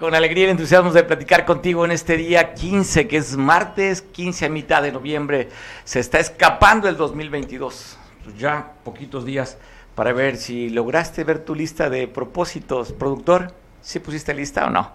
con 0.00 0.14
alegría 0.14 0.46
y 0.46 0.50
entusiasmo 0.50 0.90
de 0.92 1.04
platicar 1.04 1.44
contigo 1.44 1.84
en 1.84 1.90
este 1.90 2.16
día 2.16 2.54
15, 2.54 3.06
que 3.06 3.18
es 3.18 3.36
martes 3.36 4.00
15 4.00 4.46
a 4.46 4.48
mitad 4.48 4.82
de 4.82 4.92
noviembre. 4.92 5.50
Se 5.84 6.00
está 6.00 6.18
escapando 6.18 6.88
el 6.88 6.96
2022. 6.96 7.98
Pues 8.24 8.38
ya 8.38 8.72
poquitos 8.82 9.26
días 9.26 9.58
para 9.94 10.14
ver 10.14 10.38
si 10.38 10.70
lograste 10.70 11.22
ver 11.22 11.40
tu 11.40 11.54
lista 11.54 11.90
de 11.90 12.08
propósitos. 12.08 12.94
Productor, 12.94 13.52
¿sí 13.82 13.98
pusiste 13.98 14.32
lista 14.32 14.64
o 14.66 14.70
no? 14.70 14.90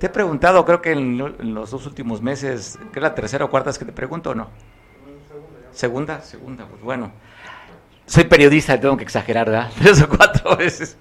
Te 0.00 0.06
he 0.06 0.10
preguntado, 0.10 0.64
creo 0.64 0.82
que 0.82 0.90
en, 0.90 1.54
los 1.54 1.70
dos 1.70 1.86
últimos 1.86 2.20
meses, 2.20 2.80
que 2.92 2.98
es 2.98 3.02
la 3.02 3.14
tercera 3.14 3.44
o 3.44 3.48
cuarta 3.48 3.70
vez 3.70 3.78
que 3.78 3.84
te 3.84 3.92
pregunto 3.92 4.30
o 4.30 4.34
no. 4.34 4.48
Segunda, 5.70 6.20
segunda, 6.20 6.66
pues 6.66 6.82
bueno. 6.82 7.12
Soy 8.06 8.24
periodista, 8.24 8.80
tengo 8.80 8.96
que 8.96 9.04
exagerar, 9.04 9.48
¿verdad? 9.48 9.70
Tres 9.78 10.02
o 10.02 10.08
cuatro 10.08 10.56
veces. 10.56 10.96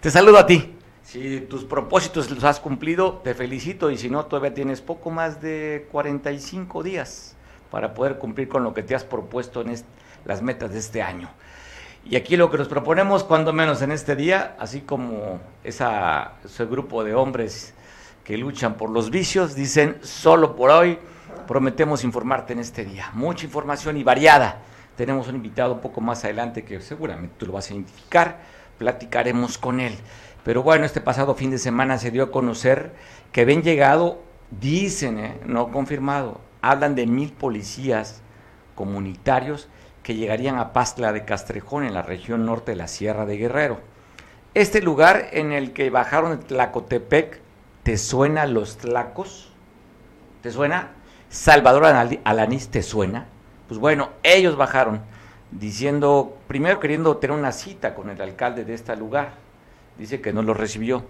te 0.00 0.10
saludo 0.10 0.38
a 0.38 0.46
ti. 0.46 0.73
Si 1.14 1.42
tus 1.42 1.62
propósitos 1.62 2.28
los 2.28 2.42
has 2.42 2.58
cumplido, 2.58 3.20
te 3.22 3.34
felicito 3.34 3.88
y 3.88 3.96
si 3.96 4.10
no, 4.10 4.26
todavía 4.26 4.52
tienes 4.52 4.80
poco 4.80 5.12
más 5.12 5.40
de 5.40 5.86
45 5.92 6.82
días 6.82 7.36
para 7.70 7.94
poder 7.94 8.18
cumplir 8.18 8.48
con 8.48 8.64
lo 8.64 8.74
que 8.74 8.82
te 8.82 8.96
has 8.96 9.04
propuesto 9.04 9.60
en 9.60 9.76
las 10.24 10.42
metas 10.42 10.72
de 10.72 10.80
este 10.80 11.02
año. 11.02 11.30
Y 12.04 12.16
aquí 12.16 12.36
lo 12.36 12.50
que 12.50 12.58
nos 12.58 12.66
proponemos, 12.66 13.22
cuando 13.22 13.52
menos 13.52 13.80
en 13.82 13.92
este 13.92 14.16
día, 14.16 14.56
así 14.58 14.80
como 14.80 15.38
ese 15.62 15.84
grupo 16.68 17.04
de 17.04 17.14
hombres 17.14 17.74
que 18.24 18.36
luchan 18.36 18.74
por 18.74 18.90
los 18.90 19.10
vicios, 19.10 19.54
dicen, 19.54 19.98
solo 20.02 20.56
por 20.56 20.70
hoy 20.70 20.98
prometemos 21.46 22.02
informarte 22.02 22.54
en 22.54 22.58
este 22.58 22.84
día. 22.84 23.10
Mucha 23.12 23.44
información 23.44 23.96
y 23.96 24.02
variada. 24.02 24.62
Tenemos 24.96 25.28
un 25.28 25.36
invitado 25.36 25.74
un 25.74 25.80
poco 25.80 26.00
más 26.00 26.24
adelante 26.24 26.64
que 26.64 26.80
seguramente 26.80 27.36
tú 27.38 27.46
lo 27.46 27.52
vas 27.52 27.70
a 27.70 27.74
identificar, 27.74 28.40
platicaremos 28.78 29.58
con 29.58 29.78
él. 29.78 29.94
Pero 30.44 30.62
bueno, 30.62 30.84
este 30.84 31.00
pasado 31.00 31.34
fin 31.34 31.50
de 31.50 31.58
semana 31.58 31.98
se 31.98 32.10
dio 32.10 32.24
a 32.24 32.30
conocer 32.30 32.92
que 33.32 33.40
habían 33.40 33.62
llegado, 33.62 34.20
dicen, 34.50 35.18
eh, 35.18 35.40
no 35.46 35.72
confirmado, 35.72 36.40
hablan 36.60 36.94
de 36.94 37.06
mil 37.06 37.32
policías 37.32 38.20
comunitarios 38.74 39.68
que 40.02 40.14
llegarían 40.14 40.58
a 40.58 40.74
Pastla 40.74 41.12
de 41.12 41.24
Castrejón, 41.24 41.84
en 41.84 41.94
la 41.94 42.02
región 42.02 42.44
norte 42.44 42.72
de 42.72 42.76
la 42.76 42.88
Sierra 42.88 43.24
de 43.24 43.38
Guerrero. 43.38 43.80
Este 44.52 44.82
lugar 44.82 45.28
en 45.32 45.52
el 45.52 45.72
que 45.72 45.88
bajaron 45.88 46.38
de 46.38 46.44
Tlacotepec, 46.44 47.40
¿te 47.82 47.96
suena 47.96 48.46
los 48.46 48.76
tlacos? 48.76 49.50
¿Te 50.42 50.50
suena? 50.50 50.90
Salvador 51.30 51.86
Alanís, 51.86 52.68
¿te 52.68 52.82
suena? 52.82 53.26
Pues 53.66 53.80
bueno, 53.80 54.10
ellos 54.22 54.56
bajaron 54.56 55.00
diciendo, 55.50 56.36
primero 56.46 56.80
queriendo 56.80 57.16
tener 57.16 57.36
una 57.36 57.50
cita 57.50 57.94
con 57.94 58.10
el 58.10 58.20
alcalde 58.20 58.64
de 58.64 58.74
este 58.74 58.94
lugar, 58.94 59.43
dice 59.98 60.20
que 60.20 60.32
no 60.32 60.42
lo 60.42 60.54
recibió. 60.54 61.04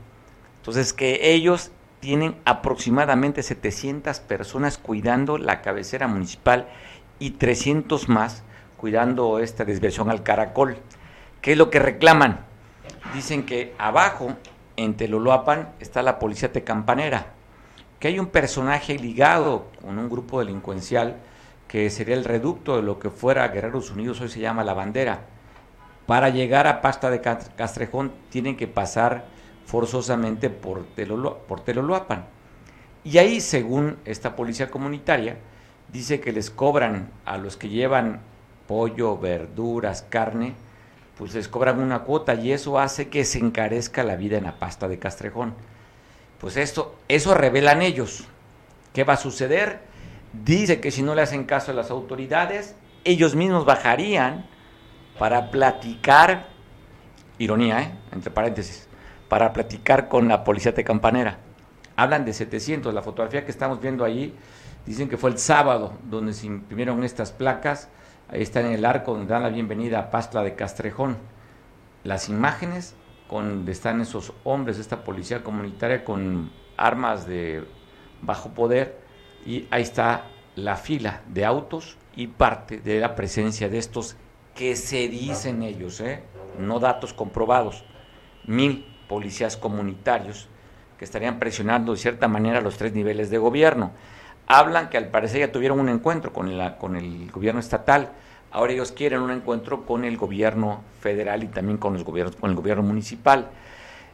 Entonces, 0.58 0.92
que 0.92 1.32
ellos 1.32 1.70
tienen 2.00 2.36
aproximadamente 2.44 3.42
700 3.42 4.20
personas 4.20 4.78
cuidando 4.78 5.38
la 5.38 5.62
cabecera 5.62 6.06
municipal 6.06 6.68
y 7.18 7.32
300 7.32 8.08
más 8.08 8.42
cuidando 8.76 9.38
esta 9.38 9.64
desviación 9.64 10.10
al 10.10 10.22
caracol. 10.22 10.76
¿Qué 11.40 11.52
es 11.52 11.58
lo 11.58 11.70
que 11.70 11.78
reclaman? 11.78 12.40
Dicen 13.14 13.46
que 13.46 13.74
abajo, 13.78 14.34
en 14.76 14.94
Teloloapan, 14.94 15.70
está 15.80 16.02
la 16.02 16.18
policía 16.18 16.52
tecampanera, 16.52 17.32
que 17.98 18.08
hay 18.08 18.18
un 18.18 18.26
personaje 18.26 18.98
ligado 18.98 19.68
con 19.80 19.98
un 19.98 20.10
grupo 20.10 20.40
delincuencial 20.40 21.16
que 21.68 21.88
sería 21.90 22.14
el 22.16 22.24
reducto 22.24 22.76
de 22.76 22.82
lo 22.82 22.98
que 22.98 23.10
fuera 23.10 23.48
Guerreros 23.48 23.90
Unidos, 23.90 24.20
hoy 24.20 24.28
se 24.28 24.40
llama 24.40 24.64
La 24.64 24.74
Bandera, 24.74 25.22
para 26.06 26.28
llegar 26.28 26.66
a 26.66 26.80
Pasta 26.82 27.10
de 27.10 27.20
Castrejón 27.20 28.12
tienen 28.30 28.56
que 28.56 28.66
pasar 28.66 29.24
forzosamente 29.66 30.50
por, 30.50 30.84
por 31.46 31.60
Teloloapan. 31.60 32.26
Y 33.04 33.18
ahí, 33.18 33.40
según 33.40 33.96
esta 34.04 34.36
policía 34.36 34.70
comunitaria, 34.70 35.36
dice 35.92 36.20
que 36.20 36.32
les 36.32 36.50
cobran 36.50 37.10
a 37.24 37.36
los 37.38 37.56
que 37.56 37.68
llevan 37.68 38.20
pollo, 38.66 39.18
verduras, 39.18 40.02
carne, 40.08 40.54
pues 41.16 41.34
les 41.34 41.48
cobran 41.48 41.80
una 41.80 42.00
cuota 42.00 42.34
y 42.34 42.52
eso 42.52 42.78
hace 42.78 43.08
que 43.08 43.24
se 43.24 43.38
encarezca 43.38 44.02
la 44.02 44.16
vida 44.16 44.36
en 44.36 44.44
la 44.44 44.58
pasta 44.58 44.88
de 44.88 44.98
Castrejón. 44.98 45.54
Pues 46.40 46.56
esto, 46.56 46.96
eso 47.08 47.34
revelan 47.34 47.82
ellos. 47.82 48.24
¿Qué 48.92 49.04
va 49.04 49.14
a 49.14 49.18
suceder? 49.18 49.80
Dice 50.32 50.80
que 50.80 50.90
si 50.90 51.02
no 51.02 51.14
le 51.14 51.22
hacen 51.22 51.44
caso 51.44 51.70
a 51.70 51.74
las 51.74 51.90
autoridades, 51.90 52.74
ellos 53.04 53.34
mismos 53.34 53.64
bajarían 53.64 54.46
para 55.18 55.50
platicar, 55.50 56.48
ironía, 57.38 57.82
¿eh? 57.82 57.92
entre 58.12 58.30
paréntesis, 58.30 58.88
para 59.28 59.52
platicar 59.52 60.08
con 60.08 60.28
la 60.28 60.44
policía 60.44 60.72
de 60.72 60.84
Campanera. 60.84 61.38
Hablan 61.96 62.24
de 62.24 62.32
700, 62.32 62.92
la 62.92 63.02
fotografía 63.02 63.44
que 63.44 63.50
estamos 63.50 63.80
viendo 63.80 64.04
ahí, 64.04 64.34
dicen 64.86 65.08
que 65.08 65.16
fue 65.16 65.30
el 65.30 65.38
sábado 65.38 65.94
donde 66.04 66.32
se 66.32 66.46
imprimieron 66.46 67.04
estas 67.04 67.32
placas, 67.32 67.88
ahí 68.28 68.42
están 68.42 68.66
en 68.66 68.72
el 68.72 68.84
arco 68.84 69.12
donde 69.12 69.32
dan 69.32 69.42
la 69.42 69.48
bienvenida 69.48 69.98
a 69.98 70.10
Pastla 70.10 70.42
de 70.42 70.54
Castrejón. 70.54 71.16
Las 72.02 72.28
imágenes 72.28 72.94
donde 73.30 73.72
están 73.72 74.00
esos 74.00 74.32
hombres, 74.44 74.78
esta 74.78 75.02
policía 75.02 75.42
comunitaria 75.42 76.04
con 76.04 76.52
armas 76.76 77.26
de 77.26 77.64
bajo 78.22 78.50
poder, 78.50 78.98
y 79.46 79.66
ahí 79.70 79.82
está 79.82 80.26
la 80.56 80.76
fila 80.76 81.22
de 81.28 81.44
autos 81.44 81.96
y 82.14 82.28
parte 82.28 82.78
de 82.78 83.00
la 83.00 83.16
presencia 83.16 83.68
de 83.68 83.78
estos 83.78 84.16
que 84.54 84.76
se 84.76 85.08
dicen 85.08 85.62
ellos, 85.62 86.00
¿eh? 86.00 86.22
no 86.58 86.78
datos 86.78 87.12
comprobados, 87.12 87.84
mil 88.46 88.86
policías 89.08 89.56
comunitarios 89.56 90.48
que 90.98 91.04
estarían 91.04 91.38
presionando 91.38 91.92
de 91.92 91.98
cierta 91.98 92.28
manera 92.28 92.60
los 92.60 92.76
tres 92.76 92.92
niveles 92.92 93.30
de 93.30 93.38
gobierno. 93.38 93.90
Hablan 94.46 94.90
que 94.90 94.98
al 94.98 95.08
parecer 95.08 95.40
ya 95.40 95.52
tuvieron 95.52 95.80
un 95.80 95.88
encuentro 95.88 96.32
con, 96.32 96.48
el 96.48 97.30
gobierno 97.32 97.60
estatal, 97.60 98.10
ahora 98.52 98.72
ellos 98.72 98.92
quieren 98.92 99.20
un 99.20 99.30
encuentro 99.30 99.84
con 99.86 100.04
el 100.04 100.16
gobierno 100.16 100.82
federal 101.00 101.42
y 101.42 101.48
también 101.48 101.78
con, 101.78 101.94
los 101.94 102.04
gobiernos, 102.04 102.36
con 102.36 102.50
el 102.50 102.56
gobierno 102.56 102.82
municipal. 102.82 103.48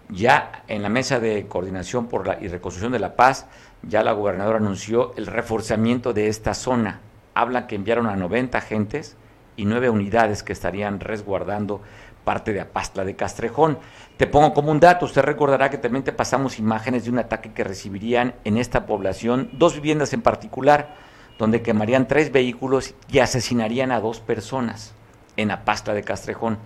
Ya 0.08 0.64
en 0.66 0.82
la 0.82 0.88
mesa 0.88 1.20
de 1.20 1.46
coordinación 1.46 2.08
por 2.08 2.26
la, 2.26 2.38
y 2.40 2.48
reconstrucción 2.48 2.92
de 2.92 2.98
la 2.98 3.14
paz, 3.14 3.46
ya 3.82 4.02
la 4.02 4.12
gobernadora 4.12 4.58
anunció 4.58 5.12
el 5.16 5.26
reforzamiento 5.26 6.12
de 6.12 6.28
esta 6.28 6.54
zona. 6.54 7.00
Hablan 7.34 7.66
que 7.66 7.76
enviaron 7.76 8.06
a 8.06 8.16
90 8.16 8.58
agentes 8.58 9.16
y 9.60 9.66
nueve 9.66 9.90
unidades 9.90 10.42
que 10.42 10.54
estarían 10.54 11.00
resguardando 11.00 11.82
parte 12.24 12.54
de 12.54 12.62
Apastla 12.62 13.04
de 13.04 13.14
Castrejón. 13.14 13.78
Te 14.16 14.26
pongo 14.26 14.54
como 14.54 14.70
un 14.70 14.80
dato, 14.80 15.04
usted 15.04 15.20
recordará 15.20 15.68
que 15.68 15.76
también 15.76 16.02
te 16.02 16.12
pasamos 16.12 16.58
imágenes 16.58 17.04
de 17.04 17.10
un 17.10 17.18
ataque 17.18 17.52
que 17.52 17.62
recibirían 17.62 18.34
en 18.44 18.56
esta 18.56 18.86
población, 18.86 19.50
dos 19.52 19.74
viviendas 19.74 20.14
en 20.14 20.22
particular, 20.22 20.94
donde 21.38 21.60
quemarían 21.60 22.08
tres 22.08 22.32
vehículos 22.32 22.94
y 23.10 23.18
asesinarían 23.18 23.92
a 23.92 24.00
dos 24.00 24.20
personas 24.20 24.94
en 25.36 25.50
Apastla 25.50 25.92
de 25.92 26.04
Castrejón. 26.04 26.58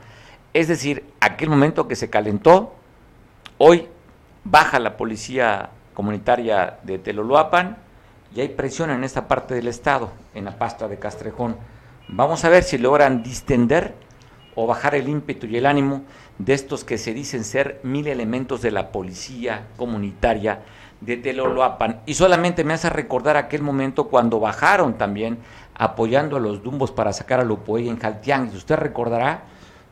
Es 0.52 0.68
decir, 0.68 1.04
aquel 1.20 1.50
momento 1.50 1.88
que 1.88 1.96
se 1.96 2.10
calentó, 2.10 2.76
hoy 3.58 3.88
baja 4.44 4.78
la 4.78 4.96
policía 4.96 5.70
comunitaria 5.94 6.78
de 6.84 7.00
Teloloapan 7.00 7.76
y 8.36 8.40
hay 8.40 8.50
presión 8.50 8.90
en 8.90 9.02
esta 9.02 9.26
parte 9.26 9.54
del 9.54 9.66
estado, 9.66 10.12
en 10.32 10.46
Apastla 10.46 10.86
de 10.86 10.98
Castrejón 11.00 11.56
Vamos 12.08 12.44
a 12.44 12.50
ver 12.50 12.62
si 12.62 12.76
logran 12.76 13.22
distender 13.22 13.94
o 14.54 14.66
bajar 14.66 14.94
el 14.94 15.08
ímpetu 15.08 15.46
y 15.46 15.56
el 15.56 15.66
ánimo 15.66 16.02
de 16.38 16.52
estos 16.52 16.84
que 16.84 16.98
se 16.98 17.14
dicen 17.14 17.44
ser 17.44 17.80
mil 17.82 18.06
elementos 18.06 18.60
de 18.60 18.70
la 18.70 18.92
policía 18.92 19.68
comunitaria 19.76 20.60
de 21.00 21.16
Teloloapan. 21.16 22.02
Y 22.06 22.14
solamente 22.14 22.62
me 22.62 22.74
hace 22.74 22.90
recordar 22.90 23.36
aquel 23.36 23.62
momento 23.62 24.08
cuando 24.08 24.38
bajaron 24.38 24.98
también 24.98 25.38
apoyando 25.74 26.36
a 26.36 26.40
los 26.40 26.62
dumbos 26.62 26.92
para 26.92 27.12
sacar 27.12 27.40
a 27.40 27.44
Lupoeg 27.44 27.88
en 27.88 27.98
Jaltián. 27.98 28.50
Usted 28.54 28.76
recordará, 28.76 29.44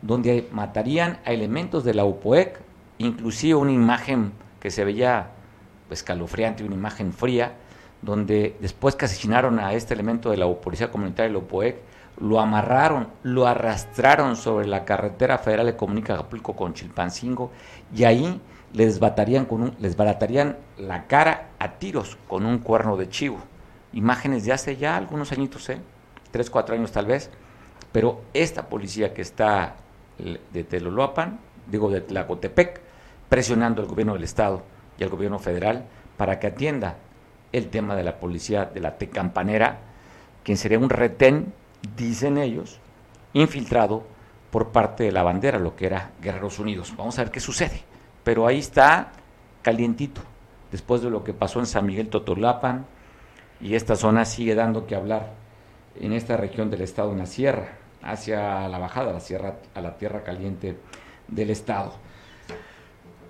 donde 0.02 0.48
matarían 0.52 1.18
a 1.24 1.32
elementos 1.32 1.82
de 1.82 1.94
la 1.94 2.04
UPOEC, 2.04 2.60
inclusive 2.98 3.54
una 3.54 3.72
imagen 3.72 4.32
que 4.60 4.70
se 4.70 4.84
veía 4.84 5.30
escalofriante, 5.90 6.64
una 6.64 6.74
imagen 6.74 7.12
fría, 7.12 7.54
donde 8.00 8.56
después 8.60 8.96
que 8.96 9.04
asesinaron 9.04 9.58
a 9.58 9.72
este 9.74 9.94
elemento 9.94 10.30
de 10.30 10.36
la 10.36 10.52
policía 10.52 10.90
comunitaria 10.90 11.28
de 11.28 11.32
la 11.32 11.38
UPOEC, 11.38 11.76
lo 12.18 12.40
amarraron, 12.40 13.08
lo 13.22 13.46
arrastraron 13.46 14.36
sobre 14.36 14.66
la 14.66 14.84
carretera 14.84 15.38
federal 15.38 15.66
que 15.66 15.76
comunica 15.76 16.14
Acapulco 16.14 16.54
con 16.54 16.74
Chilpancingo 16.74 17.50
y 17.94 18.04
ahí 18.04 18.40
les, 18.72 18.98
batarían 18.98 19.44
con 19.44 19.62
un, 19.62 19.76
les 19.80 19.96
baratarían 19.96 20.56
la 20.78 21.06
cara 21.06 21.48
a 21.58 21.72
tiros 21.72 22.16
con 22.28 22.46
un 22.46 22.58
cuerno 22.58 22.96
de 22.96 23.08
chivo. 23.08 23.38
Imágenes 23.92 24.44
de 24.44 24.52
hace 24.52 24.76
ya 24.76 24.96
algunos 24.96 25.32
añitos, 25.32 25.68
¿eh? 25.68 25.80
tres, 26.30 26.48
cuatro 26.50 26.74
años 26.74 26.92
tal 26.92 27.06
vez, 27.06 27.30
pero 27.92 28.22
esta 28.32 28.68
policía 28.68 29.12
que 29.12 29.22
está 29.22 29.76
de 30.18 30.64
Teloloapan, 30.64 31.38
digo 31.66 31.90
de 31.90 32.00
Tlacotepec, 32.00 32.80
presionando 33.28 33.82
al 33.82 33.88
gobierno 33.88 34.14
del 34.14 34.24
Estado 34.24 34.62
y 34.98 35.04
al 35.04 35.10
gobierno 35.10 35.38
federal 35.38 35.84
para 36.16 36.38
que 36.38 36.48
atienda 36.48 36.96
el 37.52 37.68
tema 37.68 37.94
de 37.94 38.04
la 38.04 38.18
policía 38.18 38.64
de 38.64 38.80
la 38.80 38.96
Tecampanera, 38.96 39.78
quien 40.42 40.56
sería 40.56 40.78
un 40.78 40.90
retén 40.90 41.52
dicen 41.96 42.38
ellos, 42.38 42.80
infiltrado 43.32 44.04
por 44.50 44.70
parte 44.70 45.04
de 45.04 45.12
la 45.12 45.22
bandera, 45.22 45.58
lo 45.58 45.74
que 45.76 45.86
era 45.86 46.10
Guerreros 46.20 46.58
Unidos. 46.58 46.92
Vamos 46.96 47.18
a 47.18 47.24
ver 47.24 47.32
qué 47.32 47.40
sucede. 47.40 47.82
Pero 48.24 48.46
ahí 48.46 48.58
está 48.58 49.12
calientito, 49.62 50.20
después 50.70 51.02
de 51.02 51.10
lo 51.10 51.24
que 51.24 51.32
pasó 51.32 51.58
en 51.58 51.66
San 51.66 51.86
Miguel 51.86 52.08
Totolapan, 52.08 52.86
y 53.60 53.74
esta 53.74 53.96
zona 53.96 54.24
sigue 54.24 54.54
dando 54.54 54.86
que 54.86 54.94
hablar 54.94 55.32
en 55.98 56.12
esta 56.12 56.36
región 56.36 56.70
del 56.70 56.82
estado, 56.82 57.12
en 57.12 57.18
la 57.18 57.26
sierra, 57.26 57.78
hacia 58.02 58.68
la 58.68 58.78
bajada, 58.78 59.12
la, 59.12 59.20
sierra, 59.20 59.56
a 59.74 59.80
la 59.80 59.96
tierra 59.96 60.22
caliente 60.22 60.76
del 61.28 61.50
estado. 61.50 61.92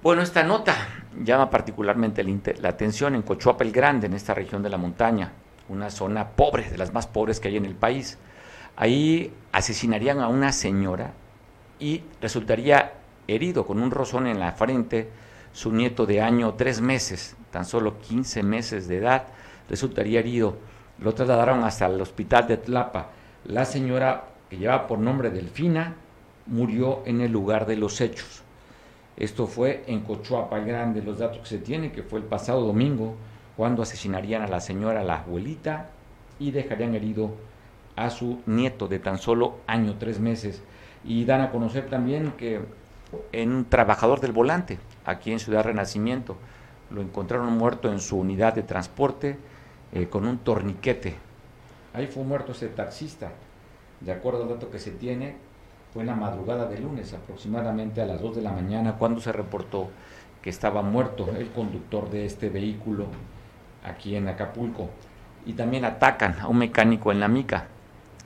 Bueno, 0.02 0.22
esta 0.22 0.42
nota 0.42 0.74
llama 1.22 1.48
particularmente 1.48 2.24
la 2.24 2.70
atención 2.70 3.14
en 3.14 3.22
Cochuapa 3.22 3.62
el 3.62 3.70
Grande, 3.72 4.06
en 4.06 4.14
esta 4.14 4.34
región 4.34 4.62
de 4.62 4.70
la 4.70 4.78
montaña, 4.78 5.32
una 5.68 5.90
zona 5.90 6.30
pobre, 6.30 6.68
de 6.68 6.78
las 6.78 6.92
más 6.92 7.06
pobres 7.06 7.38
que 7.38 7.48
hay 7.48 7.56
en 7.56 7.66
el 7.66 7.76
país. 7.76 8.18
Ahí 8.76 9.32
asesinarían 9.52 10.20
a 10.20 10.28
una 10.28 10.52
señora 10.52 11.12
y 11.78 12.02
resultaría 12.20 12.94
herido 13.28 13.66
con 13.66 13.82
un 13.82 13.90
rozón 13.90 14.26
en 14.26 14.40
la 14.40 14.52
frente 14.52 15.08
su 15.52 15.72
nieto 15.72 16.06
de 16.06 16.22
año 16.22 16.54
tres 16.54 16.80
meses, 16.80 17.36
tan 17.50 17.64
solo 17.64 17.98
15 18.00 18.42
meses 18.42 18.88
de 18.88 18.98
edad, 18.98 19.24
resultaría 19.68 20.20
herido. 20.20 20.56
Lo 20.98 21.12
trasladaron 21.12 21.64
hasta 21.64 21.86
el 21.86 22.00
hospital 22.00 22.46
de 22.46 22.56
Tlapa. 22.56 23.10
La 23.44 23.64
señora, 23.64 24.28
que 24.48 24.56
llevaba 24.56 24.86
por 24.86 24.98
nombre 24.98 25.30
Delfina, 25.30 25.94
murió 26.46 27.02
en 27.04 27.20
el 27.20 27.30
lugar 27.30 27.66
de 27.66 27.76
los 27.76 28.00
hechos. 28.00 28.42
Esto 29.16 29.46
fue 29.46 29.84
en 29.86 30.00
Cochuapa 30.00 30.60
Grande, 30.60 31.02
los 31.02 31.18
datos 31.18 31.40
que 31.40 31.46
se 31.46 31.58
tienen, 31.58 31.92
que 31.92 32.02
fue 32.02 32.18
el 32.18 32.24
pasado 32.24 32.62
domingo, 32.62 33.16
cuando 33.56 33.82
asesinarían 33.82 34.42
a 34.42 34.48
la 34.48 34.60
señora, 34.60 35.04
la 35.04 35.18
abuelita, 35.18 35.90
y 36.38 36.50
dejarían 36.50 36.94
herido 36.94 37.34
a 37.96 38.10
su 38.10 38.40
nieto 38.46 38.88
de 38.88 38.98
tan 38.98 39.18
solo 39.18 39.56
año, 39.66 39.96
tres 39.98 40.20
meses. 40.20 40.62
Y 41.04 41.24
dan 41.24 41.40
a 41.40 41.50
conocer 41.50 41.88
también 41.88 42.32
que 42.32 42.60
en 43.32 43.52
un 43.52 43.64
trabajador 43.64 44.20
del 44.20 44.32
volante, 44.32 44.78
aquí 45.04 45.32
en 45.32 45.38
Ciudad 45.38 45.64
Renacimiento, 45.64 46.36
lo 46.90 47.00
encontraron 47.00 47.56
muerto 47.56 47.90
en 47.90 48.00
su 48.00 48.18
unidad 48.18 48.54
de 48.54 48.62
transporte 48.62 49.38
eh, 49.92 50.08
con 50.08 50.26
un 50.26 50.38
torniquete. 50.38 51.16
Ahí 51.94 52.06
fue 52.06 52.22
muerto 52.24 52.52
ese 52.52 52.68
taxista. 52.68 53.32
De 54.00 54.12
acuerdo 54.12 54.42
al 54.42 54.48
dato 54.48 54.70
que 54.70 54.78
se 54.78 54.90
tiene, 54.90 55.36
fue 55.92 56.02
en 56.02 56.08
la 56.08 56.14
madrugada 56.14 56.66
de 56.66 56.78
lunes, 56.78 57.12
aproximadamente 57.12 58.00
a 58.00 58.06
las 58.06 58.20
2 58.20 58.36
de 58.36 58.42
la 58.42 58.52
mañana, 58.52 58.94
cuando 58.98 59.20
se 59.20 59.32
reportó 59.32 59.90
que 60.40 60.50
estaba 60.50 60.82
muerto 60.82 61.28
el 61.36 61.50
conductor 61.50 62.10
de 62.10 62.24
este 62.24 62.48
vehículo 62.48 63.06
aquí 63.84 64.16
en 64.16 64.28
Acapulco. 64.28 64.90
Y 65.44 65.52
también 65.52 65.84
atacan 65.84 66.38
a 66.40 66.48
un 66.48 66.58
mecánico 66.58 67.12
en 67.12 67.20
la 67.20 67.28
mica. 67.28 67.68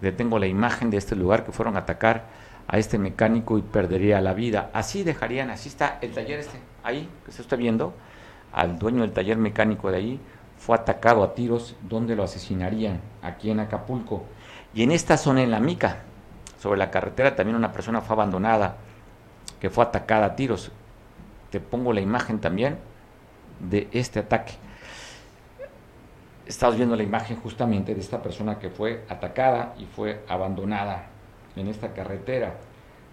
Le 0.00 0.12
tengo 0.12 0.38
la 0.38 0.46
imagen 0.46 0.90
de 0.90 0.98
este 0.98 1.16
lugar 1.16 1.44
que 1.44 1.52
fueron 1.52 1.76
a 1.76 1.80
atacar 1.80 2.24
a 2.68 2.78
este 2.78 2.98
mecánico 2.98 3.58
y 3.58 3.62
perdería 3.62 4.20
la 4.20 4.34
vida. 4.34 4.70
Así 4.72 5.02
dejarían, 5.02 5.50
así 5.50 5.68
está 5.68 5.98
el 6.00 6.12
taller 6.12 6.40
este, 6.40 6.58
ahí, 6.82 7.08
que 7.24 7.32
se 7.32 7.42
está 7.42 7.56
viendo, 7.56 7.94
al 8.52 8.78
dueño 8.78 9.02
del 9.02 9.12
taller 9.12 9.36
mecánico 9.36 9.90
de 9.90 9.96
ahí, 9.98 10.20
fue 10.58 10.76
atacado 10.76 11.22
a 11.22 11.34
tiros 11.34 11.76
donde 11.82 12.16
lo 12.16 12.24
asesinarían, 12.24 13.00
aquí 13.22 13.50
en 13.50 13.60
Acapulco. 13.60 14.24
Y 14.74 14.82
en 14.82 14.90
esta 14.90 15.16
zona, 15.16 15.42
en 15.42 15.50
la 15.50 15.60
Mica, 15.60 15.98
sobre 16.58 16.78
la 16.78 16.90
carretera, 16.90 17.36
también 17.36 17.56
una 17.56 17.72
persona 17.72 18.00
fue 18.00 18.14
abandonada, 18.14 18.76
que 19.60 19.70
fue 19.70 19.84
atacada 19.84 20.26
a 20.26 20.36
tiros. 20.36 20.72
Te 21.50 21.60
pongo 21.60 21.92
la 21.92 22.00
imagen 22.00 22.40
también 22.40 22.78
de 23.60 23.88
este 23.92 24.20
ataque. 24.20 24.54
Estamos 26.46 26.76
viendo 26.76 26.94
la 26.94 27.02
imagen 27.02 27.38
justamente 27.38 27.92
de 27.92 28.00
esta 28.00 28.22
persona 28.22 28.60
que 28.60 28.70
fue 28.70 29.02
atacada 29.08 29.74
y 29.80 29.84
fue 29.84 30.22
abandonada 30.28 31.06
en 31.56 31.66
esta 31.66 31.92
carretera. 31.92 32.54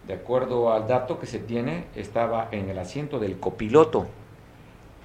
De 0.05 0.13
acuerdo 0.13 0.71
al 0.71 0.87
dato 0.87 1.19
que 1.19 1.25
se 1.25 1.39
tiene, 1.39 1.85
estaba 1.95 2.49
en 2.51 2.69
el 2.69 2.77
asiento 2.77 3.17
del 3.17 3.39
copiloto, 3.39 4.05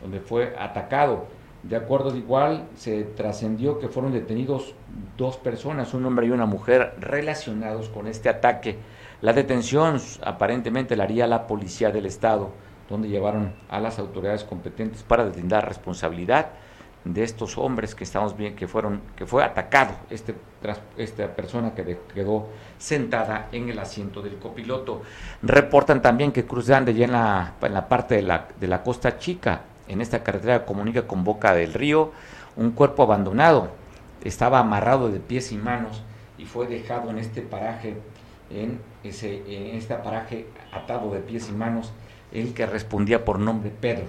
donde 0.02 0.20
fue 0.20 0.54
atacado. 0.58 1.24
De 1.62 1.76
acuerdo 1.76 2.10
de 2.10 2.18
igual, 2.18 2.68
se 2.76 3.02
trascendió 3.02 3.78
que 3.78 3.88
fueron 3.88 4.12
detenidos 4.12 4.74
dos 5.16 5.38
personas, 5.38 5.94
un 5.94 6.04
hombre 6.04 6.26
y 6.26 6.30
una 6.30 6.44
mujer, 6.44 6.96
relacionados 7.00 7.88
con 7.88 8.06
este 8.06 8.28
ataque. 8.28 8.76
La 9.22 9.32
detención 9.32 9.98
aparentemente 10.22 10.96
la 10.96 11.04
haría 11.04 11.26
la 11.26 11.46
policía 11.46 11.90
del 11.90 12.04
Estado, 12.04 12.50
donde 12.90 13.08
llevaron 13.08 13.54
a 13.70 13.80
las 13.80 13.98
autoridades 13.98 14.44
competentes 14.44 15.02
para 15.02 15.24
deslindar 15.24 15.66
responsabilidad 15.66 16.50
de 17.14 17.24
estos 17.24 17.58
hombres 17.58 17.94
que 17.94 18.04
estamos 18.04 18.36
bien 18.36 18.54
que 18.54 18.68
fueron 18.68 19.00
que 19.16 19.26
fue 19.26 19.42
atacado 19.42 19.94
este 20.10 20.34
esta 20.96 21.34
persona 21.34 21.74
que 21.74 21.98
quedó 22.14 22.48
sentada 22.78 23.48
en 23.52 23.68
el 23.68 23.78
asiento 23.78 24.22
del 24.22 24.38
copiloto. 24.38 25.02
Reportan 25.42 26.02
también 26.02 26.32
que 26.32 26.44
Cruz 26.44 26.68
Grande 26.68 26.94
ya 26.94 27.04
en 27.04 27.12
la, 27.12 27.54
en 27.62 27.74
la 27.74 27.88
parte 27.88 28.16
de 28.16 28.22
la, 28.22 28.48
de 28.58 28.66
la 28.66 28.82
costa 28.82 29.18
chica. 29.18 29.62
En 29.86 30.00
esta 30.00 30.22
carretera 30.22 30.60
que 30.60 30.66
comunica 30.66 31.06
con 31.06 31.24
Boca 31.24 31.54
del 31.54 31.72
Río 31.74 32.12
un 32.56 32.72
cuerpo 32.72 33.04
abandonado. 33.04 33.70
Estaba 34.24 34.58
amarrado 34.58 35.10
de 35.10 35.20
pies 35.20 35.52
y 35.52 35.56
manos 35.56 36.02
y 36.36 36.44
fue 36.44 36.66
dejado 36.66 37.10
en 37.10 37.18
este 37.18 37.40
paraje 37.40 37.96
en 38.50 38.80
ese 39.04 39.42
en 39.46 39.76
este 39.76 39.94
paraje 39.94 40.46
atado 40.72 41.12
de 41.12 41.20
pies 41.20 41.48
y 41.48 41.52
manos 41.52 41.92
el 42.32 42.52
que 42.52 42.66
respondía 42.66 43.24
por 43.24 43.38
nombre 43.38 43.70
Pedro. 43.70 44.06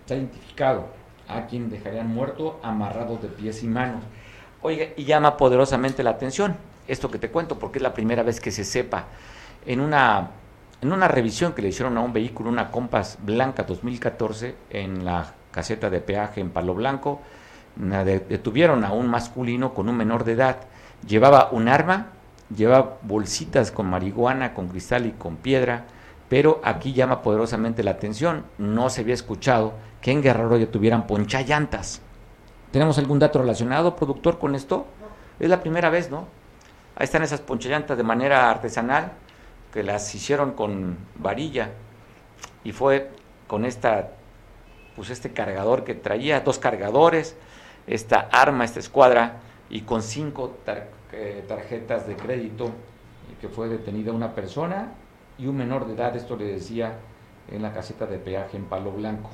Está 0.00 0.14
identificado 0.14 0.86
a 1.28 1.46
quien 1.46 1.70
dejarían 1.70 2.12
muerto 2.12 2.60
amarrado 2.62 3.16
de 3.16 3.28
pies 3.28 3.62
y 3.62 3.66
manos. 3.66 4.02
Oiga, 4.62 4.86
y 4.96 5.04
llama 5.04 5.36
poderosamente 5.36 6.02
la 6.02 6.10
atención 6.10 6.56
esto 6.86 7.10
que 7.10 7.18
te 7.18 7.30
cuento, 7.30 7.58
porque 7.58 7.78
es 7.78 7.82
la 7.82 7.94
primera 7.94 8.22
vez 8.22 8.40
que 8.40 8.50
se 8.50 8.64
sepa. 8.64 9.06
En 9.66 9.80
una, 9.80 10.30
en 10.82 10.92
una 10.92 11.08
revisión 11.08 11.52
que 11.52 11.62
le 11.62 11.68
hicieron 11.68 11.96
a 11.96 12.00
un 12.00 12.12
vehículo, 12.12 12.50
una 12.50 12.70
Compass 12.70 13.18
Blanca 13.22 13.62
2014, 13.62 14.54
en 14.70 15.04
la 15.04 15.32
caseta 15.50 15.88
de 15.88 16.00
peaje 16.00 16.40
en 16.40 16.50
Palo 16.50 16.74
Blanco, 16.74 17.20
detuvieron 17.76 18.84
a 18.84 18.92
un 18.92 19.08
masculino 19.08 19.72
con 19.74 19.88
un 19.88 19.96
menor 19.96 20.24
de 20.24 20.32
edad. 20.32 20.58
Llevaba 21.06 21.48
un 21.52 21.68
arma, 21.68 22.08
llevaba 22.54 22.98
bolsitas 23.02 23.70
con 23.70 23.86
marihuana, 23.86 24.54
con 24.54 24.68
cristal 24.68 25.06
y 25.06 25.12
con 25.12 25.36
piedra, 25.36 25.84
pero 26.28 26.60
aquí 26.64 26.92
llama 26.92 27.22
poderosamente 27.22 27.82
la 27.82 27.92
atención. 27.92 28.44
No 28.58 28.90
se 28.90 29.00
había 29.00 29.14
escuchado 29.14 29.74
que 30.04 30.12
en 30.12 30.20
Guerrero 30.20 30.58
ya 30.58 30.70
tuvieran 30.70 31.06
ponchallantas. 31.06 32.02
¿Tenemos 32.72 32.98
algún 32.98 33.18
dato 33.18 33.38
relacionado, 33.38 33.96
productor, 33.96 34.38
con 34.38 34.54
esto? 34.54 34.84
Es 35.40 35.48
la 35.48 35.62
primera 35.62 35.88
vez, 35.88 36.10
¿no? 36.10 36.28
Ahí 36.94 37.04
están 37.04 37.22
esas 37.22 37.40
ponchallantas 37.40 37.96
de 37.96 38.02
manera 38.02 38.50
artesanal 38.50 39.12
que 39.72 39.82
las 39.82 40.14
hicieron 40.14 40.52
con 40.52 40.98
varilla 41.16 41.70
y 42.64 42.72
fue 42.72 43.12
con 43.46 43.64
esta 43.64 44.10
pues 44.94 45.08
este 45.08 45.32
cargador 45.32 45.84
que 45.84 45.94
traía 45.94 46.40
dos 46.40 46.58
cargadores, 46.58 47.34
esta 47.86 48.28
arma, 48.30 48.66
esta 48.66 48.80
escuadra 48.80 49.40
y 49.70 49.80
con 49.80 50.02
cinco 50.02 50.58
eh, 51.12 51.44
tarjetas 51.48 52.06
de 52.06 52.14
crédito 52.14 52.72
que 53.40 53.48
fue 53.48 53.70
detenida 53.70 54.12
una 54.12 54.34
persona 54.34 54.92
y 55.38 55.46
un 55.46 55.56
menor 55.56 55.86
de 55.86 55.94
edad, 55.94 56.14
esto 56.14 56.36
le 56.36 56.44
decía 56.44 56.98
en 57.50 57.62
la 57.62 57.72
caseta 57.72 58.04
de 58.04 58.18
peaje 58.18 58.58
en 58.58 58.66
Palo 58.66 58.92
Blanco. 58.92 59.30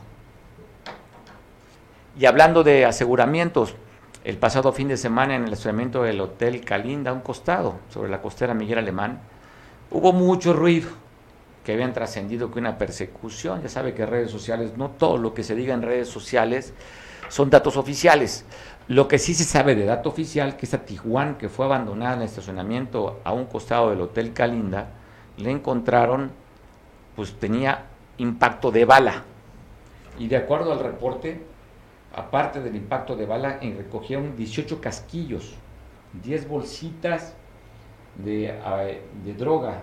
Y 2.19 2.26
hablando 2.26 2.64
de 2.64 2.85
aseguramientos, 2.85 3.75
el 4.25 4.37
pasado 4.37 4.73
fin 4.73 4.88
de 4.88 4.97
semana 4.97 5.37
en 5.37 5.45
el 5.45 5.52
estacionamiento 5.52 6.02
del 6.02 6.21
Hotel 6.21 6.64
Calinda, 6.64 7.12
un 7.12 7.21
costado, 7.21 7.79
sobre 7.88 8.11
la 8.11 8.21
costera 8.21 8.52
Miguel 8.52 8.79
Alemán, 8.79 9.21
hubo 9.90 10.12
mucho 10.12 10.52
ruido 10.52 10.90
que 11.64 11.73
habían 11.73 11.93
trascendido 11.93 12.50
que 12.50 12.59
una 12.59 12.79
persecución, 12.79 13.62
ya 13.62 13.69
sabe 13.69 13.95
que 13.95 14.07
redes 14.07 14.31
sociales, 14.31 14.73
no 14.76 14.90
todo 14.90 15.19
lo 15.19 15.35
que 15.35 15.45
se 15.45 15.55
diga 15.55 15.73
en 15.73 15.83
redes 15.83 16.09
sociales 16.09 16.75
son 17.29 17.49
datos 17.49 17.76
oficiales. 17.76 18.45
Lo 18.88 19.07
que 19.07 19.19
sí 19.19 19.35
se 19.35 19.45
sabe 19.45 19.76
de 19.76 19.85
dato 19.85 20.09
oficial, 20.09 20.57
que 20.57 20.67
esta 20.67 20.85
Tijuana, 20.85 21.38
que 21.38 21.49
fue 21.49 21.64
abandonada 21.64 22.14
en 22.14 22.23
el 22.23 22.26
estacionamiento 22.26 23.21
a 23.23 23.33
un 23.33 23.47
costado 23.47 23.90
del 23.90 24.00
Hotel 24.00 24.33
Calinda, 24.33 24.88
le 25.37 25.50
encontraron, 25.50 26.33
pues 27.14 27.33
tenía 27.35 27.85
impacto 28.19 28.71
de 28.71 28.85
bala. 28.85 29.23
Y 30.19 30.29
de 30.29 30.37
acuerdo 30.37 30.73
al 30.73 30.81
reporte, 30.81 31.50
aparte 32.14 32.61
del 32.61 32.76
impacto 32.76 33.17
de 33.17 33.26
bala, 33.26 33.59
en 33.61 33.76
recogieron 33.76 34.37
18 34.37 34.81
casquillos, 34.81 35.55
10 36.23 36.49
bolsitas 36.49 37.35
de, 38.17 38.55
de 39.25 39.35
droga, 39.35 39.83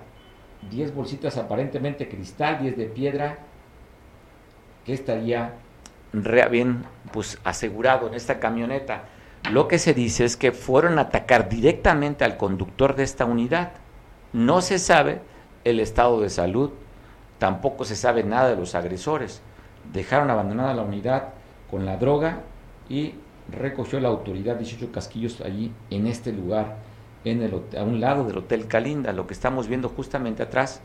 10 0.70 0.94
bolsitas 0.94 1.38
aparentemente 1.38 2.10
cristal, 2.10 2.60
10 2.60 2.78
de 2.78 2.86
piedra, 2.86 3.40
que 4.86 4.94
estaría 4.94 5.54
bien 6.50 6.86
pues, 7.12 7.40
asegurado 7.44 8.08
en 8.08 8.14
esta 8.14 8.40
camioneta. 8.40 9.04
Lo 9.52 9.68
que 9.68 9.80
se 9.80 9.94
dice 9.94 10.26
es 10.26 10.36
que 10.36 10.52
fueron 10.52 11.00
a 11.00 11.04
atacar 11.04 11.48
directamente 11.48 12.26
al 12.26 12.38
conductor 12.38 12.96
de 12.96 13.04
esta 13.04 13.26
unidad. 13.26 13.72
No 14.34 14.62
se 14.62 14.80
sabe 14.80 15.22
el 15.64 15.80
estado 15.80 16.22
de 16.22 16.30
salud, 16.30 16.72
tampoco 17.40 17.86
se 17.86 17.96
sabe 17.96 18.24
nada 18.24 18.50
de 18.50 18.56
los 18.58 18.76
agresores. 18.76 19.42
Dejaron 19.94 20.30
abandonada 20.30 20.74
la 20.74 20.82
unidad 20.82 21.30
con 21.70 21.86
la 21.86 21.98
droga 21.98 22.42
y 22.90 23.14
recogió 23.52 24.00
la 24.00 24.10
autoridad 24.10 24.58
18 24.58 24.92
casquillos 24.92 25.42
allí 25.42 25.72
en 25.90 26.08
este 26.08 26.32
lugar, 26.32 26.78
en 27.24 27.42
el, 27.42 27.54
a 27.78 27.84
un 27.84 28.00
lado 28.00 28.26
del 28.26 28.38
Hotel 28.38 28.68
Calinda. 28.68 29.14
Lo 29.14 29.28
que 29.28 29.34
estamos 29.34 29.68
viendo 29.68 29.90
justamente 29.90 30.44
atrás 30.44 30.82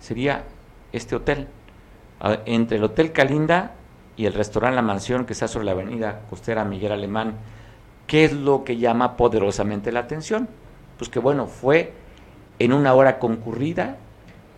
sería 0.00 0.44
este 0.92 1.16
hotel. 1.16 1.48
Entre 2.46 2.78
el 2.78 2.84
Hotel 2.84 3.12
Calinda 3.12 3.72
y 4.16 4.26
el 4.26 4.32
restaurante 4.32 4.76
La 4.76 4.82
Mansión 4.82 5.26
que 5.26 5.32
está 5.32 5.48
sobre 5.48 5.66
la 5.66 5.72
avenida 5.72 6.22
costera 6.30 6.64
Miguel 6.64 6.92
Alemán. 6.92 7.34
¿Qué 8.06 8.24
es 8.24 8.32
lo 8.32 8.64
que 8.64 8.76
llama 8.76 9.16
poderosamente 9.16 9.92
la 9.92 10.00
atención? 10.00 10.48
Pues 10.98 11.10
que 11.10 11.18
bueno, 11.18 11.46
fue 11.46 11.92
en 12.58 12.72
una 12.72 12.94
hora 12.94 13.18
concurrida 13.18 13.96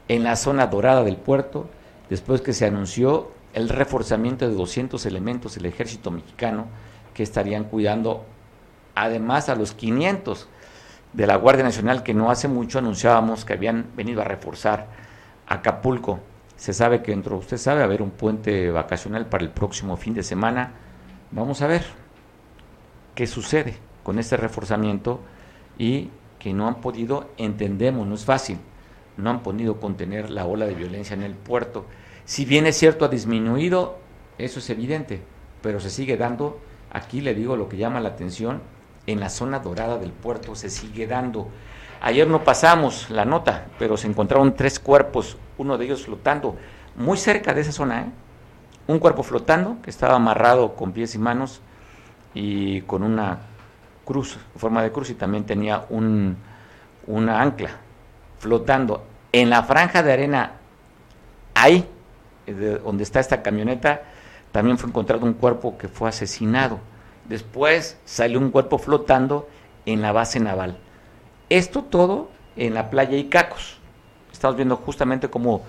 en 0.09 0.25
la 0.25 0.37
zona 0.37 0.67
dorada 0.67 1.03
del 1.03 1.17
puerto, 1.17 1.69
después 2.11 2.41
que 2.41 2.53
se 2.53 2.67
anunció 2.67 3.31
el 3.57 3.71
reforzamiento 3.71 4.47
de 4.47 4.55
200 4.55 5.07
elementos 5.07 5.55
del 5.55 5.65
ejército 5.65 6.11
mexicano 6.11 6.67
que 7.15 7.23
estarían 7.23 7.65
cuidando 7.65 8.27
además 8.95 9.49
a 9.49 9.55
los 9.55 9.73
500 9.73 10.47
de 11.15 11.27
la 11.27 11.37
Guardia 11.37 11.65
Nacional 11.65 12.03
que 12.03 12.13
no 12.13 12.31
hace 12.31 12.49
mucho 12.49 12.79
anunciábamos 12.79 13.47
que 13.47 13.55
habían 13.55 13.87
venido 13.97 14.21
a 14.21 14.25
reforzar 14.25 14.89
Acapulco. 15.47 16.21
Se 16.57 16.75
sabe 16.75 17.03
que 17.03 17.13
dentro, 17.13 17.39
usted 17.39 17.57
sabe, 17.57 17.83
haber 17.83 18.03
un 18.03 18.11
puente 18.11 18.71
vacacional 18.71 19.25
para 19.25 19.43
el 19.43 19.51
próximo 19.51 19.97
fin 19.97 20.13
de 20.13 20.23
semana. 20.23 20.73
Vamos 21.31 21.63
a 21.63 21.67
ver 21.67 21.83
qué 23.15 23.27
sucede 23.27 23.79
con 24.03 24.19
este 24.19 24.37
reforzamiento 24.37 25.21
y 25.79 26.11
que 26.39 26.53
no 26.53 26.69
han 26.69 26.83
podido, 26.83 27.31
entendemos, 27.39 28.07
no 28.07 28.17
es 28.17 28.27
fácil, 28.27 28.59
no 29.17 29.31
han 29.31 29.43
podido 29.43 29.81
contener 29.81 30.29
la 30.29 30.45
ola 30.45 30.67
de 30.67 30.75
violencia 30.75 31.15
en 31.15 31.23
el 31.23 31.33
puerto. 31.33 31.87
Si 32.27 32.45
bien 32.45 32.67
es 32.67 32.77
cierto, 32.77 33.05
ha 33.05 33.09
disminuido, 33.09 33.99
eso 34.37 34.59
es 34.59 34.69
evidente, 34.69 35.23
pero 35.63 35.79
se 35.79 35.91
sigue 35.91 36.17
dando, 36.17 36.59
aquí 36.91 37.21
le 37.21 37.35
digo 37.35 37.57
lo 37.57 37.69
que 37.69 37.77
llama 37.77 38.01
la 38.01 38.09
atención, 38.11 38.61
en 39.07 39.21
la 39.21 39.31
zona 39.31 39.61
dorada 39.61 39.97
del 39.97 40.11
puerto 40.11 40.57
se 40.57 40.69
sigue 40.69 41.07
dando. 41.07 41.49
Ayer 42.01 42.27
no 42.27 42.43
pasamos 42.43 43.11
la 43.11 43.25
nota, 43.25 43.67
pero 43.79 43.97
se 43.97 44.09
encontraron 44.09 44.57
tres 44.57 44.81
cuerpos, 44.81 45.37
uno 45.57 45.79
de 45.79 45.85
ellos 45.85 46.05
flotando, 46.05 46.57
muy 46.97 47.17
cerca 47.17 47.55
de 47.55 47.61
esa 47.61 47.71
zona, 47.71 48.01
¿eh? 48.01 48.07
un 48.89 48.99
cuerpo 48.99 49.23
flotando 49.23 49.77
que 49.81 49.91
estaba 49.91 50.17
amarrado 50.17 50.75
con 50.75 50.91
pies 50.91 51.15
y 51.15 51.19
manos 51.19 51.61
y 52.35 52.81
con 52.83 53.05
una 53.05 53.39
cruz, 54.05 54.37
forma 54.57 54.83
de 54.83 54.91
cruz, 54.91 55.11
y 55.11 55.15
también 55.15 55.47
tenía 55.47 55.85
un, 55.91 56.37
una 57.07 57.41
ancla 57.41 57.71
flotando 58.41 59.05
en 59.31 59.49
la 59.49 59.63
franja 59.63 60.03
de 60.03 60.13
arena, 60.13 60.53
ahí, 61.55 61.89
donde 62.47 63.03
está 63.03 63.21
esta 63.21 63.43
camioneta, 63.43 64.03
también 64.53 64.79
fue 64.79 64.89
encontrado 64.89 65.27
un 65.27 65.35
cuerpo 65.35 65.77
que 65.77 65.89
fue 65.89 66.09
asesinado. 66.09 66.79
Después 67.29 67.99
salió 68.05 68.39
un 68.39 68.51
cuerpo 68.51 68.79
flotando 68.79 69.49
en 69.85 70.01
la 70.03 70.13
base 70.13 70.41
naval. 70.41 70.79
Esto 71.49 71.83
todo 71.83 72.31
en 72.57 72.75
la 72.75 72.91
playa 72.91 73.17
Icacos. 73.17 73.79
Estamos 74.33 74.57
viendo 74.57 74.77
justamente 74.77 75.29
cómo, 75.29 75.63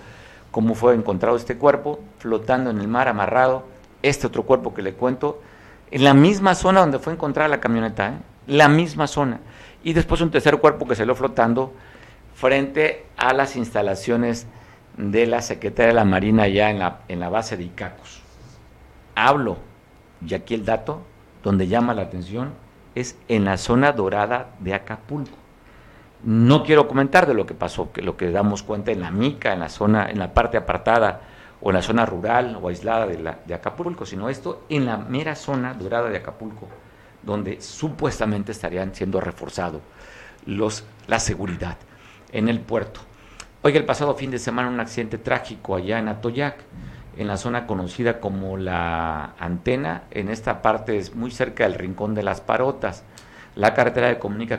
cómo 0.50 0.74
fue 0.74 0.94
encontrado 0.94 1.36
este 1.36 1.56
cuerpo, 1.56 2.00
flotando 2.18 2.70
en 2.70 2.78
el 2.78 2.88
mar, 2.88 3.08
amarrado. 3.08 3.64
Este 4.02 4.26
otro 4.26 4.44
cuerpo 4.44 4.74
que 4.74 4.82
le 4.82 4.94
cuento, 4.94 5.42
en 5.90 6.04
la 6.04 6.14
misma 6.14 6.54
zona 6.54 6.80
donde 6.80 7.00
fue 7.00 7.12
encontrada 7.12 7.48
la 7.48 7.60
camioneta, 7.60 8.08
¿eh? 8.08 8.12
la 8.46 8.68
misma 8.68 9.06
zona. 9.06 9.40
Y 9.82 9.92
después 9.92 10.20
un 10.20 10.30
tercer 10.30 10.58
cuerpo 10.58 10.86
que 10.86 10.94
salió 10.94 11.14
flotando 11.14 11.72
frente 12.34 13.06
a 13.16 13.32
las 13.32 13.56
instalaciones 13.56 14.46
de 14.98 15.26
la 15.26 15.40
Secretaría 15.40 15.88
de 15.88 15.94
la 15.94 16.04
Marina 16.04 16.48
ya 16.48 16.70
en 16.70 16.80
la, 16.80 17.00
en 17.08 17.20
la 17.20 17.28
base 17.28 17.56
de 17.56 17.64
Icacos. 17.64 18.20
Hablo, 19.14 19.58
y 20.26 20.34
aquí 20.34 20.54
el 20.54 20.64
dato, 20.64 21.02
donde 21.42 21.68
llama 21.68 21.94
la 21.94 22.02
atención, 22.02 22.52
es 22.94 23.16
en 23.28 23.44
la 23.44 23.56
zona 23.56 23.92
dorada 23.92 24.50
de 24.58 24.74
Acapulco. 24.74 25.36
No 26.24 26.64
quiero 26.64 26.88
comentar 26.88 27.26
de 27.28 27.34
lo 27.34 27.46
que 27.46 27.54
pasó, 27.54 27.92
que 27.92 28.02
lo 28.02 28.16
que 28.16 28.32
damos 28.32 28.64
cuenta 28.64 28.90
en 28.90 29.00
la 29.00 29.12
mica, 29.12 29.52
en 29.52 29.60
la 29.60 29.68
zona, 29.68 30.10
en 30.10 30.18
la 30.18 30.34
parte 30.34 30.56
apartada 30.56 31.20
o 31.60 31.70
en 31.70 31.76
la 31.76 31.82
zona 31.82 32.04
rural 32.04 32.58
o 32.60 32.68
aislada 32.68 33.06
de, 33.06 33.18
la, 33.18 33.38
de 33.46 33.54
Acapulco, 33.54 34.04
sino 34.04 34.28
esto 34.28 34.64
en 34.68 34.84
la 34.84 34.96
mera 34.96 35.36
zona 35.36 35.74
dorada 35.74 36.08
de 36.08 36.16
Acapulco, 36.16 36.68
donde 37.22 37.60
supuestamente 37.60 38.50
estarían 38.50 38.92
siendo 38.94 39.20
reforzados 39.20 39.80
la 41.06 41.20
seguridad 41.20 41.76
en 42.32 42.48
el 42.48 42.60
puerto. 42.60 43.00
Oiga, 43.68 43.80
el 43.80 43.84
pasado 43.84 44.14
fin 44.14 44.30
de 44.30 44.38
semana 44.38 44.70
un 44.70 44.80
accidente 44.80 45.18
trágico 45.18 45.76
allá 45.76 45.98
en 45.98 46.08
Atoyac, 46.08 46.56
en 47.18 47.26
la 47.26 47.36
zona 47.36 47.66
conocida 47.66 48.18
como 48.18 48.56
la 48.56 49.34
antena, 49.38 50.04
en 50.10 50.30
esta 50.30 50.62
parte 50.62 50.96
es 50.96 51.14
muy 51.14 51.30
cerca 51.30 51.64
del 51.64 51.74
rincón 51.74 52.14
de 52.14 52.22
las 52.22 52.40
Parotas. 52.40 53.04
La 53.56 53.74
carretera 53.74 54.08
que 54.08 54.18
comunica 54.18 54.58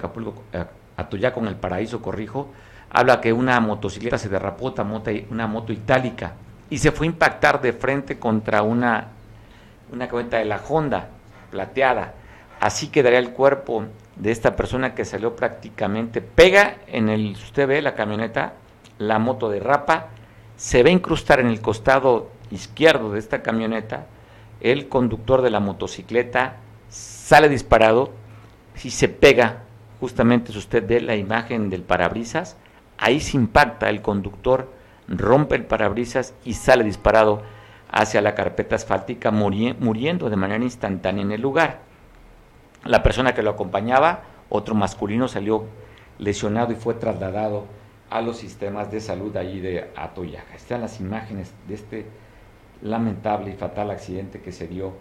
eh, 0.53 0.65
Atoyac 0.95 1.33
con 1.33 1.47
el 1.47 1.55
Paraíso 1.55 2.03
Corrijo, 2.03 2.51
habla 2.91 3.19
que 3.19 3.33
una 3.33 3.59
motocicleta 3.59 4.19
se 4.19 4.29
derrapó, 4.29 4.75
una 5.31 5.47
moto 5.47 5.73
itálica, 5.73 6.33
y 6.69 6.77
se 6.77 6.91
fue 6.91 7.07
a 7.07 7.09
impactar 7.09 7.61
de 7.61 7.73
frente 7.73 8.19
contra 8.19 8.61
una, 8.61 9.07
una 9.91 10.05
de 10.05 10.45
la 10.45 10.61
Honda 10.69 11.07
plateada. 11.49 12.13
Así 12.59 12.89
quedaría 12.89 13.17
el 13.17 13.31
cuerpo 13.31 13.85
de 14.17 14.29
esta 14.29 14.55
persona 14.55 14.93
que 14.93 15.03
salió 15.03 15.35
prácticamente, 15.35 16.21
pega 16.21 16.75
en 16.85 17.09
el, 17.09 17.31
usted 17.31 17.67
ve 17.67 17.81
la 17.81 17.95
camioneta, 17.95 18.53
la 18.99 19.17
moto 19.17 19.49
derrapa, 19.49 20.09
se 20.55 20.83
ve 20.83 20.91
incrustar 20.91 21.39
en 21.39 21.47
el 21.47 21.61
costado 21.61 22.29
izquierdo 22.51 23.13
de 23.13 23.19
esta 23.19 23.41
camioneta, 23.41 24.05
el 24.61 24.87
conductor 24.89 25.41
de 25.41 25.49
la 25.49 25.59
motocicleta 25.59 26.57
sale 26.89 27.49
disparado, 27.49 28.11
si 28.75 28.91
se 28.91 29.07
pega, 29.07 29.63
justamente 29.99 30.51
si 30.51 30.57
usted 30.57 30.85
ve 30.85 31.01
la 31.01 31.15
imagen 31.15 31.69
del 31.69 31.81
parabrisas, 31.81 32.57
ahí 32.97 33.19
se 33.21 33.37
impacta 33.37 33.89
el 33.89 34.01
conductor, 34.01 34.71
rompe 35.07 35.55
el 35.55 35.65
parabrisas 35.65 36.33
y 36.43 36.53
sale 36.53 36.83
disparado 36.83 37.41
hacia 37.91 38.21
la 38.21 38.35
carpeta 38.35 38.75
asfáltica, 38.75 39.31
muriendo 39.31 40.29
de 40.29 40.35
manera 40.35 40.63
instantánea 40.63 41.23
en 41.23 41.31
el 41.31 41.41
lugar. 41.41 41.79
La 42.83 43.01
persona 43.01 43.33
que 43.33 43.43
lo 43.43 43.51
acompañaba, 43.51 44.23
otro 44.49 44.75
masculino, 44.75 45.27
salió 45.27 45.65
lesionado 46.17 46.73
y 46.73 46.75
fue 46.75 46.93
trasladado 46.95 47.65
a 48.09 48.21
los 48.21 48.37
sistemas 48.37 48.91
de 48.91 49.01
salud 49.01 49.35
allí 49.37 49.59
de 49.59 49.89
Atoyaca. 49.95 50.55
Están 50.55 50.81
las 50.81 50.99
imágenes 50.99 51.53
de 51.67 51.75
este 51.75 52.05
lamentable 52.81 53.51
y 53.51 53.53
fatal 53.53 53.91
accidente 53.91 54.41
que 54.41 54.51
se 54.51 54.67
dio 54.67 54.93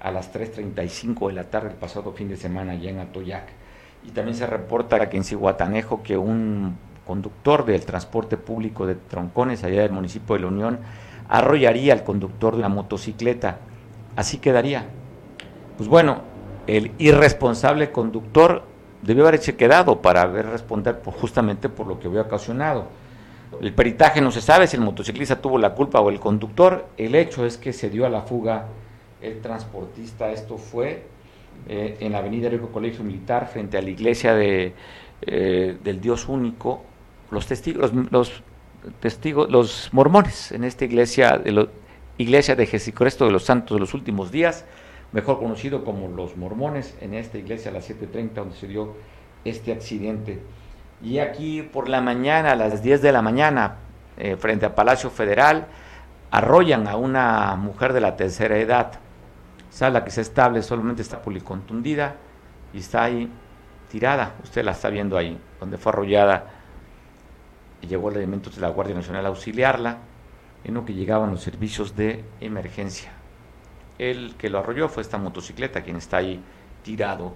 a 0.00 0.10
las 0.10 0.32
3.35 0.32 1.28
de 1.28 1.32
la 1.32 1.44
tarde 1.44 1.70
el 1.70 1.74
pasado 1.76 2.12
fin 2.12 2.28
de 2.28 2.36
semana 2.36 2.72
allá 2.72 2.90
en 2.90 2.98
Atoyac. 2.98 3.48
Y 4.04 4.10
también 4.10 4.36
se 4.36 4.46
reporta 4.46 4.96
aquí 4.96 5.16
en 5.16 5.24
Cihuatanejo 5.24 6.02
que 6.02 6.16
un 6.16 6.76
conductor 7.06 7.64
del 7.64 7.84
transporte 7.84 8.36
público 8.36 8.86
de 8.86 8.94
Troncones, 8.96 9.64
allá 9.64 9.82
del 9.82 9.92
municipio 9.92 10.34
de 10.34 10.42
La 10.42 10.48
Unión, 10.48 10.80
arrollaría 11.28 11.92
al 11.92 12.04
conductor 12.04 12.54
de 12.54 12.60
una 12.60 12.68
motocicleta. 12.68 13.58
Así 14.16 14.38
quedaría. 14.38 14.86
Pues 15.76 15.88
bueno, 15.88 16.22
el 16.66 16.92
irresponsable 16.98 17.90
conductor 17.90 18.64
debió 19.02 19.26
haberse 19.26 19.56
quedado 19.56 20.00
para 20.00 20.24
ver 20.26 20.46
responder 20.46 21.00
por, 21.00 21.14
justamente 21.14 21.68
por 21.68 21.86
lo 21.86 22.00
que 22.00 22.08
había 22.08 22.22
ocasionado. 22.22 22.86
El 23.60 23.74
peritaje 23.74 24.20
no 24.20 24.30
se 24.30 24.40
sabe 24.40 24.66
si 24.66 24.76
el 24.76 24.82
motociclista 24.82 25.40
tuvo 25.40 25.58
la 25.58 25.74
culpa 25.74 26.00
o 26.00 26.08
el 26.08 26.18
conductor. 26.18 26.86
El 26.96 27.14
hecho 27.14 27.44
es 27.44 27.58
que 27.58 27.72
se 27.72 27.90
dio 27.90 28.06
a 28.06 28.08
la 28.08 28.22
fuga 28.22 28.68
el 29.20 29.40
transportista. 29.40 30.30
Esto 30.30 30.56
fue 30.56 31.04
eh, 31.68 31.98
en 32.00 32.12
la 32.12 32.18
avenida 32.18 32.46
Heroico 32.46 32.68
Colegio 32.68 33.04
Militar 33.04 33.48
frente 33.48 33.76
a 33.76 33.82
la 33.82 33.90
iglesia 33.90 34.34
de, 34.34 34.72
eh, 35.22 35.76
del 35.82 36.00
Dios 36.00 36.28
Único. 36.28 36.82
Los 37.30 37.46
testigos, 37.46 37.92
los, 38.10 38.42
testigos, 39.00 39.50
los 39.50 39.90
mormones 39.92 40.52
en 40.52 40.64
esta 40.64 40.84
iglesia 40.84 41.38
de, 41.38 41.68
iglesia 42.18 42.56
de 42.56 42.66
Jesucristo 42.66 43.26
de 43.26 43.32
los 43.32 43.44
Santos 43.44 43.76
de 43.76 43.80
los 43.80 43.94
Últimos 43.94 44.30
Días 44.30 44.64
mejor 45.12 45.38
conocido 45.38 45.84
como 45.84 46.08
los 46.08 46.36
mormones, 46.36 46.96
en 47.00 47.14
esta 47.14 47.38
iglesia 47.38 47.70
a 47.70 47.74
las 47.74 47.88
7.30 47.88 48.32
donde 48.32 48.56
se 48.56 48.66
dio 48.66 48.94
este 49.44 49.72
accidente. 49.72 50.40
Y 51.02 51.18
aquí 51.18 51.62
por 51.62 51.88
la 51.88 52.00
mañana, 52.00 52.52
a 52.52 52.56
las 52.56 52.82
10 52.82 53.02
de 53.02 53.12
la 53.12 53.22
mañana, 53.22 53.76
eh, 54.16 54.36
frente 54.36 54.66
al 54.66 54.74
Palacio 54.74 55.10
Federal, 55.10 55.66
arrollan 56.30 56.86
a 56.86 56.96
una 56.96 57.54
mujer 57.56 57.92
de 57.92 58.00
la 58.00 58.16
tercera 58.16 58.56
edad. 58.58 58.92
Sala 59.70 60.04
que 60.04 60.10
se 60.10 60.20
estable, 60.20 60.62
solamente 60.62 61.02
está 61.02 61.20
policontundida 61.20 62.16
y 62.72 62.78
está 62.78 63.04
ahí 63.04 63.28
tirada. 63.90 64.34
Usted 64.42 64.64
la 64.64 64.72
está 64.72 64.88
viendo 64.90 65.16
ahí, 65.16 65.38
donde 65.60 65.78
fue 65.78 65.92
arrollada 65.92 66.46
y 67.82 67.86
llegó 67.88 68.10
el 68.10 68.16
elementos 68.16 68.54
de 68.54 68.60
la 68.60 68.68
Guardia 68.68 68.94
Nacional 68.94 69.26
a 69.26 69.28
auxiliarla, 69.28 69.98
en 70.64 70.74
lo 70.74 70.84
que 70.84 70.94
llegaban 70.94 71.30
los 71.30 71.42
servicios 71.42 71.96
de 71.96 72.24
emergencia. 72.40 73.12
El 73.98 74.34
que 74.36 74.50
lo 74.50 74.58
arrolló 74.58 74.88
fue 74.88 75.02
esta 75.02 75.18
motocicleta, 75.18 75.82
quien 75.82 75.96
está 75.96 76.18
ahí 76.18 76.42
tirado 76.82 77.34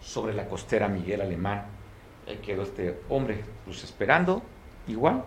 sobre 0.00 0.34
la 0.34 0.46
costera 0.46 0.88
Miguel 0.88 1.20
Alemán. 1.20 1.64
Ahí 2.26 2.38
quedó 2.38 2.62
este 2.62 3.00
hombre, 3.08 3.44
pues 3.64 3.84
esperando, 3.84 4.42
igual, 4.86 5.24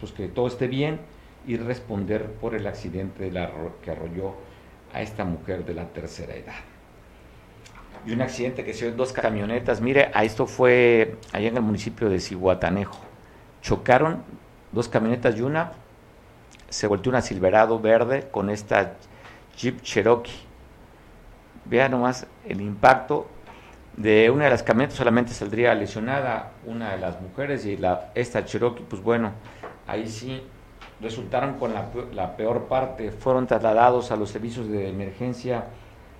pues 0.00 0.12
que 0.12 0.28
todo 0.28 0.46
esté 0.46 0.66
bien 0.66 1.00
y 1.46 1.56
responder 1.56 2.26
por 2.32 2.54
el 2.54 2.66
accidente 2.66 3.30
que 3.82 3.90
arrolló 3.90 4.34
a 4.92 5.02
esta 5.02 5.24
mujer 5.24 5.64
de 5.64 5.74
la 5.74 5.86
tercera 5.86 6.34
edad. 6.34 6.54
Y 8.06 8.12
un 8.12 8.22
accidente 8.22 8.64
que 8.64 8.74
se 8.74 8.84
dio 8.84 8.90
en 8.90 8.96
dos 8.96 9.12
camionetas. 9.12 9.80
Mire, 9.80 10.10
a 10.14 10.24
esto 10.24 10.46
fue 10.46 11.16
allá 11.32 11.48
en 11.48 11.56
el 11.56 11.62
municipio 11.62 12.08
de 12.08 12.20
Cihuatanejo. 12.20 13.00
Chocaron 13.60 14.22
dos 14.72 14.88
camionetas 14.88 15.36
y 15.36 15.42
una 15.42 15.72
se 16.68 16.86
volteó 16.86 17.10
una 17.10 17.22
Silverado 17.22 17.80
verde 17.80 18.28
con 18.30 18.50
esta 18.50 18.94
Jeep 19.58 19.82
Cherokee. 19.82 20.32
Vean 21.64 21.90
nomás 21.90 22.26
el 22.46 22.60
impacto 22.60 23.26
de 23.96 24.30
una 24.30 24.44
de 24.44 24.50
las 24.50 24.62
camionetas 24.62 24.96
solamente 24.96 25.32
saldría 25.32 25.74
lesionada 25.74 26.52
una 26.64 26.92
de 26.92 26.98
las 26.98 27.20
mujeres 27.20 27.66
y 27.66 27.76
esta 28.14 28.44
Cherokee, 28.44 28.84
pues 28.88 29.02
bueno, 29.02 29.32
ahí 29.88 30.08
sí 30.08 30.40
resultaron 31.00 31.58
con 31.58 31.74
la, 31.74 31.88
la 32.14 32.36
peor 32.36 32.66
parte, 32.66 33.10
fueron 33.10 33.48
trasladados 33.48 34.12
a 34.12 34.16
los 34.16 34.30
servicios 34.30 34.68
de 34.68 34.88
emergencia 34.88 35.66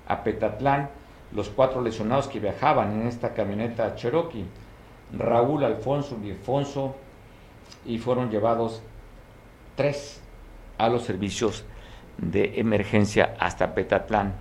a 0.09 0.25
Petatlán 0.25 0.91
los 1.33 1.49
cuatro 1.51 1.81
lesionados 1.83 2.27
que 2.27 2.41
viajaban 2.41 3.01
en 3.01 3.07
esta 3.07 3.35
camioneta 3.35 3.95
Cherokee, 3.95 4.47
Raúl, 5.17 5.65
Alfonso 5.65 6.19
y 6.25 6.31
Alfonso, 6.31 6.97
y 7.85 7.99
fueron 7.99 8.31
llevados 8.31 8.83
tres 9.77 10.21
a 10.79 10.89
los 10.89 11.05
servicios 11.05 11.65
de 12.19 12.61
emergencia 12.61 13.35
hasta 13.39 13.75
Petatlán. 13.75 14.35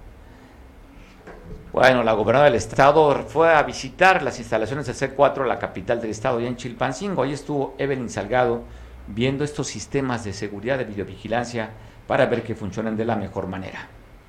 Bueno, 1.71 2.03
la 2.03 2.13
gobernadora 2.13 2.49
del 2.49 2.57
estado 2.57 3.23
fue 3.27 3.53
a 3.53 3.61
visitar 3.63 4.23
las 4.23 4.39
instalaciones 4.39 4.87
del 4.87 4.95
C4, 4.95 5.45
la 5.45 5.59
capital 5.59 6.01
del 6.01 6.09
estado, 6.09 6.39
ya 6.39 6.47
en 6.47 6.55
Chilpancingo. 6.55 7.23
Ahí 7.23 7.33
estuvo 7.33 7.75
Evelyn 7.77 8.09
Salgado 8.09 8.63
viendo 9.07 9.43
estos 9.43 9.67
sistemas 9.67 10.23
de 10.23 10.33
seguridad 10.33 10.77
de 10.77 10.85
videovigilancia 10.85 11.69
para 12.07 12.25
ver 12.25 12.43
que 12.43 12.55
funcionen 12.55 12.97
de 12.97 13.05
la 13.05 13.15
mejor 13.15 13.47
manera. 13.47 13.87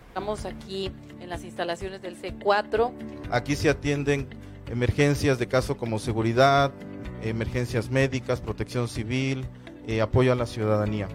Estamos 0.08 0.44
aquí 0.44 0.92
en 1.20 1.28
las 1.28 1.44
instalaciones 1.44 2.02
del 2.02 2.20
C4. 2.20 2.92
Aquí 3.30 3.56
se 3.56 3.70
atienden 3.70 4.28
emergencias 4.70 5.38
de 5.38 5.46
caso 5.46 5.76
como 5.76 5.98
seguridad, 5.98 6.72
emergencias 7.22 7.90
médicas, 7.90 8.40
protección 8.40 8.88
civil, 8.88 9.46
eh, 9.86 10.00
apoyo 10.00 10.32
a 10.32 10.34
la 10.34 10.46
ciudadanía. 10.46 11.08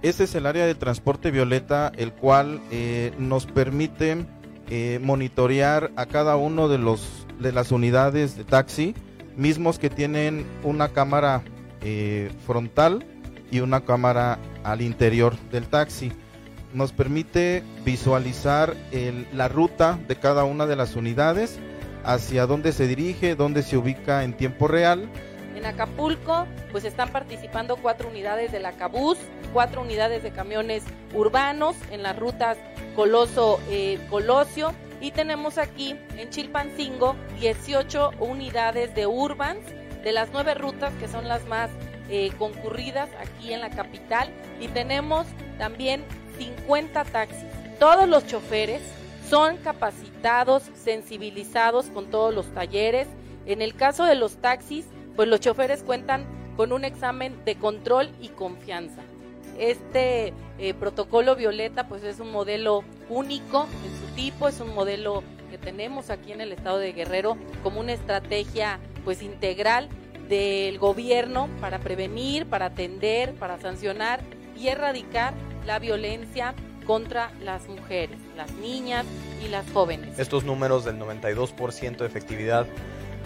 Este 0.00 0.24
es 0.24 0.34
el 0.36 0.46
área 0.46 0.64
de 0.64 0.76
transporte 0.76 1.32
violeta, 1.32 1.90
el 1.96 2.12
cual 2.12 2.60
eh, 2.70 3.12
nos 3.18 3.46
permite 3.46 4.26
eh, 4.70 5.00
monitorear 5.02 5.90
a 5.96 6.06
cada 6.06 6.36
uno 6.36 6.68
de 6.68 6.78
los 6.78 7.26
de 7.40 7.52
las 7.52 7.72
unidades 7.72 8.36
de 8.36 8.44
taxi, 8.44 8.94
mismos 9.36 9.78
que 9.78 9.90
tienen 9.90 10.44
una 10.64 10.88
cámara 10.88 11.42
eh, 11.82 12.30
frontal 12.46 13.06
y 13.50 13.60
una 13.60 13.80
cámara 13.84 14.38
al 14.64 14.82
interior 14.82 15.36
del 15.50 15.66
taxi. 15.66 16.12
Nos 16.74 16.92
permite 16.92 17.62
visualizar 17.84 18.76
la 19.32 19.48
ruta 19.48 19.98
de 20.06 20.16
cada 20.16 20.44
una 20.44 20.66
de 20.66 20.76
las 20.76 20.96
unidades, 20.96 21.58
hacia 22.04 22.46
dónde 22.46 22.72
se 22.72 22.86
dirige, 22.86 23.36
dónde 23.36 23.62
se 23.62 23.78
ubica 23.78 24.22
en 24.22 24.36
tiempo 24.36 24.68
real. 24.68 25.08
En 25.58 25.66
Acapulco, 25.66 26.46
pues 26.70 26.84
están 26.84 27.10
participando 27.10 27.78
cuatro 27.78 28.10
unidades 28.10 28.52
de 28.52 28.60
la 28.60 28.74
Cabús, 28.74 29.18
cuatro 29.52 29.82
unidades 29.82 30.22
de 30.22 30.30
camiones 30.30 30.84
urbanos 31.12 31.74
en 31.90 32.04
las 32.04 32.16
rutas 32.16 32.56
Coloso 32.94 33.58
eh, 33.68 33.98
Colosio 34.08 34.72
y 35.00 35.10
tenemos 35.10 35.58
aquí 35.58 35.96
en 36.16 36.30
Chilpancingo 36.30 37.16
18 37.40 38.12
unidades 38.20 38.94
de 38.94 39.08
Urbans 39.08 39.58
de 40.04 40.12
las 40.12 40.28
nueve 40.32 40.54
rutas 40.54 40.92
que 41.00 41.08
son 41.08 41.26
las 41.26 41.44
más 41.46 41.70
eh, 42.08 42.30
concurridas 42.38 43.10
aquí 43.20 43.52
en 43.52 43.60
la 43.60 43.70
capital 43.70 44.30
y 44.60 44.68
tenemos 44.68 45.26
también 45.58 46.04
50 46.38 47.02
taxis. 47.02 47.48
Todos 47.80 48.08
los 48.08 48.24
choferes 48.28 48.80
son 49.28 49.56
capacitados, 49.56 50.62
sensibilizados 50.76 51.86
con 51.86 52.12
todos 52.12 52.32
los 52.32 52.46
talleres. 52.54 53.08
En 53.44 53.60
el 53.60 53.74
caso 53.74 54.04
de 54.04 54.14
los 54.14 54.36
taxis, 54.36 54.84
pues 55.18 55.28
los 55.28 55.40
choferes 55.40 55.82
cuentan 55.82 56.24
con 56.56 56.72
un 56.72 56.84
examen 56.84 57.44
de 57.44 57.56
control 57.56 58.08
y 58.20 58.28
confianza. 58.28 59.02
Este 59.58 60.32
eh, 60.60 60.74
protocolo 60.74 61.34
Violeta 61.34 61.88
pues 61.88 62.04
es 62.04 62.20
un 62.20 62.30
modelo 62.30 62.84
único 63.08 63.66
en 63.84 63.98
su 63.98 64.14
tipo, 64.14 64.46
es 64.46 64.60
un 64.60 64.72
modelo 64.72 65.24
que 65.50 65.58
tenemos 65.58 66.10
aquí 66.10 66.30
en 66.30 66.40
el 66.40 66.52
estado 66.52 66.78
de 66.78 66.92
Guerrero 66.92 67.36
como 67.64 67.80
una 67.80 67.94
estrategia 67.94 68.78
pues 69.04 69.20
integral 69.22 69.88
del 70.28 70.78
gobierno 70.78 71.48
para 71.60 71.80
prevenir, 71.80 72.46
para 72.46 72.66
atender, 72.66 73.34
para 73.34 73.58
sancionar 73.58 74.20
y 74.56 74.68
erradicar 74.68 75.34
la 75.66 75.80
violencia 75.80 76.54
contra 76.86 77.32
las 77.42 77.68
mujeres, 77.68 78.18
las 78.36 78.52
niñas 78.52 79.04
y 79.44 79.48
las 79.48 79.68
jóvenes. 79.72 80.16
Estos 80.16 80.44
números 80.44 80.84
del 80.84 80.96
92% 81.00 81.96
de 81.96 82.06
efectividad 82.06 82.68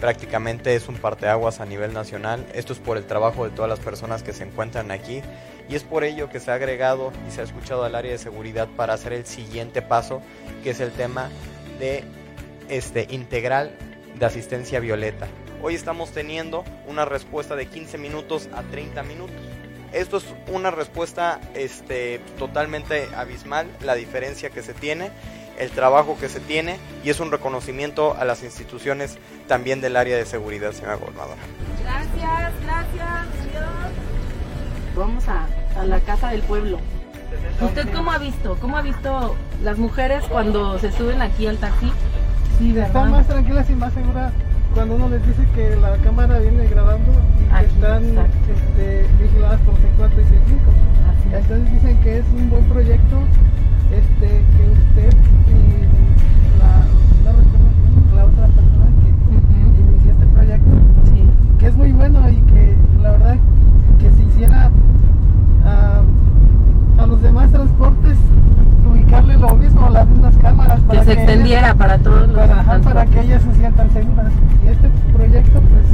prácticamente 0.03 0.75
es 0.75 0.89
un 0.89 0.95
parteaguas 0.95 1.61
a 1.61 1.65
nivel 1.65 1.93
nacional. 1.93 2.45
Esto 2.53 2.73
es 2.73 2.79
por 2.79 2.97
el 2.97 3.05
trabajo 3.05 3.45
de 3.45 3.51
todas 3.51 3.69
las 3.69 3.79
personas 3.79 4.21
que 4.21 4.33
se 4.33 4.43
encuentran 4.43 4.91
aquí 4.91 5.21
y 5.69 5.75
es 5.75 5.83
por 5.83 6.03
ello 6.03 6.29
que 6.29 6.41
se 6.41 6.51
ha 6.51 6.55
agregado 6.55 7.13
y 7.25 7.31
se 7.31 7.39
ha 7.39 7.45
escuchado 7.45 7.85
al 7.85 7.95
área 7.95 8.11
de 8.11 8.17
seguridad 8.17 8.67
para 8.75 8.95
hacer 8.95 9.13
el 9.13 9.25
siguiente 9.25 9.81
paso, 9.81 10.21
que 10.61 10.71
es 10.71 10.81
el 10.81 10.91
tema 10.91 11.29
de 11.79 12.03
este 12.67 13.07
integral 13.11 13.77
de 14.19 14.25
asistencia 14.25 14.81
violeta. 14.81 15.29
Hoy 15.61 15.75
estamos 15.75 16.11
teniendo 16.11 16.65
una 16.85 17.05
respuesta 17.05 17.55
de 17.55 17.67
15 17.67 17.97
minutos 17.97 18.49
a 18.53 18.61
30 18.61 19.03
minutos. 19.03 19.37
Esto 19.93 20.17
es 20.17 20.25
una 20.51 20.69
respuesta 20.69 21.39
este, 21.53 22.19
totalmente 22.37 23.07
abismal, 23.15 23.67
la 23.79 23.95
diferencia 23.95 24.49
que 24.49 24.63
se 24.63 24.73
tiene 24.73 25.11
el 25.57 25.71
trabajo 25.71 26.17
que 26.19 26.29
se 26.29 26.39
tiene 26.39 26.77
y 27.03 27.09
es 27.09 27.19
un 27.19 27.31
reconocimiento 27.31 28.15
a 28.17 28.25
las 28.25 28.43
instituciones 28.43 29.17
también 29.47 29.81
del 29.81 29.95
área 29.95 30.17
de 30.17 30.25
seguridad, 30.25 30.71
señora 30.71 30.95
gobernadora. 30.95 31.41
Gracias, 31.83 32.53
gracias, 32.63 33.27
Vamos 34.95 35.27
a, 35.27 35.47
a 35.79 35.85
la 35.85 35.99
casa 36.01 36.29
del 36.29 36.41
pueblo. 36.43 36.79
¿Usted 37.61 37.91
cómo 37.93 38.11
ha 38.11 38.19
visto? 38.19 38.57
¿Cómo 38.61 38.77
ha 38.77 38.81
visto 38.81 39.35
las 39.63 39.77
mujeres 39.77 40.23
cuando 40.29 40.77
se 40.77 40.91
suben 40.91 41.21
aquí 41.21 41.47
al 41.47 41.57
taxi? 41.57 41.91
Sí, 42.59 42.77
Están 42.77 43.11
más 43.11 43.27
tranquilas 43.27 43.67
y 43.69 43.73
más 43.73 43.93
seguras 43.93 44.31
cuando 44.73 44.95
uno 44.95 45.09
les 45.09 45.25
dice 45.25 45.47
que 45.53 45.75
la 45.75 45.95
cámara 45.97 46.39
viene 46.39 46.67
grabando 46.67 47.11
y 47.11 47.59
que 47.59 47.65
están 47.65 48.03
este, 48.03 49.07
vigiladas 49.21 49.59
por 49.61 49.75
C4 49.75 50.13
y 50.13 50.23
C5. 50.23 51.37
Entonces 51.37 51.71
dicen 51.73 52.01
que 52.01 52.17
es 52.19 52.25
un 52.35 52.49
buen 52.49 52.63
proyecto 52.65 53.17
este, 53.91 54.27
que 54.27 54.69
usted 54.71 55.13
y 55.47 56.59
la, 56.59 56.85
la 58.15 58.25
otra 58.25 58.47
persona 58.47 58.85
que 59.01 59.81
inició 59.81 60.11
este 60.11 60.25
proyecto, 60.27 60.71
que 61.59 61.67
es 61.67 61.75
muy 61.75 61.91
bueno 61.91 62.29
y 62.29 62.35
que 62.35 62.75
la 63.01 63.11
verdad 63.11 63.37
que 63.99 64.09
se 64.11 64.23
hiciera 64.23 64.71
a 65.65 67.05
los 67.05 67.21
demás 67.21 67.51
transportes 67.51 68.17
ubicarle 68.85 69.37
lo 69.37 69.55
mismo, 69.55 69.89
las 69.89 70.07
mismas 70.07 70.35
cámaras. 70.37 70.79
Para 70.81 70.99
que 70.99 71.05
se 71.05 71.13
extendiera 71.13 71.73
para 71.75 71.97
todos 71.97 72.27
los 72.27 72.47
para, 72.47 72.79
para 72.79 73.05
que 73.05 73.21
ellas 73.21 73.41
se 73.43 73.53
sientan 73.55 73.89
seguras. 73.91 74.31
Y 74.63 74.67
este 74.69 74.89
proyecto 75.13 75.61
pues 75.61 75.85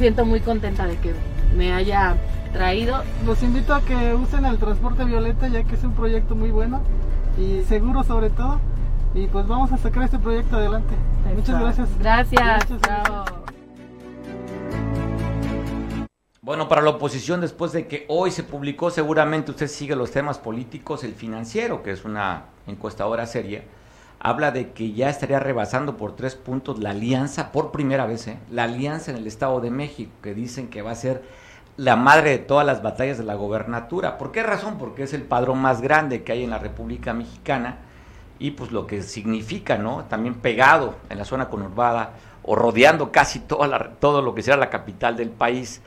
siento 0.00 0.24
muy 0.24 0.40
contenta 0.40 0.86
de 0.86 0.96
que 0.96 1.12
me 1.54 1.74
haya 1.74 2.16
traído. 2.54 3.02
Los 3.26 3.42
invito 3.42 3.74
a 3.74 3.82
que 3.82 4.14
usen 4.14 4.46
el 4.46 4.56
transporte 4.56 5.04
violeta 5.04 5.46
ya 5.48 5.62
que 5.62 5.74
es 5.74 5.84
un 5.84 5.92
proyecto 5.92 6.34
muy 6.34 6.50
bueno 6.50 6.80
y 7.38 7.62
seguro 7.64 8.02
sobre 8.02 8.30
todo. 8.30 8.58
Y 9.14 9.26
pues 9.26 9.46
vamos 9.46 9.70
a 9.72 9.76
sacar 9.76 10.04
este 10.04 10.18
proyecto 10.18 10.56
adelante. 10.56 10.94
Muchas 11.36 11.60
gracias. 11.60 11.88
Gracias. 11.98 12.64
Bueno, 16.40 16.66
para 16.66 16.80
la 16.80 16.90
oposición, 16.90 17.42
después 17.42 17.72
de 17.72 17.86
que 17.86 18.06
hoy 18.08 18.30
se 18.30 18.42
publicó, 18.42 18.90
seguramente 18.90 19.50
usted 19.50 19.68
sigue 19.68 19.94
los 19.94 20.10
temas 20.10 20.38
políticos, 20.38 21.04
el 21.04 21.12
financiero, 21.12 21.82
que 21.82 21.90
es 21.90 22.06
una 22.06 22.44
encuestadora 22.66 23.26
seria, 23.26 23.64
habla 24.20 24.50
de 24.50 24.72
que 24.72 24.92
ya 24.92 25.08
estaría 25.08 25.40
rebasando 25.40 25.96
por 25.96 26.14
tres 26.14 26.36
puntos 26.36 26.78
la 26.78 26.90
alianza, 26.90 27.50
por 27.52 27.72
primera 27.72 28.06
vez, 28.06 28.28
¿eh? 28.28 28.38
la 28.50 28.64
alianza 28.64 29.10
en 29.10 29.16
el 29.16 29.26
Estado 29.26 29.60
de 29.60 29.70
México, 29.70 30.12
que 30.22 30.34
dicen 30.34 30.68
que 30.68 30.82
va 30.82 30.92
a 30.92 30.94
ser 30.94 31.22
la 31.78 31.96
madre 31.96 32.30
de 32.30 32.38
todas 32.38 32.66
las 32.66 32.82
batallas 32.82 33.16
de 33.16 33.24
la 33.24 33.34
gobernatura. 33.34 34.18
¿Por 34.18 34.30
qué 34.30 34.42
razón? 34.42 34.76
Porque 34.78 35.04
es 35.04 35.14
el 35.14 35.22
padrón 35.22 35.58
más 35.58 35.80
grande 35.80 36.22
que 36.22 36.32
hay 36.32 36.44
en 36.44 36.50
la 36.50 36.58
República 36.58 37.14
Mexicana 37.14 37.78
y 38.38 38.50
pues 38.50 38.72
lo 38.72 38.86
que 38.86 39.02
significa, 39.02 39.78
¿no? 39.78 40.04
También 40.04 40.34
pegado 40.34 40.96
en 41.08 41.16
la 41.16 41.24
zona 41.24 41.48
conurbada 41.48 42.12
o 42.42 42.54
rodeando 42.54 43.10
casi 43.12 43.40
toda 43.40 43.66
la, 43.66 43.92
todo 44.00 44.20
lo 44.20 44.34
que 44.34 44.42
será 44.42 44.58
la 44.58 44.68
capital 44.68 45.16
del 45.16 45.30
país. 45.30 45.80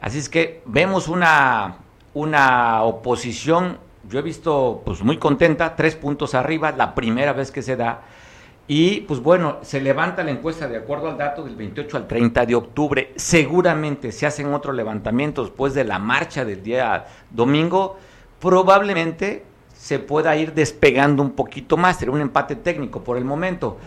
Así 0.00 0.18
es 0.18 0.28
que 0.28 0.62
vemos 0.66 1.06
una, 1.06 1.76
una 2.14 2.82
oposición, 2.82 3.78
yo 4.08 4.18
he 4.18 4.22
visto 4.22 4.82
pues 4.84 5.02
muy 5.02 5.18
contenta, 5.18 5.74
tres 5.76 5.96
puntos 5.96 6.34
arriba, 6.34 6.72
la 6.72 6.94
primera 6.94 7.32
vez 7.32 7.50
que 7.50 7.62
se 7.62 7.76
da. 7.76 8.02
Y 8.68 9.02
pues 9.02 9.20
bueno, 9.20 9.58
se 9.62 9.80
levanta 9.80 10.24
la 10.24 10.32
encuesta 10.32 10.66
de 10.66 10.76
acuerdo 10.76 11.08
al 11.08 11.16
dato 11.16 11.44
del 11.44 11.54
28 11.54 11.96
al 11.96 12.08
30 12.08 12.46
de 12.46 12.54
octubre. 12.54 13.12
Seguramente 13.16 14.10
se 14.10 14.26
hacen 14.26 14.52
otros 14.52 14.74
levantamientos 14.74 15.46
después 15.48 15.72
de 15.74 15.84
la 15.84 15.98
marcha 15.98 16.44
del 16.44 16.62
día 16.62 17.06
domingo. 17.30 17.96
Probablemente 18.40 19.44
se 19.72 20.00
pueda 20.00 20.36
ir 20.36 20.52
despegando 20.52 21.22
un 21.22 21.32
poquito 21.32 21.76
más. 21.76 21.98
Sería 21.98 22.14
un 22.14 22.20
empate 22.20 22.56
técnico 22.56 23.04
por 23.04 23.16
el 23.16 23.24
momento. 23.24 23.78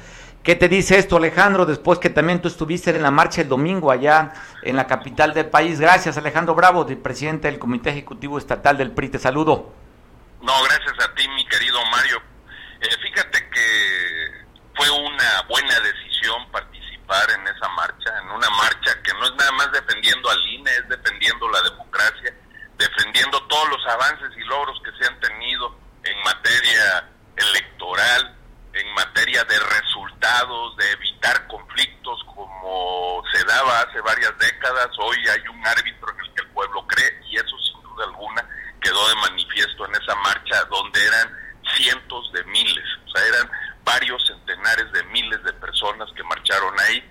¿Qué 0.43 0.55
te 0.55 0.69
dice 0.69 0.97
esto, 0.97 1.17
Alejandro, 1.17 1.65
después 1.65 1.99
que 1.99 2.09
también 2.09 2.41
tú 2.41 2.47
estuviste 2.47 2.91
en 2.91 3.01
la 3.01 3.11
marcha 3.11 3.41
el 3.41 3.49
domingo 3.49 3.91
allá 3.91 4.31
en 4.63 4.77
la 4.77 4.87
capital 4.87 5.33
del 5.33 5.47
país? 5.47 5.81
Gracias, 5.81 6.17
Alejandro 6.17 6.55
Bravo, 6.55 6.87
presidente 7.03 7.49
del 7.49 7.59
Comité 7.59 7.89
Ejecutivo 7.89 8.37
Estatal 8.37 8.77
del 8.77 8.91
PRI. 8.91 9.09
Te 9.09 9.19
saludo. 9.19 9.78
No, 10.41 10.63
gracias 10.63 10.93
a 11.05 11.13
ti, 11.15 11.27
mi 11.29 11.45
querido 11.47 11.83
Mario. 11.87 12.21
Eh, 12.79 12.95
fíjate 13.01 13.49
que 13.49 14.45
fue 14.73 14.89
una 14.89 15.41
buena 15.49 15.79
decisión 15.81 16.49
participar 16.49 17.29
en 17.31 17.45
esa 17.47 17.67
marcha, 17.69 18.17
en 18.21 18.29
una 18.29 18.49
marcha 18.51 19.01
que 19.03 19.13
no 19.15 19.25
es 19.25 19.35
nada 19.35 19.51
más 19.51 19.71
defendiendo 19.73 20.29
al 20.29 20.47
INE, 20.47 20.71
es 20.71 20.87
defendiendo 20.87 21.49
la 21.49 21.61
democracia, 21.63 22.33
defendiendo 22.77 23.41
todos 23.47 23.69
los 23.69 23.85
avances 23.87 24.29
y 24.37 24.43
logros 24.45 24.81
que 24.83 24.91
se 24.97 25.11
han 25.11 25.19
tenido 25.19 25.77
en 26.03 26.17
materia 26.23 27.09
electoral, 27.35 28.37
en 28.71 28.93
materia 28.93 29.43
de 29.43 29.59
resultados, 29.59 30.77
de 30.77 30.91
evitar 30.91 31.47
conflictos 31.47 32.23
como 32.33 33.21
se 33.33 33.43
daba 33.43 33.81
hace 33.81 33.99
varias 33.99 34.37
décadas. 34.37 34.87
Hoy 34.99 35.17
hay 35.27 35.47
un 35.49 35.67
árbitro 35.67 36.13
en 36.13 36.25
el 36.25 36.33
que 36.33 36.41
el 36.43 36.49
pueblo 36.51 36.87
cree 36.87 37.19
y 37.29 37.35
eso 37.35 37.57
sin 37.59 37.81
duda 37.81 38.05
alguna 38.05 38.48
quedó 38.89 39.07
de 39.07 39.15
manifiesto 39.15 39.85
en 39.85 39.91
esa 40.01 40.15
marcha 40.15 40.63
donde 40.65 41.05
eran 41.05 41.29
cientos 41.75 42.31
de 42.33 42.43
miles, 42.45 42.85
o 43.05 43.09
sea, 43.11 43.27
eran 43.27 43.51
varios 43.83 44.25
centenares 44.25 44.91
de 44.91 45.03
miles 45.05 45.43
de 45.43 45.53
personas 45.53 46.09
que 46.15 46.23
marcharon 46.23 46.73
ahí. 46.79 47.07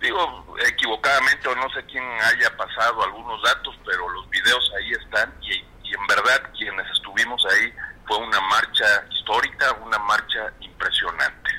Digo, 0.00 0.56
equivocadamente 0.64 1.48
o 1.48 1.56
no 1.56 1.68
sé 1.70 1.84
quién 1.86 2.04
haya 2.04 2.56
pasado 2.56 3.02
algunos 3.02 3.42
datos, 3.42 3.74
pero 3.84 4.08
los 4.10 4.30
videos 4.30 4.72
ahí 4.78 4.92
están 4.92 5.34
y, 5.42 5.64
en 5.88 6.06
verdad 6.06 6.50
quienes 6.56 6.86
estuvimos 6.92 7.44
ahí 7.46 7.72
fue 8.06 8.18
una 8.18 8.40
marcha 8.42 9.04
histórica, 9.10 9.72
una 9.84 9.98
marcha 9.98 10.52
impresionante. 10.60 11.50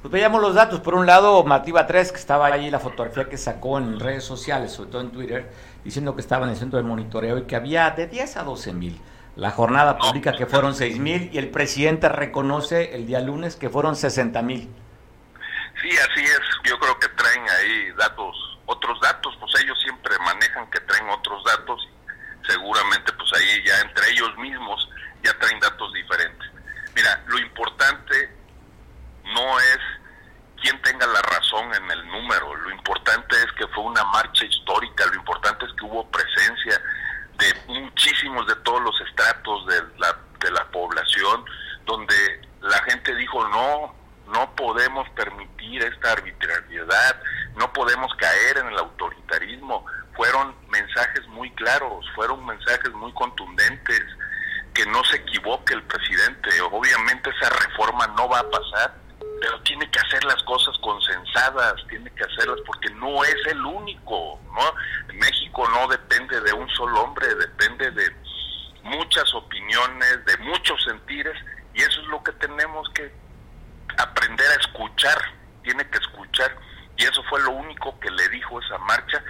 Pues 0.00 0.12
veamos 0.12 0.40
los 0.40 0.54
datos. 0.54 0.80
Por 0.80 0.94
un 0.94 1.06
lado, 1.06 1.42
Mativa 1.44 1.86
3, 1.86 2.12
que 2.12 2.18
estaba 2.18 2.46
ahí 2.46 2.70
la 2.70 2.78
fotografía 2.78 3.28
que 3.28 3.36
sacó 3.36 3.78
en 3.78 3.98
redes 3.98 4.24
sociales, 4.24 4.72
sobre 4.72 4.90
todo 4.90 5.00
en 5.00 5.10
Twitter, 5.10 5.50
diciendo 5.84 6.14
que 6.14 6.20
estaba 6.20 6.46
en 6.46 6.52
el 6.52 6.56
centro 6.56 6.78
de 6.78 6.82
monitoreo 6.82 7.38
y 7.38 7.42
que 7.42 7.56
había 7.56 7.90
de 7.90 8.06
10 8.06 8.38
a 8.38 8.42
12 8.42 8.72
mil. 8.72 9.00
La 9.36 9.50
jornada 9.50 9.98
publica 9.98 10.32
que 10.32 10.46
fueron 10.46 10.74
6 10.74 10.98
mil 10.98 11.30
y 11.32 11.38
el 11.38 11.50
presidente 11.50 12.08
reconoce 12.08 12.94
el 12.94 13.06
día 13.06 13.20
lunes 13.20 13.56
que 13.56 13.68
fueron 13.68 13.96
60 13.96 14.40
mil. 14.42 14.70
Sí, 15.82 15.90
así 15.90 16.24
es. 16.24 16.40
Yo 16.64 16.78
creo 16.78 16.98
que 16.98 17.08
traen 17.08 17.42
ahí 17.58 17.92
datos, 17.98 18.36
otros 18.66 19.00
datos, 19.00 19.36
pues 19.40 19.52
ellos 19.62 19.76
siempre 19.82 20.16
manejan 20.24 20.70
que 20.70 20.80
traen 20.80 21.08
otros 21.10 21.44
datos. 21.44 21.88
Seguramente 22.46 23.12
pues 23.12 23.30
ahí 23.34 23.64
ya 23.66 23.80
entre 23.80 24.10
ellos 24.10 24.36
mismos 24.38 24.88
ya 25.22 25.36
traen 25.38 25.58
datos 25.60 25.92
diferentes. 25.92 26.48
Mira, 26.94 27.22
lo 27.26 27.38
importante 27.38 28.30
no 29.24 29.58
es 29.58 29.78
quién 30.64 30.80
tenga 30.80 31.06
la 31.06 31.20
razón 31.20 31.74
en 31.74 31.90
el 31.90 32.06
número, 32.08 32.54
lo 32.56 32.70
importante 32.70 33.36
es 33.36 33.52
que 33.52 33.66
fue 33.68 33.84
una 33.84 34.02
marcha 34.04 34.46
histórica, 34.46 35.04
lo 35.06 35.16
importante 35.16 35.66
es 35.66 35.72
que 35.74 35.84
hubo 35.84 36.10
presencia 36.10 36.80
de 37.36 37.54
muchísimos 37.68 38.46
de 38.46 38.56
todos 38.56 38.80
los 38.80 38.98
estratos 39.02 39.66
de 39.66 39.82
la, 39.98 40.16
de 40.40 40.50
la 40.50 40.64
población, 40.70 41.44
donde 41.84 42.14
la 42.62 42.78
gente 42.84 43.14
dijo 43.14 43.46
no, 43.48 43.94
no 44.32 44.56
podemos 44.56 45.06
permitir 45.10 45.82
esta 45.82 46.12
arbitrariedad, 46.12 47.20
no 47.56 47.70
podemos 47.74 48.14
caer 48.14 48.56
en 48.56 48.68
el 48.68 48.78
autoritarismo. 48.78 49.84
Fueron 50.16 50.54
mensajes 50.70 51.26
muy 51.28 51.50
claros, 51.52 52.06
fueron 52.14 52.46
mensajes 52.46 52.90
muy 52.94 53.12
contundentes, 53.12 54.02
que 54.72 54.86
no 54.86 55.04
se 55.04 55.16
equivoque 55.16 55.74
el 55.74 55.82
presidente. 55.82 56.48
Obviamente 56.62 57.30
esa 57.30 57.50
reforma 57.50 58.06
no 58.16 58.28
va 58.28 58.38
a 58.38 58.50
pasar, 58.50 59.03
pero 59.40 59.60
tiene 59.62 59.90
que 59.90 59.98
hacer 59.98 60.24
las 60.24 60.42
cosas 60.44 60.76
consensadas, 60.78 61.74
tiene 61.88 62.10
que 62.10 62.24
hacerlas 62.24 62.60
porque 62.66 62.90
no 62.90 63.24
es 63.24 63.36
el 63.46 63.64
único, 63.64 64.40
¿no? 64.52 65.14
México 65.14 65.68
no 65.70 65.88
depende 65.88 66.40
de 66.40 66.52
un 66.52 66.68
solo 66.70 67.02
hombre, 67.02 67.34
depende 67.34 67.90
de 67.90 68.16
muchas 68.82 69.32
opiniones, 69.34 70.24
de 70.26 70.36
muchos 70.38 70.82
sentires, 70.84 71.36
y 71.74 71.82
eso 71.82 72.00
es 72.00 72.06
lo 72.08 72.22
que 72.22 72.32
tenemos 72.32 72.88
que 72.90 73.12
aprender 73.98 74.46
a 74.46 74.60
escuchar, 74.60 75.18
tiene 75.62 75.88
que 75.88 75.98
escuchar, 75.98 76.56
y 76.96 77.04
eso 77.04 77.22
fue 77.24 77.40
lo 77.42 77.52
único 77.52 77.98
que 78.00 78.10
le 78.10 78.28
dijo 78.28 78.60
esa 78.60 78.78
marcha. 78.78 79.22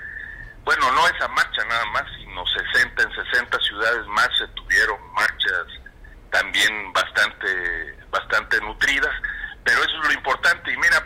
Bueno, 0.65 0.91
no 0.93 1.07
esa 1.09 1.29
marcha 1.29 1.65
nada 1.67 1.85
más, 1.87 2.05
sino 2.19 2.45
60 2.47 3.03
en 3.03 3.15
60 3.33 3.59
ciudades 3.61 4.07
más 4.09 4.29
se 4.39 4.47
tuvieron 4.49 4.99
marchas 5.13 5.67
también 6.31 6.93
bastante 6.93 7.97
bastante 8.11 8.61
nutridas, 8.61 9.13
pero 9.65 9.79
eso 9.83 9.99
es 10.03 10.09
lo 10.09 10.13
importante 10.13 10.73
y 10.73 10.77
mira, 10.77 11.05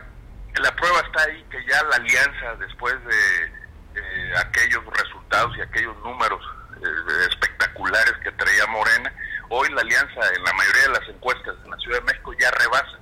la 0.61 0.75
prueba 0.77 1.01
está 1.01 1.23
ahí 1.23 1.45
que 1.51 1.65
ya 1.67 1.83
la 1.85 1.97
alianza 1.97 2.57
después 2.59 2.95
de 3.05 4.39
aquellos 4.39 4.85
resultados 4.87 5.57
y 5.57 5.61
aquellos 5.63 5.97
números 5.99 6.43
eh, 6.77 7.27
espectaculares 7.31 8.15
que 8.23 8.31
traía 8.33 8.67
Morena, 8.67 9.13
hoy 9.49 9.69
la 9.71 9.81
alianza 9.81 10.21
en 10.35 10.45
la 10.45 10.53
mayoría 10.53 10.83
de 10.83 11.01
las 11.01 11.09
encuestas 11.09 11.55
en 11.65 11.71
la 11.71 11.77
Ciudad 11.79 11.99
de 11.99 12.05
México 12.05 12.33
ya 12.39 12.51
rebasa 12.53 12.99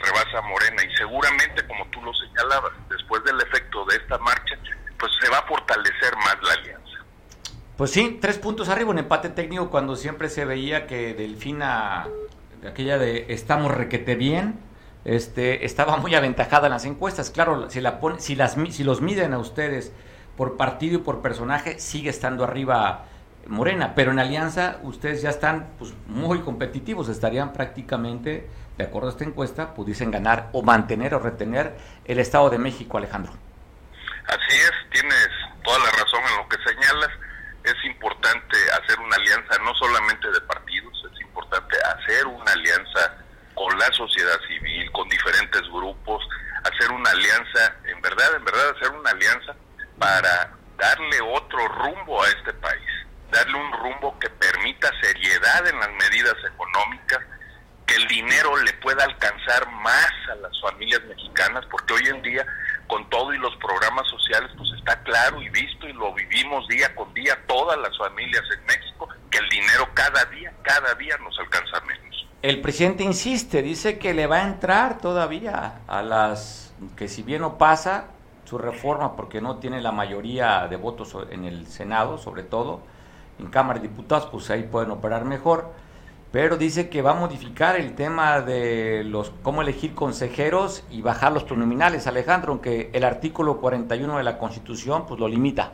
rebasa 0.00 0.40
Morena 0.42 0.82
y 0.82 0.96
seguramente 0.96 1.66
como 1.66 1.86
tú 1.90 2.02
lo 2.02 2.12
señalabas, 2.14 2.72
después 2.88 3.22
del 3.24 3.40
efecto 3.40 3.84
de 3.86 3.96
esta 3.96 4.18
marcha, 4.18 4.56
pues 4.98 5.12
se 5.20 5.28
va 5.28 5.38
a 5.38 5.46
fortalecer 5.46 6.16
más 6.16 6.36
la 6.42 6.52
alianza. 6.54 6.80
Pues 7.76 7.79
sí, 7.90 8.18
tres 8.20 8.38
puntos 8.38 8.68
arriba, 8.68 8.90
un 8.90 8.98
empate 8.98 9.28
técnico 9.28 9.70
cuando 9.70 9.96
siempre 9.96 10.28
se 10.28 10.44
veía 10.44 10.86
que 10.86 11.14
Delfina, 11.14 12.08
aquella 12.66 12.98
de 12.98 13.26
estamos 13.28 13.72
requete 13.72 14.14
bien, 14.14 14.58
este, 15.04 15.64
estaba 15.64 15.96
muy 15.96 16.14
aventajada 16.14 16.66
en 16.66 16.72
las 16.72 16.84
encuestas. 16.84 17.30
Claro, 17.30 17.70
si, 17.70 17.80
la 17.80 18.00
pone, 18.00 18.20
si, 18.20 18.36
las, 18.36 18.56
si 18.70 18.84
los 18.84 19.00
miden 19.00 19.32
a 19.32 19.38
ustedes 19.38 19.92
por 20.36 20.56
partido 20.56 20.96
y 20.96 21.02
por 21.02 21.22
personaje, 21.22 21.78
sigue 21.78 22.10
estando 22.10 22.44
arriba 22.44 23.06
Morena, 23.46 23.94
pero 23.94 24.12
en 24.12 24.18
Alianza 24.18 24.78
ustedes 24.82 25.22
ya 25.22 25.30
están 25.30 25.74
pues, 25.78 25.92
muy 26.06 26.40
competitivos, 26.40 27.08
estarían 27.08 27.52
prácticamente, 27.52 28.48
de 28.76 28.84
acuerdo 28.84 29.08
a 29.08 29.12
esta 29.12 29.24
encuesta, 29.24 29.74
pudiesen 29.74 30.10
ganar 30.10 30.48
o 30.52 30.62
mantener 30.62 31.14
o 31.14 31.18
retener 31.18 31.76
el 32.04 32.18
Estado 32.18 32.50
de 32.50 32.58
México, 32.58 32.98
Alejandro. 32.98 33.32
Así 34.26 34.56
es, 34.56 34.72
tienes 34.92 35.28
toda 35.64 35.78
la 35.78 35.90
razón 35.90 36.20
en 36.30 36.36
lo 36.36 36.48
que 36.48 36.56
señalas. 36.62 37.10
Es 37.64 37.84
importante 37.84 38.56
hacer 38.82 38.98
una 39.00 39.16
alianza 39.16 39.62
no 39.64 39.74
solamente 39.74 40.30
de 40.30 40.40
partidos, 40.42 41.04
es 41.12 41.20
importante 41.20 41.76
hacer 41.96 42.26
una 42.26 42.52
alianza 42.52 43.18
con 43.54 43.78
la 43.78 43.92
sociedad 43.92 44.40
civil, 44.48 44.90
con 44.92 45.06
diferentes 45.10 45.62
grupos, 45.70 46.26
hacer 46.64 46.90
una 46.92 47.10
alianza, 47.10 47.74
en 47.84 48.00
verdad, 48.00 48.36
en 48.36 48.44
verdad, 48.44 48.74
hacer 48.74 48.90
una 48.90 49.10
alianza 49.10 49.54
para 49.98 50.50
darle 50.78 51.20
otro 51.20 51.68
rumbo 51.68 52.22
a 52.22 52.28
este 52.28 52.54
país, 52.54 52.90
darle 53.30 53.54
un 53.54 53.72
rumbo 53.72 54.18
que 54.18 54.30
permita 54.30 54.90
seriedad 55.02 55.66
en 55.66 55.78
las 55.78 55.90
medidas 55.90 56.36
económicas, 56.54 57.20
que 57.86 57.96
el 57.96 58.08
dinero 58.08 58.56
le 58.56 58.72
pueda 58.74 59.04
alcanzar 59.04 59.70
más 59.72 60.10
a 60.32 60.36
las 60.36 60.58
familias 60.62 61.02
mexicanas, 61.04 61.66
porque 61.70 61.92
hoy 61.92 62.06
en 62.08 62.22
día, 62.22 62.46
con 62.86 63.10
todo 63.10 63.34
y 63.34 63.38
los 63.38 63.54
programas 63.56 64.08
sociales, 64.08 64.50
pues 64.56 64.70
está 64.78 65.02
claro 65.02 65.42
y 65.42 65.50
visto 65.50 65.86
y 65.86 65.92
lo 65.92 66.14
vivimos 66.14 66.66
día 66.68 66.94
con 66.94 67.12
día 67.12 67.38
todas 67.46 67.78
las 67.78 67.96
familias 67.98 68.44
en 68.56 68.64
México, 68.64 69.08
que 69.30 69.38
el 69.38 69.48
dinero 69.50 69.86
cada 69.92 70.24
día, 70.26 70.50
cada 70.62 70.94
día 70.94 71.18
nos 71.18 71.38
alcanza 71.38 71.80
menos. 71.82 72.26
El 72.42 72.62
presidente 72.80 73.04
insiste, 73.04 73.60
dice 73.60 73.98
que 73.98 74.14
le 74.14 74.26
va 74.26 74.36
a 74.36 74.42
entrar 74.42 74.96
todavía 74.96 75.82
a 75.86 76.02
las 76.02 76.72
que 76.96 77.08
si 77.08 77.22
bien 77.22 77.42
no 77.42 77.58
pasa 77.58 78.06
su 78.46 78.56
reforma 78.56 79.16
porque 79.16 79.42
no 79.42 79.56
tiene 79.56 79.82
la 79.82 79.92
mayoría 79.92 80.66
de 80.66 80.76
votos 80.76 81.14
en 81.28 81.44
el 81.44 81.66
Senado, 81.66 82.16
sobre 82.16 82.42
todo 82.42 82.80
en 83.38 83.48
Cámara 83.48 83.80
de 83.80 83.88
Diputados, 83.88 84.30
pues 84.32 84.48
ahí 84.48 84.62
pueden 84.62 84.92
operar 84.92 85.26
mejor 85.26 85.74
pero 86.32 86.56
dice 86.56 86.88
que 86.88 87.02
va 87.02 87.10
a 87.10 87.14
modificar 87.14 87.76
el 87.76 87.94
tema 87.94 88.40
de 88.40 89.04
los 89.04 89.30
cómo 89.42 89.60
elegir 89.60 89.94
consejeros 89.94 90.82
y 90.90 91.02
bajar 91.02 91.32
los 91.32 91.44
pronominales, 91.44 92.06
Alejandro, 92.06 92.52
aunque 92.52 92.88
el 92.94 93.04
artículo 93.04 93.58
41 93.58 94.16
de 94.16 94.24
la 94.24 94.38
Constitución 94.38 95.06
pues 95.06 95.20
lo 95.20 95.28
limita. 95.28 95.72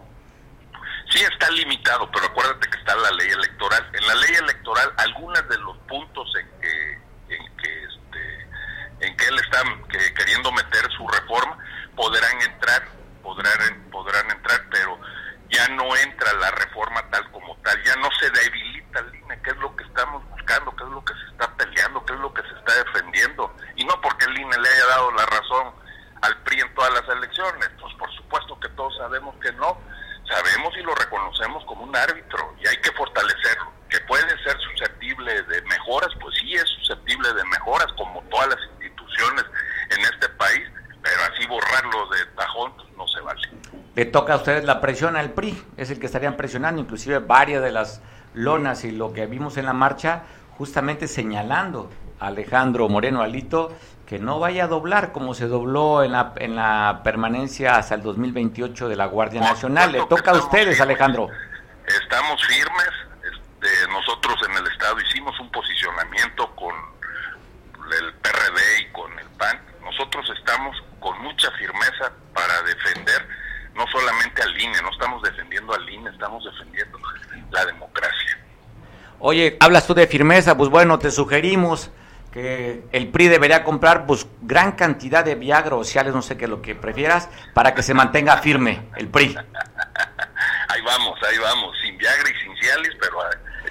Sí, 1.10 1.20
está 1.20 1.48
limitado, 1.52 2.10
pero 2.12 2.26
acuérdate 2.26 2.68
que 2.68 2.78
está 2.78 2.96
la 2.96 3.12
ley 3.12 3.28
electoral. 3.28 3.86
En 3.92 4.06
la 4.08 4.14
ley 4.16 4.34
electoral, 4.42 4.92
algunos 4.96 5.48
de 5.48 5.58
los 5.58 5.76
puntos 5.88 6.32
en 6.40 6.55
en 9.00 9.16
que 9.16 9.26
él 9.26 9.38
está 9.38 9.62
queriendo 10.14 10.52
meter 10.52 10.90
su 10.92 11.06
reforma, 11.08 11.58
podrán 11.94 12.42
entrar, 12.42 12.82
podrán, 13.22 13.90
podrán 13.90 14.30
entrar, 14.30 14.62
pero 14.70 14.98
ya 15.50 15.68
no 15.68 15.96
entra 15.96 16.32
la 16.34 16.50
reforma 16.52 17.08
tal 17.10 17.30
como 17.30 17.56
tal, 17.58 17.82
ya 17.84 17.96
no 17.96 18.08
se 18.18 18.30
debilita 18.30 19.02
Lina, 19.12 19.40
que 19.42 19.50
es 19.50 19.56
lo 19.58 19.74
que 19.76 19.84
estamos 19.84 20.28
buscando, 20.30 20.74
que 20.74 20.84
es 20.84 20.90
lo 20.90 21.04
que 21.04 21.14
se 21.14 21.26
está 21.30 21.56
peleando, 21.56 22.04
que 22.04 22.14
es 22.14 22.20
lo 22.20 22.34
que 22.34 22.42
se 22.42 22.54
está 22.58 22.84
defendiendo, 22.84 23.54
y 23.76 23.84
no 23.84 24.00
porque 24.00 24.26
Lina 24.28 24.56
le 24.56 24.68
haya 24.68 24.86
dado 24.86 25.10
la 25.12 25.26
razón 25.26 25.74
al 26.22 26.36
PRI 26.42 26.60
en 26.60 26.74
todas 26.74 26.92
las 26.92 27.16
elecciones, 27.16 27.70
pues 27.80 27.94
por 27.94 28.10
supuesto 28.14 28.58
que 28.60 28.68
todos 28.70 28.96
sabemos 28.96 29.34
que 29.40 29.52
no, 29.52 29.78
sabemos 30.28 30.74
y 30.76 30.82
lo 30.82 30.94
reconocemos 30.94 31.64
como 31.66 31.84
un 31.84 31.94
árbitro 31.94 32.54
y 32.58 32.66
hay 32.66 32.76
que 32.78 32.90
fortalecerlo, 32.92 33.72
que 33.88 34.00
puede 34.00 34.28
ser 34.42 34.58
susceptible 34.60 35.42
de 35.42 35.62
mejoras, 35.62 36.10
pues 36.20 36.34
sí 36.40 36.54
es 36.54 36.68
susceptible 36.80 37.32
de 37.32 37.44
mejoras 37.44 37.86
como 37.96 38.22
todas 38.24 38.48
las 38.48 38.58
instituciones 39.16 39.44
en 39.90 40.00
este 40.00 40.28
país, 40.30 40.62
pero 41.02 41.16
así 41.32 41.46
borrarlo 41.46 42.08
de 42.08 42.24
tajón 42.36 42.72
no 42.96 43.06
se 43.08 43.20
vale. 43.20 43.40
Le 43.94 44.04
toca 44.06 44.34
a 44.34 44.36
ustedes 44.36 44.64
la 44.64 44.80
presión 44.80 45.16
al 45.16 45.30
PRI, 45.30 45.62
es 45.76 45.90
el 45.90 45.98
que 45.98 46.06
estarían 46.06 46.36
presionando, 46.36 46.80
inclusive 46.80 47.18
varias 47.18 47.62
de 47.62 47.72
las 47.72 48.00
lonas 48.34 48.84
y 48.84 48.90
lo 48.90 49.12
que 49.12 49.26
vimos 49.26 49.56
en 49.56 49.66
la 49.66 49.72
marcha, 49.72 50.24
justamente 50.58 51.08
señalando 51.08 51.90
a 52.20 52.26
Alejandro 52.28 52.88
Moreno 52.88 53.22
Alito 53.22 53.74
que 54.06 54.18
no 54.20 54.38
vaya 54.38 54.64
a 54.64 54.66
doblar 54.68 55.10
como 55.10 55.34
se 55.34 55.48
dobló 55.48 56.04
en 56.04 56.12
la, 56.12 56.32
en 56.36 56.54
la 56.54 57.00
permanencia 57.02 57.76
hasta 57.76 57.96
el 57.96 58.02
2028 58.02 58.88
de 58.88 58.94
la 58.94 59.06
Guardia 59.06 59.40
Nacional. 59.40 59.90
Le 59.90 60.06
toca 60.06 60.30
a 60.30 60.34
ustedes, 60.34 60.80
Alejandro. 60.80 61.28
Estamos 61.84 62.40
firmes. 62.46 62.90
Este, 63.24 63.88
nosotros 63.90 64.36
en 64.48 64.58
el 64.58 64.72
Estado 64.72 65.00
hicimos 65.00 65.38
un 65.40 65.50
posicionamiento 65.50 66.54
con 66.54 66.72
el 67.92 68.14
PRD 68.14 68.80
y 68.80 68.92
PAN. 69.38 69.60
Nosotros 69.82 70.28
estamos 70.38 70.76
con 71.00 71.20
mucha 71.22 71.50
firmeza 71.52 72.12
para 72.34 72.62
defender 72.62 73.26
no 73.74 73.84
solamente 73.92 74.42
al 74.42 74.60
INE, 74.60 74.82
no 74.82 74.90
estamos 74.90 75.22
defendiendo 75.22 75.74
al 75.74 75.88
INE, 75.88 76.10
estamos 76.10 76.44
defendiendo 76.44 76.98
la 77.50 77.64
democracia. 77.66 78.38
Oye, 79.18 79.56
hablas 79.60 79.86
tú 79.86 79.94
de 79.94 80.06
firmeza, 80.06 80.56
pues 80.56 80.70
bueno, 80.70 80.98
te 80.98 81.10
sugerimos 81.10 81.90
que 82.32 82.84
el 82.92 83.08
PRI 83.08 83.28
debería 83.28 83.64
comprar 83.64 84.06
pues 84.06 84.26
gran 84.42 84.72
cantidad 84.72 85.24
de 85.24 85.34
Viagra 85.34 85.76
o 85.76 85.84
Ciales, 85.84 86.14
no 86.14 86.22
sé 86.22 86.36
qué 86.36 86.46
lo 86.46 86.60
que 86.60 86.74
prefieras, 86.74 87.30
para 87.54 87.74
que 87.74 87.82
se 87.82 87.94
mantenga 87.94 88.36
firme 88.38 88.88
el 88.96 89.08
PRI. 89.08 89.36
ahí 90.68 90.82
vamos, 90.82 91.18
ahí 91.22 91.38
vamos, 91.38 91.74
sin 91.82 91.96
Viagra 91.96 92.28
y 92.28 92.42
sin 92.42 92.56
Ciales, 92.58 92.92
pero 93.00 93.18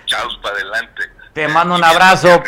echados 0.03 0.39
para 0.41 0.55
adelante. 0.55 1.14
Te 1.35 1.49
mando 1.49 1.75
un 1.75 1.83
abrazo, 1.83 2.41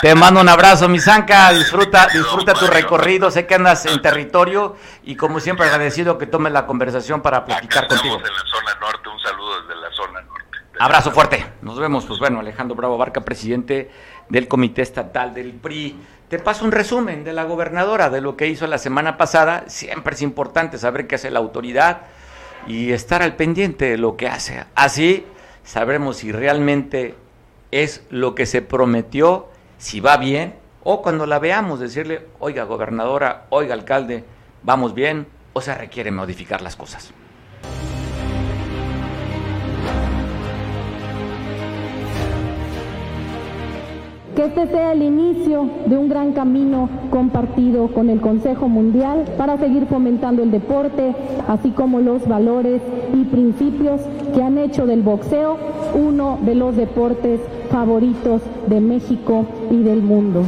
te 0.00 0.14
mando 0.14 0.40
un 0.40 0.48
abrazo, 0.48 0.88
mi 0.88 1.00
Zanca, 1.00 1.50
disfruta, 1.50 2.06
disfruta 2.06 2.54
tu 2.54 2.68
recorrido, 2.68 3.32
sé 3.32 3.48
que 3.48 3.56
andas 3.56 3.84
en 3.86 4.00
territorio 4.00 4.76
y 5.02 5.16
como 5.16 5.40
siempre 5.40 5.66
agradecido 5.66 6.18
que 6.18 6.28
tomes 6.28 6.52
la 6.52 6.64
conversación 6.64 7.20
para 7.20 7.44
platicar 7.44 7.88
contigo. 7.88 8.14
en 8.14 8.22
la 8.22 8.28
zona 8.28 8.74
norte, 8.80 9.08
un 9.08 9.18
saludo 9.18 9.60
desde 9.62 9.80
la 9.80 9.90
zona 9.90 10.20
norte. 10.20 10.58
Abrazo 10.78 11.10
fuerte, 11.10 11.52
nos 11.62 11.80
vemos, 11.80 12.06
pues 12.06 12.20
bueno, 12.20 12.38
Alejandro 12.38 12.76
Bravo 12.76 12.96
Barca, 12.96 13.22
presidente 13.22 13.90
del 14.28 14.46
Comité 14.46 14.82
Estatal 14.82 15.34
del 15.34 15.54
PRI. 15.54 15.98
Te 16.28 16.38
paso 16.38 16.64
un 16.64 16.70
resumen 16.70 17.24
de 17.24 17.32
la 17.32 17.42
gobernadora, 17.42 18.08
de 18.08 18.20
lo 18.20 18.36
que 18.36 18.46
hizo 18.46 18.68
la 18.68 18.78
semana 18.78 19.16
pasada. 19.16 19.64
Siempre 19.66 20.14
es 20.14 20.22
importante 20.22 20.78
saber 20.78 21.08
qué 21.08 21.16
hace 21.16 21.32
la 21.32 21.40
autoridad 21.40 22.02
y 22.68 22.92
estar 22.92 23.20
al 23.20 23.34
pendiente 23.34 23.86
de 23.86 23.98
lo 23.98 24.16
que 24.16 24.28
hace. 24.28 24.64
Así 24.76 25.26
sabremos 25.64 26.18
si 26.18 26.30
realmente 26.30 27.16
es 27.70 28.02
lo 28.10 28.34
que 28.34 28.46
se 28.46 28.62
prometió, 28.62 29.48
si 29.78 30.00
va 30.00 30.16
bien, 30.16 30.54
o 30.82 31.02
cuando 31.02 31.26
la 31.26 31.38
veamos 31.38 31.80
decirle, 31.80 32.26
oiga 32.38 32.64
gobernadora, 32.64 33.46
oiga 33.50 33.74
alcalde, 33.74 34.24
vamos 34.62 34.94
bien, 34.94 35.26
o 35.52 35.60
se 35.60 35.74
requiere 35.74 36.10
modificar 36.10 36.62
las 36.62 36.76
cosas. 36.76 37.12
Que 44.38 44.44
este 44.44 44.68
sea 44.68 44.92
el 44.92 45.02
inicio 45.02 45.68
de 45.86 45.98
un 45.98 46.08
gran 46.08 46.32
camino 46.32 46.88
compartido 47.10 47.88
con 47.88 48.08
el 48.08 48.20
Consejo 48.20 48.68
Mundial 48.68 49.24
para 49.36 49.58
seguir 49.58 49.86
fomentando 49.86 50.44
el 50.44 50.52
deporte, 50.52 51.12
así 51.48 51.70
como 51.70 51.98
los 51.98 52.28
valores 52.28 52.80
y 53.12 53.24
principios 53.24 54.00
que 54.32 54.40
han 54.40 54.56
hecho 54.58 54.86
del 54.86 55.02
boxeo 55.02 55.56
uno 55.96 56.38
de 56.42 56.54
los 56.54 56.76
deportes 56.76 57.40
favoritos 57.72 58.40
de 58.68 58.80
México 58.80 59.44
y 59.72 59.82
del 59.82 60.02
mundo. 60.02 60.44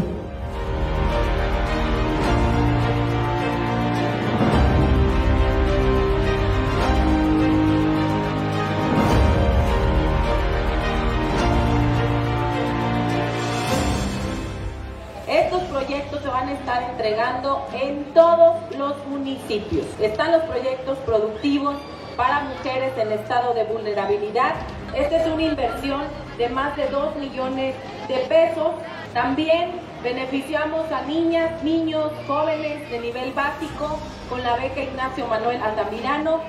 En 17.74 18.04
todos 18.14 18.56
los 18.76 18.94
municipios. 19.06 19.86
Están 20.00 20.32
los 20.32 20.42
proyectos 20.42 20.98
productivos 20.98 21.76
para 22.16 22.40
mujeres 22.40 22.92
en 22.98 23.12
estado 23.12 23.54
de 23.54 23.64
vulnerabilidad. 23.64 24.54
Esta 24.94 25.16
es 25.22 25.26
una 25.26 25.42
inversión 25.42 26.02
de 26.36 26.48
más 26.48 26.76
de 26.76 26.88
2 26.88 27.16
millones 27.16 27.74
de 28.08 28.16
pesos. 28.28 28.72
También 29.14 29.72
beneficiamos 30.02 30.90
a 30.92 31.02
niñas, 31.02 31.62
niños, 31.62 32.10
jóvenes 32.26 32.90
de 32.90 33.00
nivel 33.00 33.32
básico 33.32 33.98
con 34.28 34.42
la 34.42 34.56
beca 34.56 34.82
Ignacio 34.82 35.26
Manuel 35.26 35.60
Altamirano. 35.62 36.40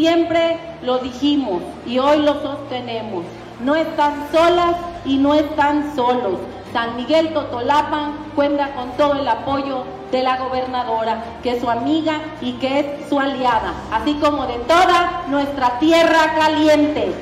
Siempre 0.00 0.56
lo 0.82 0.96
dijimos 1.00 1.62
y 1.84 1.98
hoy 1.98 2.22
lo 2.22 2.40
sostenemos. 2.40 3.22
No 3.62 3.76
están 3.76 4.28
solas 4.32 4.74
y 5.04 5.18
no 5.18 5.34
están 5.34 5.94
solos. 5.94 6.38
San 6.72 6.96
Miguel 6.96 7.34
Totolapan 7.34 8.14
cuenta 8.34 8.72
con 8.74 8.92
todo 8.92 9.20
el 9.20 9.28
apoyo 9.28 9.84
de 10.10 10.22
la 10.22 10.38
gobernadora, 10.38 11.22
que 11.42 11.50
es 11.50 11.60
su 11.60 11.68
amiga 11.68 12.18
y 12.40 12.54
que 12.54 12.80
es 12.80 13.08
su 13.10 13.20
aliada, 13.20 13.74
así 13.92 14.14
como 14.14 14.46
de 14.46 14.54
toda 14.60 15.24
nuestra 15.28 15.78
tierra 15.78 16.34
caliente. 16.34 17.14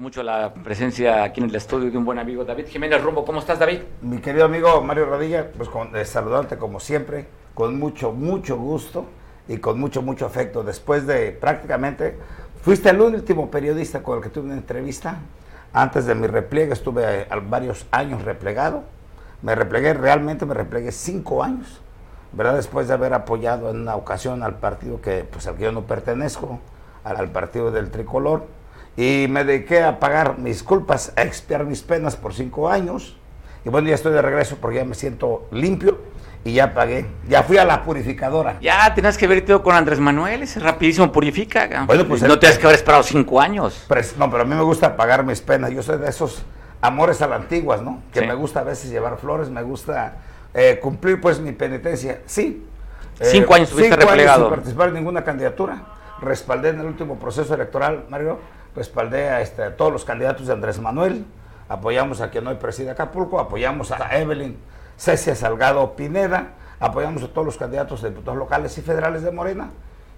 Mucho 0.00 0.24
la 0.24 0.52
presencia 0.52 1.22
aquí 1.22 1.40
en 1.40 1.48
el 1.48 1.54
estudio 1.54 1.92
de 1.92 1.96
un 1.96 2.04
buen 2.04 2.18
amigo, 2.18 2.44
David 2.44 2.66
Jiménez 2.66 3.00
Rumbo. 3.00 3.24
¿Cómo 3.24 3.38
estás, 3.38 3.60
David? 3.60 3.78
Mi 4.02 4.18
querido 4.18 4.44
amigo 4.44 4.82
Mario 4.82 5.06
Rodilla, 5.06 5.52
pues 5.56 5.68
con, 5.68 5.92
eh, 5.94 6.04
como 6.58 6.80
siempre, 6.80 7.28
con 7.54 7.78
mucho, 7.78 8.10
mucho 8.10 8.56
gusto 8.58 9.06
y 9.46 9.58
con 9.58 9.78
mucho, 9.78 10.02
mucho 10.02 10.26
afecto. 10.26 10.64
Después 10.64 11.06
de 11.06 11.30
prácticamente, 11.30 12.18
fuiste 12.62 12.90
el 12.90 13.00
último 13.00 13.48
periodista 13.48 14.02
con 14.02 14.18
el 14.18 14.24
que 14.24 14.30
tuve 14.30 14.46
una 14.46 14.54
entrevista. 14.54 15.20
Antes 15.72 16.04
de 16.04 16.16
mi 16.16 16.26
repliegue 16.26 16.72
estuve 16.72 17.22
eh, 17.22 17.26
varios 17.48 17.86
años 17.92 18.24
replegado. 18.24 18.82
Me 19.40 19.54
replegué, 19.54 19.94
realmente 19.94 20.46
me 20.46 20.54
replegué 20.54 20.90
cinco 20.90 21.44
años, 21.44 21.80
¿verdad? 22.32 22.56
Después 22.56 22.88
de 22.88 22.94
haber 22.94 23.14
apoyado 23.14 23.70
en 23.70 23.82
una 23.82 23.94
ocasión 23.94 24.42
al 24.42 24.56
partido 24.56 25.00
que, 25.00 25.22
pues, 25.30 25.46
al 25.46 25.54
que 25.54 25.62
yo 25.62 25.72
no 25.72 25.82
pertenezco, 25.82 26.58
al 27.04 27.30
partido 27.30 27.70
del 27.70 27.92
tricolor 27.92 28.58
y 29.00 29.28
me 29.28 29.44
dediqué 29.44 29.82
a 29.82 29.98
pagar 29.98 30.36
mis 30.36 30.62
culpas, 30.62 31.14
a 31.16 31.22
expiar 31.22 31.64
mis 31.64 31.80
penas 31.80 32.16
por 32.16 32.34
cinco 32.34 32.68
años. 32.68 33.16
Y 33.64 33.70
bueno, 33.70 33.88
ya 33.88 33.94
estoy 33.94 34.12
de 34.12 34.20
regreso 34.20 34.58
porque 34.60 34.76
ya 34.76 34.84
me 34.84 34.94
siento 34.94 35.48
limpio 35.52 36.00
y 36.44 36.52
ya 36.52 36.74
pagué. 36.74 37.06
Ya 37.26 37.42
fui 37.42 37.56
a 37.56 37.64
la 37.64 37.82
purificadora. 37.82 38.58
Ya 38.60 38.94
tenías 38.94 39.16
que 39.16 39.24
haber 39.24 39.38
ido 39.38 39.62
con 39.62 39.74
Andrés 39.74 39.98
Manuel, 39.98 40.42
ese 40.42 40.60
rapidísimo 40.60 41.10
purifica. 41.10 41.84
Bueno, 41.86 42.06
pues 42.06 42.20
no 42.20 42.38
tienes 42.38 42.58
que 42.58 42.66
haber 42.66 42.76
esperado 42.76 43.02
cinco 43.02 43.40
años. 43.40 43.86
no, 44.18 44.30
pero 44.30 44.42
a 44.42 44.44
mí 44.44 44.54
me 44.54 44.62
gusta 44.62 44.94
pagar 44.94 45.24
mis 45.24 45.40
penas. 45.40 45.70
Yo 45.70 45.82
soy 45.82 45.96
de 45.96 46.10
esos 46.10 46.42
amores 46.82 47.22
a 47.22 47.26
la 47.26 47.36
antigua, 47.36 47.78
¿no? 47.78 48.02
Que 48.12 48.20
me 48.20 48.34
gusta 48.34 48.60
a 48.60 48.64
veces 48.64 48.90
llevar 48.90 49.16
flores, 49.16 49.48
me 49.48 49.62
gusta 49.62 50.16
eh, 50.52 50.78
cumplir 50.78 51.22
pues 51.22 51.40
mi 51.40 51.52
penitencia. 51.52 52.20
Sí. 52.26 52.66
cinco 53.22 53.54
años 53.54 53.70
estuviste 53.70 53.96
replegado. 53.96 54.40
Años 54.40 54.48
sin 54.48 54.56
participar 54.56 54.88
en 54.88 54.94
ninguna 54.96 55.24
candidatura. 55.24 55.99
Respaldé 56.20 56.70
en 56.70 56.80
el 56.80 56.86
último 56.86 57.18
proceso 57.18 57.54
electoral, 57.54 58.04
Mario 58.08 58.38
respaldé 58.74 59.28
a, 59.30 59.40
este, 59.40 59.70
todos 59.70 59.92
los 59.92 60.04
candidatos 60.04 60.46
de 60.46 60.52
Andrés 60.52 60.80
Manuel, 60.80 61.24
apoyamos 61.68 62.20
a 62.20 62.30
quien 62.30 62.46
hoy 62.46 62.56
preside 62.56 62.90
Acapulco, 62.90 63.40
apoyamos 63.40 63.90
a 63.90 64.16
Evelyn 64.18 64.56
Cecia 64.96 65.34
Salgado 65.34 65.96
Pineda, 65.96 66.52
apoyamos 66.78 67.22
a 67.22 67.28
todos 67.28 67.46
los 67.46 67.56
candidatos 67.56 68.02
de 68.02 68.10
diputados 68.10 68.38
locales 68.38 68.76
y 68.78 68.82
federales 68.82 69.22
de 69.22 69.32
Morena. 69.32 69.70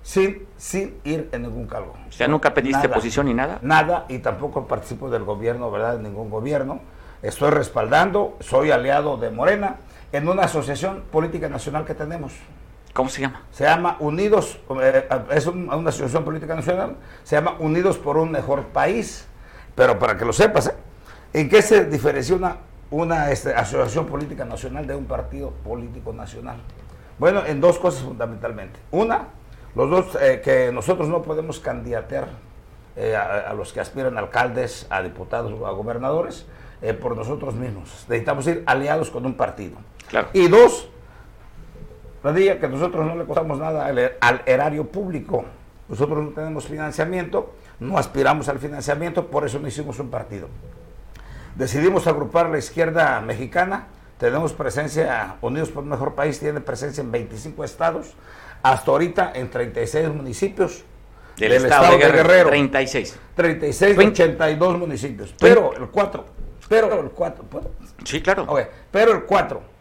sin, 0.02 0.46
sin 0.56 0.96
ir 1.04 1.28
en 1.32 1.42
ningún 1.42 1.66
cargo. 1.66 1.94
O 2.08 2.12
sea, 2.12 2.26
nunca 2.26 2.52
pediste 2.52 2.88
posición 2.88 3.26
ni 3.26 3.34
nada. 3.34 3.58
Nada, 3.62 4.04
y 4.08 4.18
tampoco 4.18 4.66
participo 4.66 5.08
del 5.08 5.22
gobierno, 5.22 5.70
¿verdad? 5.70 5.96
En 5.96 6.02
ningún 6.02 6.28
gobierno. 6.28 6.80
Estoy 7.22 7.50
respaldando, 7.50 8.36
soy 8.40 8.72
aliado 8.72 9.16
de 9.16 9.30
Morena 9.30 9.76
en 10.10 10.28
una 10.28 10.42
asociación 10.42 11.04
política 11.12 11.48
nacional 11.48 11.84
que 11.84 11.94
tenemos. 11.94 12.32
¿Cómo 12.92 13.08
se 13.08 13.22
llama? 13.22 13.42
Se 13.52 13.64
llama 13.64 13.96
Unidos, 14.00 14.58
eh, 14.82 15.08
es 15.30 15.46
una 15.46 15.88
asociación 15.88 16.24
política 16.24 16.54
nacional, 16.54 16.96
se 17.24 17.36
llama 17.36 17.56
Unidos 17.58 17.96
por 17.96 18.18
un 18.18 18.30
Mejor 18.30 18.64
País. 18.66 19.26
Pero 19.74 19.98
para 19.98 20.18
que 20.18 20.26
lo 20.26 20.34
sepas, 20.34 20.66
¿eh? 20.66 20.74
¿en 21.32 21.48
qué 21.48 21.62
se 21.62 21.86
diferencia 21.86 22.36
una, 22.36 22.58
una 22.90 23.30
este, 23.30 23.54
asociación 23.54 24.06
política 24.06 24.44
nacional 24.44 24.86
de 24.86 24.94
un 24.94 25.06
partido 25.06 25.50
político 25.64 26.12
nacional? 26.12 26.56
Bueno, 27.18 27.46
en 27.46 27.62
dos 27.62 27.78
cosas 27.78 28.02
fundamentalmente. 28.02 28.78
Una, 28.90 29.28
los 29.74 29.88
dos, 29.88 30.18
eh, 30.20 30.42
que 30.44 30.70
nosotros 30.70 31.08
no 31.08 31.22
podemos 31.22 31.60
candidatear 31.60 32.28
a, 33.16 33.50
a, 33.50 33.54
los 33.54 33.72
que 33.72 33.80
aspiran 33.80 34.18
a 34.18 34.20
alcaldes, 34.20 34.86
a 34.90 35.00
diputados 35.00 35.50
o 35.58 35.66
a 35.66 35.70
gobernadores 35.70 36.46
por 37.00 37.16
nosotros 37.16 37.54
mismos. 37.54 37.88
Necesitamos 38.08 38.46
ir 38.48 38.64
aliados 38.66 39.08
con 39.08 39.24
un 39.24 39.34
partido. 39.34 39.76
Claro. 40.08 40.28
Y 40.34 40.48
dos, 40.48 40.90
Radilla, 42.22 42.60
que 42.60 42.68
nosotros 42.68 43.04
no 43.04 43.16
le 43.16 43.24
costamos 43.24 43.58
nada 43.58 43.86
al, 43.86 44.16
al, 44.20 44.42
erario 44.46 44.86
público. 44.86 45.44
Nosotros 45.88 46.22
no 46.22 46.30
tenemos 46.30 46.66
financiamiento, 46.66 47.54
no 47.80 47.98
aspiramos 47.98 48.48
al 48.48 48.58
financiamiento, 48.58 49.26
por 49.26 49.44
eso 49.44 49.58
no 49.58 49.66
hicimos 49.66 49.98
un 49.98 50.08
partido. 50.08 50.48
Decidimos 51.56 52.06
agrupar 52.06 52.48
la 52.48 52.58
izquierda 52.58 53.20
mexicana, 53.20 53.88
tenemos 54.18 54.52
presencia, 54.52 55.36
Unidos 55.42 55.70
por 55.70 55.82
un 55.82 55.90
Mejor 55.90 56.14
País 56.14 56.38
tiene 56.38 56.60
presencia 56.60 57.02
en 57.02 57.10
25 57.10 57.64
estados, 57.64 58.14
hasta 58.62 58.90
ahorita 58.90 59.32
en 59.34 59.50
36 59.50 60.08
municipios 60.14 60.84
del, 61.36 61.50
del 61.50 61.64
estado, 61.64 61.82
estado, 61.84 61.98
de 61.98 62.04
Guerrero. 62.04 62.28
Guerrero 62.28 62.48
36. 62.50 63.18
36 63.34 63.96
de 63.96 64.06
82 64.06 64.78
municipios. 64.78 65.34
Pero 65.40 65.74
el 65.74 65.88
4, 65.88 66.24
pero 66.68 67.00
el 67.02 67.10
4, 67.10 67.44
¿puedo? 67.44 67.70
Sí, 68.04 68.22
claro. 68.22 68.44
Okay, 68.44 68.66
pero 68.92 69.12
el 69.12 69.24
4 69.24 69.71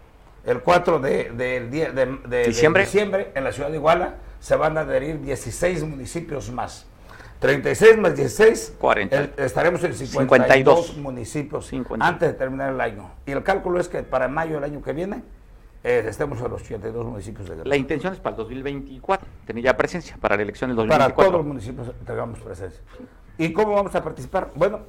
el 0.46 0.62
4 0.62 1.00
de, 1.00 1.32
de, 1.32 1.68
de, 1.70 2.18
de 2.28 2.44
¿Diciembre? 2.46 2.84
diciembre 2.84 3.32
en 3.36 3.44
la 3.44 3.52
ciudad 3.52 3.70
de 3.70 3.78
Iguala 3.78 4.16
se 4.40 4.56
van 4.56 4.78
a 4.78 4.82
adherir 4.82 5.22
16 5.22 5.84
municipios 5.84 6.52
más. 6.52 6.88
36 7.40 7.98
más 7.98 8.16
16, 8.16 8.76
40. 8.80 9.18
El, 9.18 9.34
estaremos 9.38 9.84
en 9.84 9.94
52, 9.94 10.88
52. 10.88 10.98
municipios 10.98 11.68
50. 11.68 12.08
antes 12.08 12.30
de 12.30 12.34
terminar 12.36 12.72
el 12.74 12.82
año. 12.82 13.12
Y 13.26 13.32
el 13.32 13.44
cálculo 13.44 13.80
es 13.80 13.88
que 13.88 14.04
para 14.04 14.28
mayo 14.28 14.56
del 14.56 14.64
año 14.64 14.82
que 14.82 14.94
viene 14.94 15.24
eh, 15.84 16.06
estemos 16.08 16.40
a 16.42 16.48
los 16.48 16.62
82 16.62 17.06
municipios 17.06 17.46
de 17.46 17.56
Guerrero. 17.56 17.70
La 17.70 17.76
intención 17.76 18.14
es 18.14 18.20
para 18.20 18.36
el 18.36 18.38
2024, 18.38 19.28
tener 19.46 19.64
ya 19.64 19.76
presencia 19.76 20.18
para 20.22 20.36
la 20.36 20.44
elección 20.44 20.70
del 20.70 20.76
2024. 20.78 21.16
Para 21.16 21.30
todos 21.30 21.40
los 21.40 21.48
municipios 21.48 21.92
tengamos 22.06 22.40
presencia. 22.40 22.80
¿Y 23.40 23.54
cómo 23.54 23.74
vamos 23.74 23.96
a 23.96 24.04
participar? 24.04 24.52
Bueno, 24.54 24.82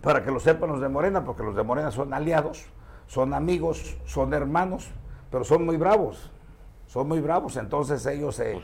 para 0.00 0.24
que 0.24 0.30
lo 0.30 0.40
sepan 0.40 0.70
los 0.70 0.80
de 0.80 0.88
Morena, 0.88 1.24
porque 1.24 1.42
los 1.42 1.54
de 1.54 1.62
Morena 1.62 1.90
son 1.90 2.14
aliados 2.14 2.64
son 3.12 3.34
amigos, 3.34 3.94
son 4.06 4.32
hermanos, 4.32 4.88
pero 5.30 5.44
son 5.44 5.66
muy 5.66 5.76
bravos, 5.76 6.30
son 6.86 7.08
muy 7.08 7.20
bravos, 7.20 7.58
entonces 7.58 8.06
ellos... 8.06 8.40
Eh, 8.40 8.58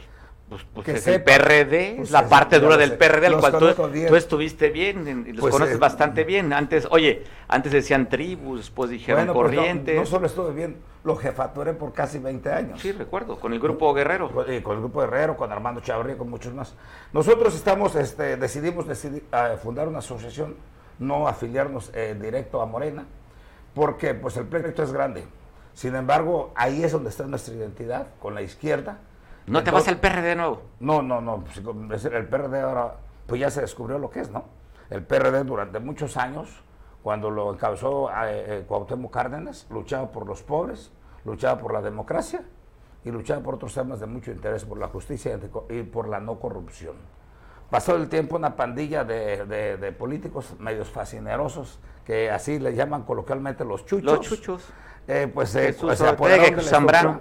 pues, 0.48 0.64
pues, 0.72 0.86
pues 0.86 0.88
es 0.96 1.06
el 1.08 1.22
PRD, 1.22 1.96
pues 1.98 2.10
la 2.10 2.26
parte 2.26 2.58
dura 2.58 2.78
del 2.78 2.96
PRD, 2.96 3.26
al 3.26 3.38
cual 3.38 3.58
tú, 3.58 3.74
tú, 3.74 4.16
estuviste 4.16 4.70
bien, 4.70 5.26
los 5.32 5.40
Pues, 5.40 5.52
conoces 5.52 5.74
eh, 5.74 5.78
bastante 5.78 6.24
bien. 6.24 6.54
Antes, 6.54 6.88
oye, 6.90 7.24
antes 7.48 7.70
decían 7.70 8.08
tribus, 8.08 8.60
después 8.60 8.88
dijeron 8.88 9.26
bueno, 9.26 9.34
pues, 9.34 9.50
no- 9.52 9.56
corrientes. 9.60 9.96
no, 9.96 10.06
solo 10.06 10.26
estuve 10.26 10.54
bien, 10.54 10.78
lo 11.04 11.16
jefaturé 11.16 11.74
por 11.74 11.92
casi 11.92 12.18
20 12.18 12.50
años. 12.50 12.80
Sí, 12.80 12.92
recuerdo, 12.92 13.38
con 13.38 13.52
el 13.52 13.60
grupo 13.60 13.92
Guerrero. 13.92 14.32
Con, 14.32 14.50
y 14.50 14.62
con 14.62 14.76
el 14.76 14.80
grupo 14.80 15.02
Herrero, 15.02 15.36
con 15.36 15.52
Armando 15.52 15.82
Chavarría, 15.82 16.16
con 16.16 16.30
muchos 16.30 16.54
más. 16.54 16.74
Nosotros 17.12 17.54
estamos, 17.54 17.94
este, 17.96 18.38
decidimos 18.38 18.86
decidi- 18.86 19.24
ah, 19.32 19.50
fundar 19.62 19.86
una 19.86 19.98
asociación, 19.98 20.54
no 20.98 21.28
afiliarnos 21.28 21.90
eh, 21.92 22.16
directo 22.18 22.62
a 22.62 22.64
Morena, 22.64 23.04
porque 23.78 24.12
pues 24.12 24.36
el 24.36 24.46
proyecto 24.48 24.82
es 24.82 24.92
grande. 24.92 25.24
Sin 25.72 25.94
embargo, 25.94 26.50
ahí 26.56 26.82
es 26.82 26.90
donde 26.90 27.10
está 27.10 27.24
nuestra 27.26 27.54
identidad, 27.54 28.08
con 28.18 28.34
la 28.34 28.42
izquierda. 28.42 28.98
¿No 29.46 29.62
te 29.62 29.70
vas 29.70 29.86
al 29.86 29.98
PRD 29.98 30.22
de 30.22 30.34
nuevo? 30.34 30.62
No, 30.80 31.00
no, 31.00 31.20
no. 31.20 31.44
pues, 31.44 32.04
El 32.04 32.26
PRD 32.26 32.60
ahora, 32.60 32.96
pues 33.28 33.40
ya 33.40 33.50
se 33.52 33.60
descubrió 33.60 34.00
lo 34.00 34.10
que 34.10 34.18
es, 34.18 34.30
¿no? 34.32 34.46
El 34.90 35.04
PRD 35.04 35.44
durante 35.44 35.78
muchos 35.78 36.16
años, 36.16 36.60
cuando 37.04 37.30
lo 37.30 37.52
encabezó 37.54 38.10
eh, 38.10 38.14
eh, 38.24 38.64
Cuauhtémoc 38.66 39.12
Cárdenas, 39.12 39.68
luchaba 39.70 40.10
por 40.10 40.26
los 40.26 40.42
pobres, 40.42 40.90
luchaba 41.24 41.60
por 41.60 41.72
la 41.72 41.80
democracia 41.80 42.42
y 43.04 43.12
luchaba 43.12 43.44
por 43.44 43.54
otros 43.54 43.72
temas 43.72 44.00
de 44.00 44.06
mucho 44.06 44.32
interés, 44.32 44.64
por 44.64 44.78
la 44.78 44.88
justicia 44.88 45.38
y 45.70 45.84
por 45.84 46.08
la 46.08 46.18
no 46.18 46.40
corrupción. 46.40 46.96
Pasó 47.70 47.96
el 47.96 48.08
tiempo 48.08 48.36
una 48.36 48.56
pandilla 48.56 49.04
de, 49.04 49.44
de- 49.44 49.76
de 49.76 49.92
políticos 49.92 50.54
medios 50.58 50.88
fascinerosos, 50.88 51.78
que 52.04 52.30
así 52.30 52.58
le 52.58 52.74
llaman 52.74 53.02
coloquialmente 53.02 53.64
los 53.64 53.84
chuchos. 53.84 54.04
Los 54.04 54.20
chuchos. 54.20 54.64
Eh, 55.06 55.30
pues 55.32 55.54
eh, 55.54 55.76
pues, 55.78 55.98
se 55.98 56.04
apoderaron 56.08 56.44
de 56.56 56.62
Zambrano. 56.62 57.20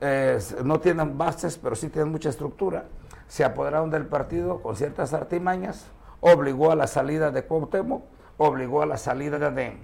Eh, 0.00 0.38
no 0.64 0.80
tienen 0.80 1.16
bases, 1.16 1.56
pero 1.58 1.76
sí 1.76 1.88
tienen 1.88 2.10
mucha 2.10 2.28
estructura. 2.28 2.84
Se 3.28 3.44
apoderaron 3.44 3.90
del 3.90 4.06
partido 4.06 4.60
con 4.62 4.76
ciertas 4.76 5.12
artimañas, 5.14 5.86
obligó 6.20 6.70
a 6.72 6.76
la 6.76 6.86
salida 6.86 7.30
de 7.30 7.44
Cuauhtémoc, 7.44 8.04
obligó 8.38 8.82
a 8.82 8.86
la 8.86 8.96
salida 8.98 9.38
de, 9.50 9.76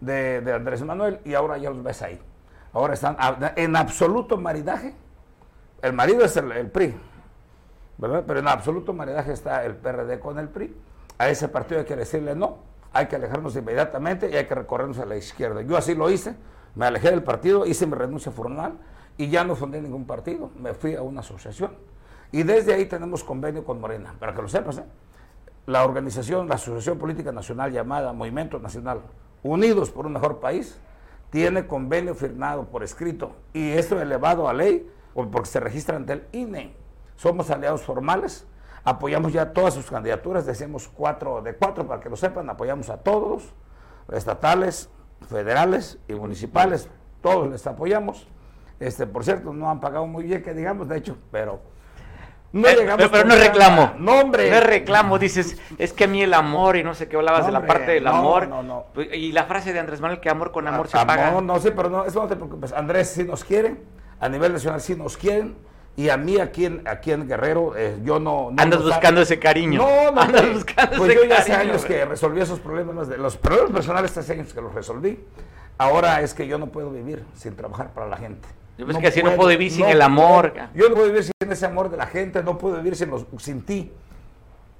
de, 0.00 0.40
de 0.40 0.52
Andrés 0.52 0.82
Manuel 0.82 1.20
y 1.24 1.34
ahora 1.34 1.58
ya 1.58 1.70
los 1.70 1.82
ves 1.82 2.02
ahí. 2.02 2.20
Ahora 2.72 2.94
están 2.94 3.16
a- 3.18 3.52
en 3.56 3.76
absoluto 3.76 4.36
maridaje. 4.36 4.94
El 5.82 5.92
marido 5.92 6.24
es 6.24 6.36
el, 6.36 6.50
el 6.52 6.70
PRI, 6.70 6.96
Pero 8.00 8.38
en 8.38 8.48
absoluto 8.48 8.92
maridaje 8.92 9.32
está 9.32 9.64
el 9.64 9.76
PRD 9.76 10.18
con 10.20 10.38
el 10.38 10.48
PRI. 10.48 10.74
A 11.18 11.28
ese 11.28 11.48
partido 11.48 11.80
hay 11.80 11.86
que 11.86 11.96
decirle 11.96 12.34
no, 12.34 12.58
hay 12.92 13.06
que 13.06 13.16
alejarnos 13.16 13.54
inmediatamente 13.56 14.30
y 14.30 14.36
hay 14.36 14.46
que 14.46 14.54
recorrernos 14.54 14.98
a 14.98 15.06
la 15.06 15.16
izquierda. 15.16 15.62
Yo 15.62 15.76
así 15.76 15.94
lo 15.94 16.10
hice, 16.10 16.34
me 16.74 16.86
alejé 16.86 17.10
del 17.10 17.22
partido, 17.22 17.66
hice 17.66 17.86
mi 17.86 17.94
renuncia 17.94 18.32
formal 18.32 18.78
y 19.16 19.28
ya 19.28 19.44
no 19.44 19.54
fundé 19.54 19.80
ningún 19.80 20.06
partido, 20.06 20.50
me 20.58 20.74
fui 20.74 20.94
a 20.94 21.02
una 21.02 21.20
asociación. 21.20 21.72
Y 22.32 22.42
desde 22.42 22.74
ahí 22.74 22.86
tenemos 22.86 23.22
convenio 23.22 23.64
con 23.64 23.80
Morena, 23.80 24.14
para 24.18 24.34
que 24.34 24.42
lo 24.42 24.48
sepas. 24.48 24.78
¿eh? 24.78 24.84
La 25.66 25.84
organización, 25.84 26.48
la 26.48 26.56
Asociación 26.56 26.98
Política 26.98 27.32
Nacional 27.32 27.72
llamada 27.72 28.12
Movimiento 28.12 28.58
Nacional 28.58 29.02
Unidos 29.42 29.90
por 29.90 30.06
un 30.06 30.14
Mejor 30.14 30.40
País, 30.40 30.78
tiene 31.30 31.66
convenio 31.66 32.14
firmado 32.14 32.64
por 32.66 32.82
escrito 32.82 33.32
y 33.52 33.70
esto 33.70 34.00
elevado 34.00 34.48
a 34.48 34.52
ley 34.52 34.88
porque 35.14 35.46
se 35.46 35.60
registra 35.60 35.96
ante 35.96 36.12
el 36.12 36.26
INE. 36.32 36.83
Somos 37.16 37.50
aliados 37.50 37.82
formales, 37.82 38.46
apoyamos 38.84 39.32
ya 39.32 39.52
todas 39.52 39.74
sus 39.74 39.90
candidaturas, 39.90 40.46
decimos 40.46 40.88
cuatro 40.92 41.40
de 41.42 41.54
cuatro 41.54 41.86
para 41.86 42.00
que 42.00 42.08
lo 42.10 42.16
sepan, 42.16 42.48
apoyamos 42.50 42.90
a 42.90 42.98
todos, 42.98 43.52
estatales, 44.12 44.90
federales 45.28 45.98
y 46.08 46.14
municipales, 46.14 46.88
todos 47.22 47.48
les 47.50 47.66
apoyamos. 47.66 48.26
Este, 48.80 49.06
por 49.06 49.24
cierto, 49.24 49.52
no 49.52 49.70
han 49.70 49.80
pagado 49.80 50.06
muy 50.06 50.24
bien, 50.24 50.42
que 50.42 50.52
digamos, 50.52 50.88
de 50.88 50.98
hecho, 50.98 51.16
pero 51.30 51.60
no 52.52 52.68
Eh, 52.68 52.76
llegamos 52.76 52.96
pero, 52.98 53.10
pero 53.10 53.28
no 53.28 53.36
reclamo. 53.36 53.94
No, 53.98 54.20
hombre. 54.20 54.50
No 54.50 54.60
reclamo, 54.60 55.18
dices, 55.18 55.56
es 55.78 55.92
que 55.92 56.04
a 56.04 56.06
mí 56.08 56.22
el 56.22 56.34
amor 56.34 56.76
y 56.76 56.82
no 56.84 56.94
sé 56.94 57.08
qué 57.08 57.16
hablabas 57.16 57.42
No, 57.42 57.46
de 57.46 57.52
la 57.52 57.58
hombre, 57.60 57.72
parte 57.72 57.92
del 57.92 58.04
no, 58.04 58.10
amor. 58.10 58.48
no, 58.48 58.62
no. 58.62 58.86
Pues, 58.92 59.08
Y 59.14 59.32
la 59.32 59.44
frase 59.44 59.72
de 59.72 59.78
Andrés 59.78 60.00
Manuel 60.00 60.20
que 60.20 60.28
amor 60.28 60.50
con 60.52 60.66
amor 60.68 60.88
se 60.88 60.98
Amor, 60.98 61.06
paga. 61.06 61.40
no 61.40 61.58
sé, 61.60 61.70
pero 61.72 61.88
no, 61.88 62.04
eso 62.04 62.20
no 62.20 62.28
te 62.28 62.36
preocupes. 62.36 62.72
Andrés 62.72 63.10
sí 63.10 63.24
nos 63.24 63.44
quieren, 63.44 63.82
a 64.20 64.28
nivel 64.28 64.52
nacional 64.52 64.80
sí 64.80 64.94
nos 64.96 65.16
quieren, 65.16 65.56
y 65.96 66.08
a 66.08 66.16
mí 66.16 66.38
aquí 66.38 66.66
en, 66.66 66.82
aquí 66.86 67.12
en 67.12 67.28
Guerrero, 67.28 67.76
eh, 67.76 67.98
yo 68.02 68.18
no... 68.18 68.50
no 68.50 68.62
Andas 68.62 68.82
buscando 68.82 69.20
ese 69.20 69.38
cariño. 69.38 69.78
No, 69.78 70.10
no, 70.10 70.20
Andas 70.20 70.52
buscando 70.52 70.96
Pues 70.96 71.12
ese 71.12 71.22
yo 71.22 71.28
ya 71.28 71.38
hace 71.38 71.52
cariño, 71.52 71.72
años 71.72 71.84
que 71.84 72.04
resolví 72.04 72.40
esos 72.40 72.58
problemas, 72.58 73.08
de 73.08 73.16
los 73.16 73.36
problemas 73.36 73.70
personales 73.72 74.16
hace 74.16 74.32
años 74.32 74.52
que 74.52 74.60
los 74.60 74.74
resolví. 74.74 75.20
Ahora 75.78 76.20
es 76.20 76.34
que 76.34 76.46
yo 76.46 76.58
no 76.58 76.66
puedo 76.68 76.90
vivir 76.90 77.24
sin 77.34 77.54
trabajar 77.54 77.92
para 77.92 78.08
la 78.08 78.16
gente. 78.16 78.48
Yo 78.76 78.86
pensé 78.86 79.00
que 79.00 79.06
así 79.06 79.22
no 79.22 79.36
puedo 79.36 79.50
vivir 79.50 79.70
sin 79.70 79.86
el 79.86 80.02
amor. 80.02 80.52
puedo. 80.52 80.70
Yo 80.74 80.88
no 80.88 80.94
puedo 80.96 81.06
vivir 81.06 81.22
sin 81.22 81.52
ese 81.52 81.66
amor 81.66 81.90
de 81.90 81.96
la 81.96 82.06
gente, 82.06 82.42
no 82.42 82.58
puedo 82.58 82.76
vivir 82.76 82.96
sin, 82.96 83.10
los, 83.10 83.24
sin 83.38 83.62
ti. 83.62 83.92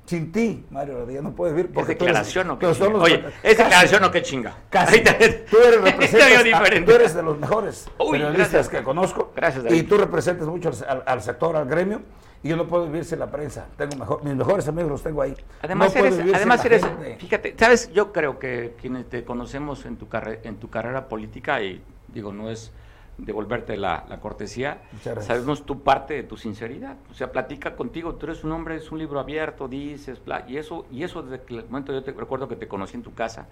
Sin 0.06 0.30
ti, 0.32 0.66
Mario 0.70 0.98
Rodríguez, 0.98 1.22
no 1.22 1.32
puedo 1.34 1.52
vivir 1.52 1.66
¿Es 1.66 1.72
porque 1.74 1.92
eres- 1.92 2.00
declaración 2.00 2.50
o 2.50 2.58
qué 2.58 2.72
chinga? 2.72 2.88
los- 2.90 3.02
Oye, 3.02 3.14
¿es 3.14 3.56
Casi. 3.56 3.62
declaración 3.64 4.04
o 4.04 4.10
qué 4.10 4.22
chinga? 4.22 4.54
Casi. 4.68 5.00
Tú 5.00 5.10
eres, 5.10 5.44
tú 6.84 6.92
eres 6.92 7.14
de 7.14 7.22
los 7.22 7.38
mejores 7.38 7.88
Uy, 7.98 8.12
periodistas 8.12 8.50
gracias. 8.52 8.68
que 8.68 8.82
conozco. 8.82 9.32
Gracias, 9.34 9.64
Y 9.64 9.68
David. 9.68 9.88
tú 9.88 9.96
representas 9.96 10.46
mucho 10.46 10.70
al, 11.06 11.22
sector, 11.22 11.56
al 11.56 11.66
gremio. 11.66 12.02
Y 12.42 12.48
yo 12.50 12.56
no 12.58 12.66
puedo 12.66 12.84
vivir 12.84 13.06
sin 13.06 13.18
la 13.20 13.30
prensa. 13.30 13.66
Tengo 13.78 13.96
mejor, 13.96 14.22
mis 14.22 14.34
mejores 14.34 14.68
amigos 14.68 14.90
los 14.90 15.02
tengo 15.02 15.22
ahí. 15.22 15.34
Además 15.62 15.94
No 15.94 16.04
eres, 16.04 16.34
además 16.34 16.62
eres, 16.66 16.84
gente. 16.84 17.16
fíjate, 17.18 17.54
sabes, 17.58 17.90
yo 17.94 18.12
creo 18.12 18.38
que 18.38 18.74
quienes 18.78 19.08
te 19.08 19.24
conocemos 19.24 19.86
en 19.86 19.96
tu 19.96 20.10
carrera, 20.10 20.40
en 20.44 20.56
tu 20.56 20.68
carrera 20.68 21.08
política 21.08 21.62
y 21.62 21.82
digo 22.08 22.30
no 22.34 22.50
es, 22.50 22.70
devolverte 23.18 23.76
la, 23.76 24.04
la 24.08 24.20
cortesía. 24.20 24.82
Sabemos 25.20 25.64
tu 25.64 25.82
parte 25.82 26.14
de 26.14 26.22
tu 26.24 26.36
sinceridad. 26.36 26.96
O 27.10 27.14
sea, 27.14 27.30
platica 27.30 27.76
contigo, 27.76 28.14
tú 28.14 28.26
eres 28.26 28.44
un 28.44 28.52
hombre, 28.52 28.76
es 28.76 28.90
un 28.90 28.98
libro 28.98 29.20
abierto, 29.20 29.68
dices, 29.68 30.20
y 30.48 30.56
eso, 30.56 30.86
y 30.90 31.02
eso 31.02 31.22
desde 31.22 31.42
el 31.48 31.64
momento 31.66 31.92
yo 31.92 32.02
te 32.02 32.12
recuerdo 32.12 32.48
que 32.48 32.56
te 32.56 32.66
conocí 32.66 32.96
en 32.96 33.02
tu 33.02 33.14
casa. 33.14 33.46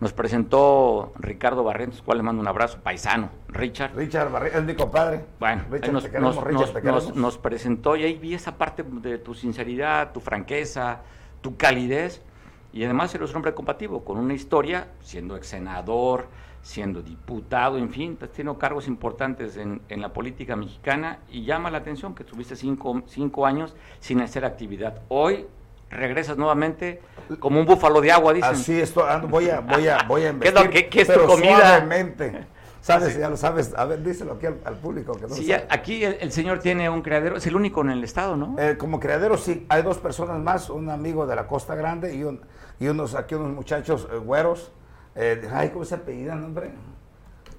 Nos 0.00 0.12
presentó 0.12 1.12
Ricardo 1.18 1.64
Barrientos, 1.64 2.02
cual 2.02 2.18
le 2.18 2.24
mando 2.24 2.40
un 2.40 2.48
abrazo, 2.48 2.78
paisano, 2.82 3.30
Richard. 3.48 3.94
Richard 3.96 4.30
Barrientos, 4.30 4.60
es 4.60 4.66
mi 4.66 4.74
compadre. 4.74 5.24
Bueno, 5.38 5.64
nos, 5.90 7.16
nos 7.16 7.38
presentó 7.38 7.96
y 7.96 8.04
ahí 8.04 8.14
vi 8.18 8.34
esa 8.34 8.58
parte 8.58 8.82
de 8.82 9.18
tu 9.18 9.34
sinceridad, 9.34 10.12
tu 10.12 10.20
franqueza, 10.20 11.00
tu 11.40 11.56
calidez, 11.56 12.22
y 12.72 12.84
además 12.84 13.14
eres 13.14 13.30
un 13.30 13.36
hombre 13.36 13.54
compatible, 13.54 14.00
con 14.04 14.18
una 14.18 14.34
historia, 14.34 14.88
siendo 15.00 15.34
ex 15.36 15.46
senador, 15.46 16.26
siendo 16.66 17.00
diputado, 17.00 17.78
en 17.78 17.90
fin, 17.90 18.18
has 18.20 18.30
tenido 18.30 18.58
cargos 18.58 18.88
importantes 18.88 19.56
en, 19.56 19.80
en, 19.88 20.00
la 20.00 20.12
política 20.12 20.56
mexicana 20.56 21.20
y 21.30 21.44
llama 21.44 21.70
la 21.70 21.78
atención 21.78 22.12
que 22.12 22.24
tuviste 22.24 22.56
cinco, 22.56 23.02
cinco 23.06 23.46
años 23.46 23.76
sin 24.00 24.20
hacer 24.20 24.44
actividad. 24.44 25.02
Hoy 25.06 25.46
regresas 25.90 26.36
nuevamente 26.36 27.00
como 27.38 27.60
un 27.60 27.66
búfalo 27.66 28.00
de 28.00 28.10
agua, 28.10 28.32
dicen. 28.32 28.50
Así 28.50 28.80
esto, 28.80 29.06
voy 29.28 29.48
a, 29.48 29.60
voy 29.60 29.86
a, 29.86 29.98
voy 30.08 30.24
a 30.24 30.34
¿Qué, 30.90 31.02
es, 31.02 31.06
tu 31.06 31.24
comida? 31.24 31.86
Sabes, 32.80 33.16
ya 33.16 33.30
lo 33.30 33.36
sabes. 33.36 33.72
A 33.76 33.84
ver, 33.84 34.02
díselo 34.02 34.32
aquí 34.32 34.46
al, 34.46 34.74
público. 34.74 35.12
Que 35.12 35.28
no 35.28 35.34
sí, 35.36 35.52
aquí 35.52 36.02
el, 36.02 36.32
señor 36.32 36.58
tiene 36.58 36.90
un 36.90 37.00
criadero, 37.00 37.36
es 37.36 37.46
el 37.46 37.54
único 37.54 37.80
en 37.82 37.90
el 37.90 38.02
estado, 38.02 38.36
¿no? 38.36 38.56
Eh, 38.58 38.76
como 38.76 38.98
criadero 38.98 39.38
sí, 39.38 39.64
hay 39.68 39.82
dos 39.82 39.98
personas 39.98 40.40
más, 40.40 40.68
un 40.68 40.90
amigo 40.90 41.28
de 41.28 41.36
la 41.36 41.46
Costa 41.46 41.76
Grande 41.76 42.12
y, 42.16 42.24
un, 42.24 42.40
y 42.80 42.88
unos 42.88 43.14
aquí 43.14 43.36
unos 43.36 43.52
muchachos 43.52 44.08
eh, 44.12 44.16
güeros 44.16 44.72
eh, 45.16 45.48
ay, 45.52 45.70
¿cómo 45.70 45.84
se 45.84 45.94
apellidan, 45.94 46.44
hombre? 46.44 46.72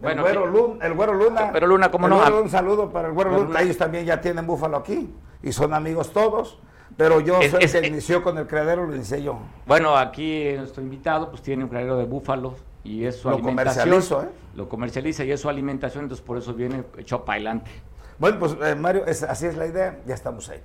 El, 0.02 0.22
güero 0.22 0.46
Luna, 0.46 0.86
el 0.86 0.94
Güero 0.94 1.14
Luna. 1.14 1.50
Pero 1.52 1.68
Luna, 1.68 1.90
¿cómo 1.90 2.08
no? 2.08 2.20
un 2.42 2.50
saludo 2.50 2.92
para 2.92 3.08
el 3.08 3.14
Güero 3.14 3.32
Luna. 3.32 3.62
Ellos 3.62 3.78
también 3.78 4.06
ya 4.06 4.22
tienen 4.22 4.46
búfalo 4.46 4.78
aquí 4.78 5.14
y 5.42 5.52
son 5.52 5.74
amigos 5.74 6.12
todos. 6.14 6.60
Pero 6.96 7.20
yo 7.20 7.40
soy 7.44 7.64
el 7.64 7.72
que 7.72 7.88
inició 7.88 8.24
con 8.24 8.38
el 8.38 8.48
criadero, 8.48 8.86
lo 8.86 8.96
hice 8.96 9.22
yo. 9.22 9.40
Bueno, 9.66 9.98
aquí 9.98 10.54
nuestro 10.56 10.82
invitado 10.82 11.30
pues 11.30 11.42
tiene 11.42 11.64
un 11.64 11.70
criadero 11.70 11.98
de 11.98 12.06
búfalos 12.06 12.54
y 12.84 13.06
es 13.06 13.18
su 13.18 13.30
lo 13.30 13.36
alimentación. 13.36 13.90
¿eh? 13.90 14.30
Lo 14.56 14.70
comercializa 14.70 15.24
y 15.24 15.32
es 15.32 15.42
su 15.42 15.50
alimentación, 15.50 16.06
entonces 16.06 16.26
por 16.26 16.38
eso 16.38 16.54
viene 16.54 16.84
echado 16.98 17.26
para 17.26 17.36
adelante. 17.36 17.72
Bueno, 18.18 18.40
pues 18.40 18.56
eh, 18.64 18.74
Mario, 18.76 19.04
así 19.08 19.46
es 19.46 19.58
la 19.58 19.68
idea, 19.68 20.00
ya 20.08 20.16
estamos 20.16 20.50
ahí. 20.50 20.62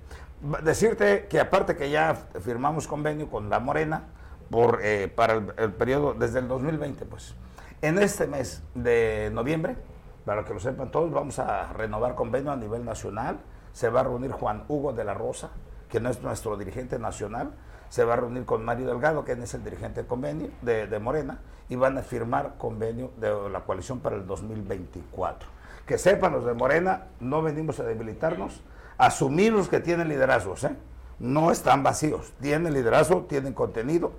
Decirte 0.62 1.26
que 1.28 1.38
aparte 1.38 1.76
que 1.76 1.90
ya 1.90 2.14
firmamos 2.40 2.86
convenio 2.86 3.28
con 3.28 3.50
La 3.50 3.60
Morena, 3.60 4.04
por, 4.52 4.80
eh, 4.82 5.08
para 5.08 5.32
el, 5.56 5.72
periodo 5.72 6.14
desde 6.14 6.38
el 6.38 6.46
2020, 6.46 7.06
pues. 7.06 7.34
En 7.80 7.98
este 7.98 8.26
mes 8.28 8.62
de 8.74 9.30
noviembre, 9.32 9.76
para 10.24 10.44
que 10.44 10.52
lo 10.54 10.60
sepan 10.60 10.92
todos, 10.92 11.10
vamos 11.10 11.38
a 11.40 11.72
renovar 11.72 12.14
convenio 12.14 12.52
a 12.52 12.56
nivel 12.56 12.84
nacional. 12.84 13.40
Se 13.72 13.88
va 13.88 14.00
a 14.00 14.02
reunir 14.04 14.30
Juan 14.30 14.64
Hugo 14.68 14.92
de 14.92 15.04
la 15.04 15.14
Rosa, 15.14 15.50
que 15.88 15.98
no 15.98 16.10
es 16.10 16.22
nuestro 16.22 16.56
dirigente 16.56 16.98
nacional. 16.98 17.52
Se 17.88 18.04
va 18.04 18.12
a 18.12 18.16
reunir 18.16 18.44
con 18.44 18.64
Mario 18.64 18.86
Delgado, 18.86 19.24
que 19.24 19.32
es 19.32 19.54
el 19.54 19.64
dirigente 19.64 20.02
de 20.02 20.06
convenio 20.06 20.50
de, 20.60 20.98
Morena, 20.98 21.40
y 21.68 21.76
van 21.76 21.96
a 21.96 22.02
firmar 22.02 22.54
convenio 22.58 23.10
de 23.16 23.48
la 23.50 23.60
coalición 23.60 24.00
para 24.00 24.16
el 24.16 24.26
2024. 24.26 25.48
Que 25.86 25.96
sepan 25.96 26.32
los 26.32 26.44
de 26.44 26.52
Morena, 26.52 27.06
no 27.20 27.42
venimos 27.42 27.80
a 27.80 27.84
debilitarnos, 27.84 28.62
asumir 28.98 29.52
los 29.52 29.68
que 29.68 29.80
tienen 29.80 30.08
liderazgos, 30.08 30.64
¿eh? 30.64 30.76
no 31.18 31.50
están 31.50 31.82
vacíos, 31.82 32.32
tienen 32.40 32.74
liderazgo, 32.74 33.22
tienen 33.28 33.54
contenido, 33.54 34.12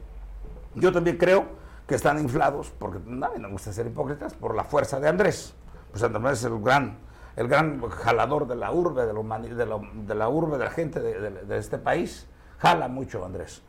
yo 0.76 0.92
también 0.92 1.18
creo 1.18 1.46
que 1.88 1.96
están 1.96 2.20
inflados, 2.20 2.72
porque 2.78 3.00
nadie 3.06 3.40
nos 3.40 3.52
gusta 3.52 3.74
ser 3.74 3.88
hipócritas, 3.88 4.34
por 4.34 4.56
la 4.56 4.64
fuerza 4.64 5.00
de 5.00 5.10
Andrés. 5.10 5.54
Pues 5.92 6.04
Andrés 6.04 6.40
es 6.40 6.46
el 6.46 6.60
gran, 6.60 6.98
el 7.36 7.48
gran 7.48 7.82
jalador 7.90 8.48
de 8.48 8.56
la 8.56 8.72
urbe, 8.72 9.06
de, 9.06 9.14
de, 9.14 10.16
la 10.16 10.30
urbe, 10.30 10.58
de 10.58 10.64
la 10.64 10.72
gente 10.72 11.00
de, 11.00 11.58
este 11.58 11.78
país. 11.78 12.28
Jala 12.60 12.88
mucho 12.88 13.26
Andrés. 13.26 13.62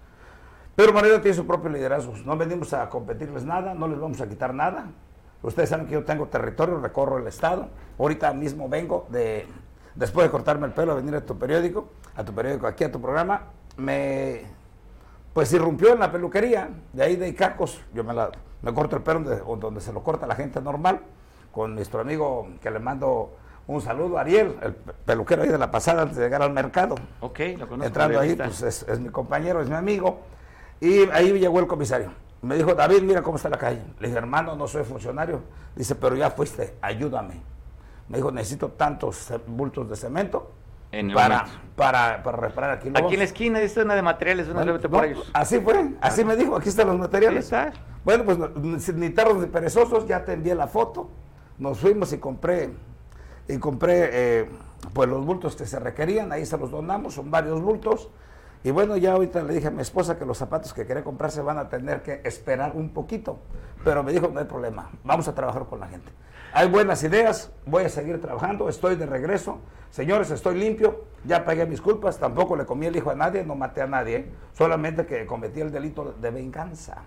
Pedro 0.77 0.93
Moreno 0.93 1.21
tiene 1.21 1.37
su 1.37 1.47
propio 1.47 1.71
liderazgo. 1.71 2.15
No 2.25 2.37
venimos 2.37 2.73
a 2.73 2.89
competirles 2.89 3.45
nada, 3.45 3.75
no 3.75 3.89
les 3.89 3.99
vamos 3.99 4.21
a 4.21 4.29
quitar 4.29 4.55
nada. 4.55 4.87
Ustedes 5.43 5.69
saben 5.69 5.87
que 5.87 5.93
yo 5.93 6.05
tengo 6.05 6.27
territorio, 6.27 6.79
recorro 6.81 7.19
el 7.19 7.27
estado. 7.27 7.69
Ahorita 7.99 8.33
mismo 8.33 8.69
vengo 8.69 9.07
de, 9.11 9.47
después 9.95 10.27
de 10.27 10.31
cortarme 10.31 10.67
el 10.67 10.73
pelo, 10.73 10.93
a 10.93 10.95
venir 10.95 11.15
a 11.15 11.21
tu 11.21 11.39
periódico, 11.39 11.91
a 12.17 12.25
tu 12.25 12.33
periódico 12.33 12.67
aquí, 12.67 12.85
a 12.85 12.91
tu 12.91 13.01
programa. 13.01 13.43
Me 13.77 14.47
pues 15.35 15.53
irrumpió 15.53 15.93
en 15.93 15.99
la 15.99 16.11
peluquería, 16.13 16.71
de 16.93 17.03
ahí 17.03 17.17
de 17.17 17.29
Icacos, 17.29 17.81
yo 17.93 18.05
me, 18.05 18.15
la, 18.15 18.31
me 18.63 18.73
corto 18.73 18.97
el 18.97 19.03
pelo 19.03 19.21
donde, 19.21 19.81
se 19.81 19.93
lo 19.93 20.03
corta 20.03 20.27
la 20.29 20.37
gente 20.37 20.63
normal, 20.63 21.01
con 21.51 21.75
nuestro 21.75 22.01
amigo 22.01 22.49
que 22.63 22.71
le 22.71 22.79
mando 22.79 23.33
un 23.67 23.81
saludo, 23.81 24.17
Ariel, 24.17 24.57
el 24.63 24.75
peluquero 24.75 25.43
ahí 25.43 25.49
de 25.49 25.59
la 25.59 25.71
pasada 25.71 26.03
antes 26.03 26.17
de 26.17 26.25
llegar 26.25 26.43
al 26.43 26.53
mercado. 26.53 26.95
Ok, 27.21 27.41
lo 27.59 27.67
conozco. 27.67 27.87
Entrando 27.87 28.21
ahí, 28.21 28.37
pues 28.37 28.63
es, 28.63 29.01
mi 29.01 29.09
compañero, 29.09 29.61
es 29.61 29.69
mi 29.69 29.75
amigo. 29.75 30.21
Y 30.81 31.09
ahí 31.11 31.33
llegó 31.33 31.59
el 31.59 31.67
comisario. 31.67 32.13
Me 32.43 32.57
dijo, 32.57 32.75
David, 32.75 33.03
mira 33.03 33.23
cómo 33.23 33.37
está 33.37 33.49
la 33.49 33.59
calle. 33.59 33.83
Le 33.99 34.09
dije, 34.09 34.19
hermano, 34.19 34.55
no 34.55 34.69
soy 34.69 34.85
funcionario. 34.85 35.41
Dice, 35.75 35.95
pero 35.95 36.15
ya 36.15 36.31
fuiste, 36.31 36.75
ayúdame. 36.81 37.41
Me 38.09 38.19
dijo, 38.19 38.31
necesito 38.31 38.69
tantos 38.69 39.33
bultos 39.47 39.89
de 39.89 39.97
cemento 39.97 40.51
para, 41.15 41.47
para, 41.77 42.23
para, 42.23 42.37
reparar 42.37 42.71
aquí. 42.73 42.91
aquí 42.95 43.15
en 43.15 43.19
la 43.19 43.25
esquina, 43.25 43.61
esta 43.61 43.81
es 43.81 43.85
una 43.85 43.95
de 43.95 44.03
materiales, 44.03 44.49
una 44.49 44.65
de 44.65 44.89
por 44.89 45.05
ellos. 45.05 45.31
Así 45.33 45.61
fue, 45.61 45.93
así 46.01 46.25
me 46.25 46.37
dijo, 46.37 46.57
aquí 46.57 46.69
están 46.69 46.89
los 46.89 46.99
materiales. 46.99 47.53
Bueno, 48.05 48.25
pues 48.25 48.95
ni 48.95 49.11
tarros 49.11 49.41
de 49.41 49.47
perezosos, 49.47 50.07
ya 50.07 50.25
te 50.25 50.33
envié 50.33 50.55
la 50.55 50.67
foto. 50.67 51.11
Nos 51.59 51.79
fuimos 51.79 52.13
y 52.13 52.19
compré, 52.19 52.71
y 53.49 53.59
compré 53.59 54.11
eh, 54.13 54.49
pues 54.93 55.09
los 55.09 55.25
bultos 55.25 55.57
que 55.57 55.67
se 55.67 55.79
requerían, 55.79 56.33
ahí 56.33 56.45
se 56.45 56.59
los 56.59 56.71
donamos, 56.71 57.15
son 57.15 57.31
varios 57.31 57.63
bultos. 57.63 58.11
Y 58.63 58.71
bueno, 58.71 58.97
ya 58.97 59.13
ahorita 59.13 59.43
le 59.43 59.55
dije 59.55 59.69
a 59.69 59.71
mi 59.71 59.83
esposa 59.83 60.19
que 60.19 60.25
los 60.25 60.39
zapatos 60.39 60.73
que 60.73 60.87
quería 60.87 61.05
comprar 61.05 61.31
se 61.31 61.43
van 61.43 61.59
a 61.59 61.69
tener 61.69 62.03
que 62.03 62.23
esperar 62.25 62.73
un 62.75 62.91
poquito. 62.91 63.39
Pero 63.85 64.03
me 64.03 64.13
dijo, 64.13 64.29
no 64.29 64.41
hay 64.41 64.47
problema, 64.47 64.91
vamos 65.05 65.29
a 65.29 65.35
trabajar 65.35 65.67
con 65.67 65.81
la 65.81 65.87
gente. 65.87 66.11
Hay 66.57 66.69
buenas 66.69 67.03
ideas, 67.03 67.51
voy 67.67 67.83
a 67.83 67.89
seguir 67.89 68.21
trabajando, 68.21 68.69
estoy 68.69 68.95
de 68.95 69.07
regreso. 69.07 69.59
Señores, 69.91 70.31
estoy 70.31 70.55
limpio, 70.57 71.03
ya 71.25 71.45
pagué 71.45 71.67
mis 71.67 71.81
culpas, 71.81 72.21
tampoco 72.21 72.55
le 72.55 72.65
comí 72.65 72.87
el 72.87 72.95
hijo 72.95 73.11
a 73.11 73.17
nadie, 73.17 73.43
no 73.43 73.57
maté 73.57 73.83
a 73.83 73.89
nadie, 73.89 74.31
solamente 74.53 75.05
que 75.05 75.27
cometí 75.27 75.61
el 75.61 75.73
delito 75.73 76.13
de 76.13 76.31
venganza. 76.31 76.99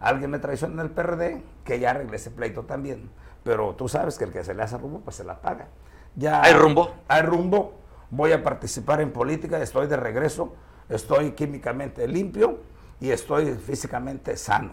Alguien 0.00 0.30
me 0.30 0.38
traicionó 0.38 0.80
en 0.80 0.80
el 0.80 0.90
PRD, 0.92 1.42
que 1.62 1.78
ya 1.78 1.90
arreglé 1.90 2.16
ese 2.16 2.30
pleito 2.30 2.62
también. 2.62 3.10
Pero 3.44 3.74
tú 3.74 3.86
sabes 3.86 4.16
que 4.16 4.24
el 4.24 4.32
que 4.32 4.42
se 4.44 4.54
le 4.54 4.62
hace 4.62 4.78
rumbo, 4.78 5.00
pues 5.00 5.16
se 5.16 5.24
la 5.24 5.42
paga. 5.42 5.68
Ya, 6.16 6.40
¿Hay 6.40 6.54
rumbo? 6.54 6.94
Hay 7.06 7.20
rumbo, 7.20 7.74
voy 8.08 8.32
a 8.32 8.42
participar 8.42 9.02
en 9.02 9.12
política, 9.12 9.60
estoy 9.60 9.88
de 9.88 9.98
regreso, 9.98 10.54
estoy 10.88 11.32
químicamente 11.32 12.08
limpio 12.08 12.60
y 12.98 13.10
estoy 13.10 13.56
físicamente 13.56 14.38
sano. 14.38 14.72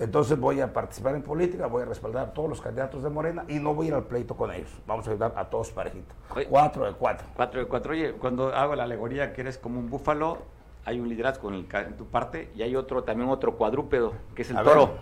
Entonces 0.00 0.40
voy 0.40 0.62
a 0.62 0.72
participar 0.72 1.14
en 1.14 1.22
política, 1.22 1.66
voy 1.66 1.82
a 1.82 1.84
respaldar 1.84 2.28
a 2.28 2.32
todos 2.32 2.48
los 2.48 2.62
candidatos 2.62 3.02
de 3.02 3.10
Morena 3.10 3.44
y 3.48 3.58
no 3.58 3.74
voy 3.74 3.86
a 3.86 3.88
ir 3.88 3.94
al 3.94 4.04
pleito 4.04 4.34
con 4.34 4.50
ellos. 4.50 4.70
Vamos 4.86 5.06
a 5.06 5.10
ayudar 5.10 5.34
a 5.36 5.44
todos 5.44 5.70
parejitos. 5.72 6.16
cuatro 6.48 6.86
de 6.86 6.92
cuatro. 6.94 7.26
Cuatro 7.36 7.60
de 7.60 7.66
cuatro. 7.66 7.92
Oye, 7.92 8.12
cuando 8.12 8.48
hago 8.54 8.74
la 8.74 8.84
alegoría 8.84 9.34
que 9.34 9.42
eres 9.42 9.58
como 9.58 9.78
un 9.78 9.90
búfalo, 9.90 10.38
hay 10.86 10.98
un 10.98 11.06
liderazgo 11.06 11.52
en, 11.52 11.66
tu 11.98 12.06
parte 12.06 12.50
y 12.56 12.62
hay 12.62 12.76
otro 12.76 13.04
también 13.04 13.28
otro 13.28 13.58
cuadrúpedo, 13.58 14.14
que 14.34 14.40
es 14.40 14.50
el 14.50 14.56
toro. 14.62 14.94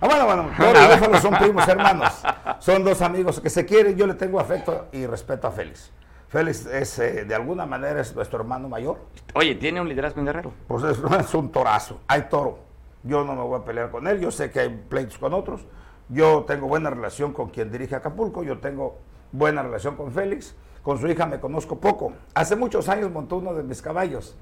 Ah, 0.00 0.06
bueno, 0.06 0.26
bueno, 0.26 0.50
toro 0.56 0.84
y 0.84 0.94
búfalo 0.94 1.20
son 1.20 1.34
primos 1.34 1.66
hermanos. 1.66 2.22
Son 2.60 2.84
dos 2.84 3.02
amigos 3.02 3.40
que 3.40 3.50
se 3.50 3.66
quieren. 3.66 3.96
Yo 3.96 4.06
le 4.06 4.14
tengo 4.14 4.38
afecto 4.38 4.86
y 4.92 5.04
respeto 5.06 5.48
a 5.48 5.50
Félix. 5.50 5.90
Félix 6.28 6.64
es, 6.66 6.96
eh, 7.00 7.24
de 7.24 7.34
alguna 7.34 7.66
manera, 7.66 8.00
es 8.00 8.14
nuestro 8.14 8.38
hermano 8.38 8.68
mayor. 8.68 8.98
Oye, 9.34 9.56
¿tiene 9.56 9.80
un 9.80 9.88
liderazgo 9.88 10.20
en 10.20 10.26
Guerrero? 10.26 10.52
Pues 10.68 10.84
es, 10.84 10.98
es 11.20 11.34
un 11.34 11.50
torazo. 11.50 12.02
Hay 12.06 12.28
toro 12.28 12.67
yo 13.02 13.24
no 13.24 13.34
me 13.34 13.42
voy 13.42 13.60
a 13.60 13.64
pelear 13.64 13.90
con 13.90 14.06
él, 14.06 14.20
yo 14.20 14.30
sé 14.30 14.50
que 14.50 14.60
hay 14.60 14.68
pleitos 14.88 15.18
con 15.18 15.32
otros, 15.34 15.66
yo 16.08 16.44
tengo 16.46 16.66
buena 16.68 16.90
relación 16.90 17.32
con 17.32 17.50
quien 17.50 17.70
dirige 17.70 17.94
Acapulco, 17.94 18.42
yo 18.42 18.58
tengo 18.58 18.98
buena 19.32 19.62
relación 19.62 19.96
con 19.96 20.12
Félix, 20.12 20.54
con 20.82 20.98
su 20.98 21.06
hija 21.08 21.26
me 21.26 21.38
conozco 21.38 21.78
poco. 21.78 22.14
Hace 22.34 22.56
muchos 22.56 22.88
años 22.88 23.10
montó 23.10 23.36
uno 23.36 23.54
de 23.54 23.62
mis 23.62 23.82
caballos, 23.82 24.36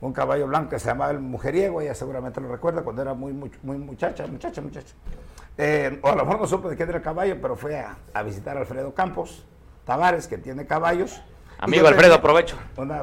un 0.00 0.12
caballo 0.12 0.48
blanco 0.48 0.70
que 0.70 0.78
se 0.80 0.88
llamaba 0.88 1.12
el 1.12 1.20
mujeriego, 1.20 1.80
ella 1.80 1.94
seguramente 1.94 2.40
lo 2.40 2.48
recuerda 2.48 2.82
cuando 2.82 3.02
era 3.02 3.14
muy, 3.14 3.32
muy, 3.32 3.78
muchacha, 3.78 4.26
muchacha, 4.26 4.60
muchacha. 4.60 4.94
Eh, 5.56 6.00
o 6.02 6.08
a 6.08 6.16
lo 6.16 6.24
mejor 6.24 6.40
no 6.40 6.46
supo 6.46 6.68
de 6.68 6.76
quién 6.76 6.88
era 6.88 6.98
el 6.98 7.04
caballo, 7.04 7.38
pero 7.40 7.56
fue 7.56 7.78
a, 7.78 8.22
visitar 8.22 8.56
a 8.56 8.60
Alfredo 8.60 8.94
Campos 8.94 9.44
Tavares, 9.84 10.26
que 10.26 10.38
tiene 10.38 10.66
caballos. 10.66 11.22
Amigo 11.58 11.86
Alfredo, 11.86 12.14
aprovecho. 12.14 12.56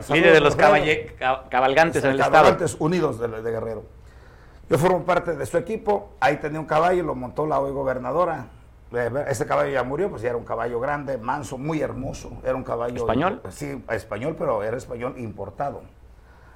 Líder 0.10 0.34
de 0.34 0.42
los 0.42 0.56
cabalgantes 0.58 2.04
en 2.04 2.12
el 2.12 2.18
Cabalgantes 2.20 2.76
Unidos 2.80 3.20
de 3.20 3.52
Guerrero. 3.52 3.99
Yo 4.70 4.78
formo 4.78 5.04
parte 5.04 5.36
de 5.36 5.46
su 5.46 5.58
equipo, 5.58 6.12
ahí 6.20 6.38
tenía 6.38 6.60
un 6.60 6.68
caballo, 6.68 7.04
lo 7.04 7.16
montó 7.16 7.48
la 7.48 7.60
hoy 7.60 7.72
gobernadora. 7.72 8.48
Eh, 8.92 9.10
ese 9.28 9.46
caballo 9.46 9.72
ya 9.72 9.84
murió, 9.84 10.10
pues 10.10 10.22
ya 10.22 10.30
era 10.30 10.38
un 10.38 10.46
caballo 10.46 10.80
grande, 10.80 11.18
manso, 11.18 11.58
muy 11.58 11.82
hermoso. 11.82 12.32
Era 12.44 12.56
un 12.56 12.64
caballo. 12.64 12.98
¿Español? 12.98 13.42
Sí, 13.50 13.84
español, 13.90 14.36
pero 14.38 14.62
era 14.64 14.78
español 14.78 15.16
importado. 15.18 15.82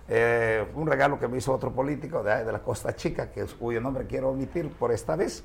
Eh, 0.08 0.64
un 0.76 0.86
regalo 0.86 1.20
que 1.20 1.28
me 1.28 1.38
hizo 1.38 1.54
otro 1.54 1.72
político 1.72 2.22
de, 2.22 2.44
de 2.44 2.52
la 2.52 2.60
Costa 2.60 2.96
Chica, 2.96 3.32
que, 3.32 3.46
cuyo 3.46 3.82
nombre 3.82 4.06
quiero 4.06 4.30
omitir 4.30 4.70
por 4.70 4.92
esta 4.92 5.16
vez. 5.16 5.44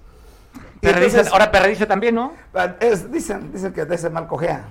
ahora 1.33 1.51
Perredice 1.51 1.87
también, 1.87 2.14
¿no? 2.16 2.33
Ah, 2.53 2.75
es, 2.81 3.11
dicen, 3.11 3.51
dicen 3.51 3.73
que 3.73 3.87
de 3.87 3.95
ese 3.95 4.11
mal 4.11 4.27
cojea. 4.27 4.64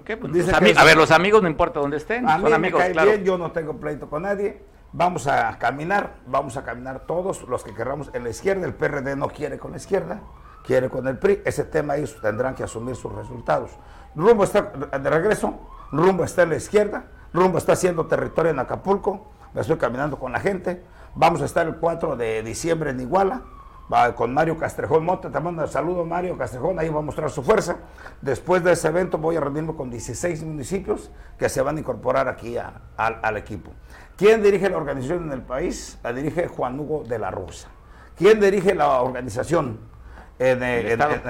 Okay, 0.00 0.16
pues 0.16 0.52
a 0.52 0.84
ver, 0.84 0.96
los 0.96 1.12
amigos 1.12 1.40
no 1.40 1.48
importa 1.48 1.80
dónde 1.80 1.98
estén. 1.98 2.28
A 2.28 2.36
mí 2.36 2.52
amigos, 2.52 2.80
me 2.80 2.92
cae 2.92 3.06
bien, 3.06 3.24
yo 3.24 3.38
no 3.38 3.52
tengo 3.52 3.74
pleito 3.76 4.10
con 4.10 4.22
nadie. 4.22 4.73
Vamos 4.96 5.26
a 5.26 5.58
caminar, 5.58 6.14
vamos 6.24 6.56
a 6.56 6.62
caminar 6.62 7.00
todos 7.00 7.42
los 7.48 7.64
que 7.64 7.74
querramos 7.74 8.10
en 8.12 8.22
la 8.22 8.30
izquierda. 8.30 8.64
El 8.64 8.74
PRD 8.74 9.16
no 9.16 9.26
quiere 9.26 9.58
con 9.58 9.72
la 9.72 9.78
izquierda, 9.78 10.20
quiere 10.64 10.88
con 10.88 11.08
el 11.08 11.18
PRI. 11.18 11.42
Ese 11.44 11.64
tema 11.64 11.96
ellos 11.96 12.16
tendrán 12.22 12.54
que 12.54 12.62
asumir 12.62 12.94
sus 12.94 13.12
resultados. 13.12 13.72
Rumbo 14.14 14.44
está 14.44 14.62
de 14.62 15.10
regreso, 15.10 15.58
Rumbo 15.90 16.22
está 16.22 16.44
en 16.44 16.50
la 16.50 16.56
izquierda, 16.58 17.06
Rumbo 17.32 17.58
está 17.58 17.72
haciendo 17.72 18.06
territorio 18.06 18.52
en 18.52 18.60
Acapulco. 18.60 19.32
Me 19.52 19.62
estoy 19.62 19.78
caminando 19.78 20.16
con 20.16 20.30
la 20.30 20.38
gente. 20.38 20.84
Vamos 21.16 21.42
a 21.42 21.46
estar 21.46 21.66
el 21.66 21.74
4 21.74 22.14
de 22.14 22.44
diciembre 22.44 22.90
en 22.90 23.00
Iguala 23.00 23.42
con 24.14 24.32
Mario 24.32 24.56
Castrejón 24.56 25.04
Mota. 25.04 25.28
Te 25.28 25.40
mando 25.40 25.62
un 25.62 25.68
saludo, 25.68 26.04
Mario 26.04 26.38
Castrejón. 26.38 26.78
Ahí 26.78 26.88
va 26.88 27.00
a 27.00 27.02
mostrar 27.02 27.30
su 27.30 27.42
fuerza. 27.42 27.78
Después 28.22 28.62
de 28.62 28.70
ese 28.70 28.86
evento 28.88 29.18
voy 29.18 29.34
a 29.34 29.40
reunirme 29.40 29.74
con 29.74 29.90
16 29.90 30.44
municipios 30.44 31.10
que 31.36 31.48
se 31.48 31.60
van 31.62 31.78
a 31.78 31.80
incorporar 31.80 32.28
aquí 32.28 32.56
al 32.96 33.36
equipo. 33.36 33.72
¿Quién 34.16 34.42
dirige 34.42 34.70
la 34.70 34.76
organización 34.76 35.24
en 35.24 35.32
el 35.32 35.42
país? 35.42 35.98
La 36.04 36.12
dirige 36.12 36.46
Juan 36.46 36.78
Hugo 36.78 37.02
de 37.02 37.18
la 37.18 37.30
Rosa. 37.30 37.68
¿Quién 38.16 38.38
dirige 38.38 38.74
la 38.74 39.00
organización 39.02 39.80
en, 40.38 40.62
el, 40.62 40.86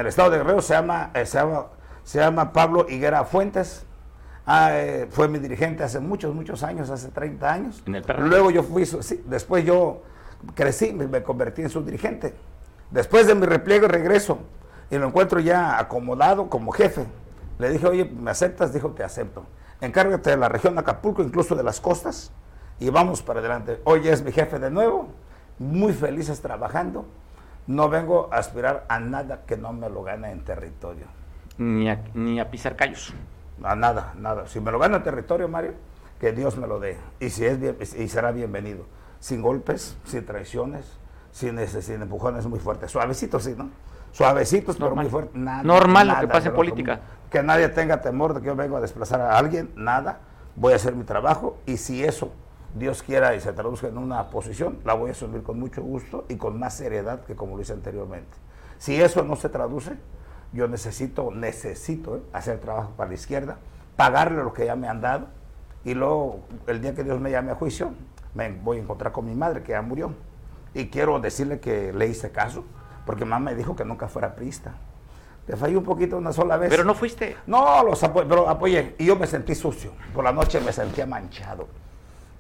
estado? 0.07 0.31
de 0.31 0.39
Guerrero? 0.39 0.61
Se 0.61 0.75
llama, 0.75 1.11
eh, 1.15 1.25
se 1.25 1.39
llama, 1.39 1.67
se 2.03 2.19
llama 2.19 2.53
Pablo 2.53 2.87
Higuera 2.89 3.25
Fuentes. 3.25 3.87
Ah, 4.47 4.69
eh, 4.73 5.07
fue 5.11 5.29
mi 5.29 5.39
dirigente 5.39 5.83
hace 5.83 5.99
muchos, 5.99 6.35
muchos 6.35 6.63
años, 6.63 6.91
hace 6.91 7.09
30 7.09 7.51
años. 7.51 7.83
Luego 8.19 8.51
yo 8.51 8.63
fui, 8.63 8.85
sí, 8.85 9.25
después 9.27 9.65
yo 9.65 10.03
crecí, 10.55 10.93
me, 10.93 11.23
convertí 11.23 11.63
en 11.63 11.71
su 11.71 11.83
dirigente. 11.83 12.35
Después 12.91 13.27
de 13.27 13.35
mi 13.35 13.47
repliegue 13.47 13.89
regreso 13.89 14.41
y 14.91 14.99
lo 14.99 15.07
encuentro 15.07 15.41
ya 15.41 15.79
acomodado 15.79 16.51
como 16.51 16.71
jefe. 16.73 17.07
Le 17.59 17.71
dije, 17.71 17.87
oye, 17.87 18.05
¿me 18.05 18.31
aceptas? 18.31 18.75
Dijo, 18.75 18.91
te 18.91 19.03
acepto. 19.03 19.47
Encárgate 19.81 20.29
de 20.29 20.37
la 20.37 20.51
región 20.51 20.75
de 20.75 20.81
Acapulco, 20.81 21.23
incluso 21.23 21.55
de 21.55 21.63
las 21.63 21.81
costas, 21.81 22.31
y 22.81 22.91
vamos 22.91 23.23
para 23.23 23.41
adelante. 23.41 23.81
Hoy 23.85 24.09
es 24.09 24.23
mi 24.23 24.33
jefe 24.33 24.59
de 24.59 24.71
nuevo, 24.71 25.09
muy 25.59 25.93
felices 25.93 26.41
trabajando. 26.41 27.07
No 27.67 27.89
vengo 27.89 28.29
a 28.33 28.37
aspirar 28.37 28.85
a 28.89 29.01
nada 29.01 29.43
que 29.47 29.57
no 29.57 29.73
me 29.73 29.89
lo 29.89 30.03
gane 30.03 30.31
en 30.31 30.45
territorio. 30.45 31.07
Ni 31.57 31.89
a, 31.89 32.03
ni 32.15 32.41
a 32.41 32.51
pisar 32.51 32.77
callos. 32.77 33.15
A 33.63 33.75
nada, 33.75 34.13
nada. 34.19 34.47
Si 34.47 34.61
me 34.61 34.71
lo 34.71 34.79
gana 34.79 34.99
en 34.99 35.03
territorio, 35.03 35.49
Mario, 35.49 35.73
que 36.21 36.33
Dios 36.33 36.57
me 36.57 36.67
lo 36.67 36.81
dé. 36.81 36.99
Y 37.21 37.31
si 37.31 37.47
es 37.47 37.59
bien, 37.59 37.79
y 37.81 38.09
será 38.09 38.33
bienvenido 38.33 38.85
sin 39.25 39.41
golpes, 39.41 39.97
sin 40.05 40.27
traiciones, 40.27 40.85
sin, 41.33 41.59
ese, 41.59 41.81
sin 41.81 42.03
empujones 42.03 42.47
muy 42.47 42.59
fuertes. 42.59 42.91
Suavecitos, 42.91 43.45
sí, 43.45 43.55
¿no? 43.57 43.71
Suavecitos, 44.13 44.77
pero 44.77 44.95
muy 44.95 45.09
fuertes. 45.09 45.35
Normal 45.35 46.09
lo 46.09 46.21
que 46.21 46.29
pasa 46.29 46.51
en 46.51 46.55
política. 46.55 47.01
Que 47.31 47.43
nadie 47.43 47.71
tenga 47.71 48.03
temor 48.03 48.35
de 48.35 48.41
que 48.43 48.49
yo 48.49 48.55
vengo 48.55 48.77
a 48.77 48.83
desplazar 48.83 49.23
a 49.23 49.39
alguien, 49.39 49.71
nada. 49.77 50.21
Voy 50.57 50.75
a 50.75 50.77
hacer 50.77 50.95
mi 50.95 51.05
trabajo 51.05 51.57
y 51.65 51.79
si 51.79 52.05
eso, 52.05 52.33
Dios 52.75 53.03
quiera 53.03 53.35
y 53.35 53.41
se 53.41 53.53
traduzca 53.53 53.87
en 53.87 53.99
una 53.99 54.31
posición, 54.31 54.79
la 54.85 54.95
voy 54.95 55.11
a 55.11 55.13
asumir 55.13 55.43
con 55.43 55.61
mucho 55.61 55.81
gusto 55.83 56.25
y 56.29 56.37
con 56.37 56.59
más 56.59 56.75
seriedad 56.75 57.25
que 57.25 57.37
como 57.37 57.57
lo 57.57 57.63
hice 57.63 57.73
anteriormente. 57.73 58.37
Si 58.79 59.01
eso 59.01 59.23
no 59.23 59.37
se 59.37 59.49
traduce, 59.49 59.93
yo 60.53 60.67
necesito, 60.67 61.31
necesito 61.31 62.17
¿eh? 62.17 62.23
hacer 62.33 62.59
trabajo 62.59 62.91
para 62.97 63.09
la 63.11 63.15
izquierda, 63.15 63.59
pagarle 63.97 64.43
lo 64.43 64.53
que 64.53 64.67
ya 64.67 64.75
me 64.75 64.89
han 64.89 65.01
dado 65.01 65.29
y 65.85 65.95
luego 65.95 66.41
el 66.67 66.81
día 66.81 66.95
que 66.95 67.05
Dios 67.05 67.21
me 67.21 67.31
llame 67.31 67.53
a 67.53 67.55
juicio, 67.55 67.93
me 68.35 68.51
voy 68.51 68.79
a 68.79 68.81
encontrar 68.81 69.13
con 69.13 69.27
mi 69.27 69.35
madre 69.35 69.63
que 69.63 69.73
ya 69.73 69.83
murió. 69.83 70.13
Y 70.75 70.89
quiero 70.89 71.21
decirle 71.21 71.61
que 71.61 71.93
le 71.93 72.09
hice 72.09 72.33
caso, 72.33 72.65
porque 73.07 73.25
mamá 73.25 73.51
me 73.51 73.55
dijo 73.55 73.77
que 73.77 73.85
nunca 73.85 74.09
fuera 74.09 74.35
priista. 74.35 74.75
Te 75.47 75.57
fallé 75.57 75.77
un 75.77 75.85
poquito 75.85 76.17
una 76.17 76.33
sola 76.33 76.57
vez. 76.57 76.71
Pero 76.71 76.85
no 76.85 76.95
fuiste. 76.95 77.37
No, 77.47 77.85
los 77.85 78.03
apoyé, 78.03 78.27
pero 78.27 78.49
apoyé. 78.49 78.97
Y 78.99 79.05
yo 79.05 79.17
me 79.17 79.27
sentí 79.27 79.55
sucio. 79.55 79.93
Por 80.15 80.25
la 80.25 80.33
noche 80.33 80.59
me 80.61 80.73
sentía 80.73 81.07
manchado. 81.07 81.69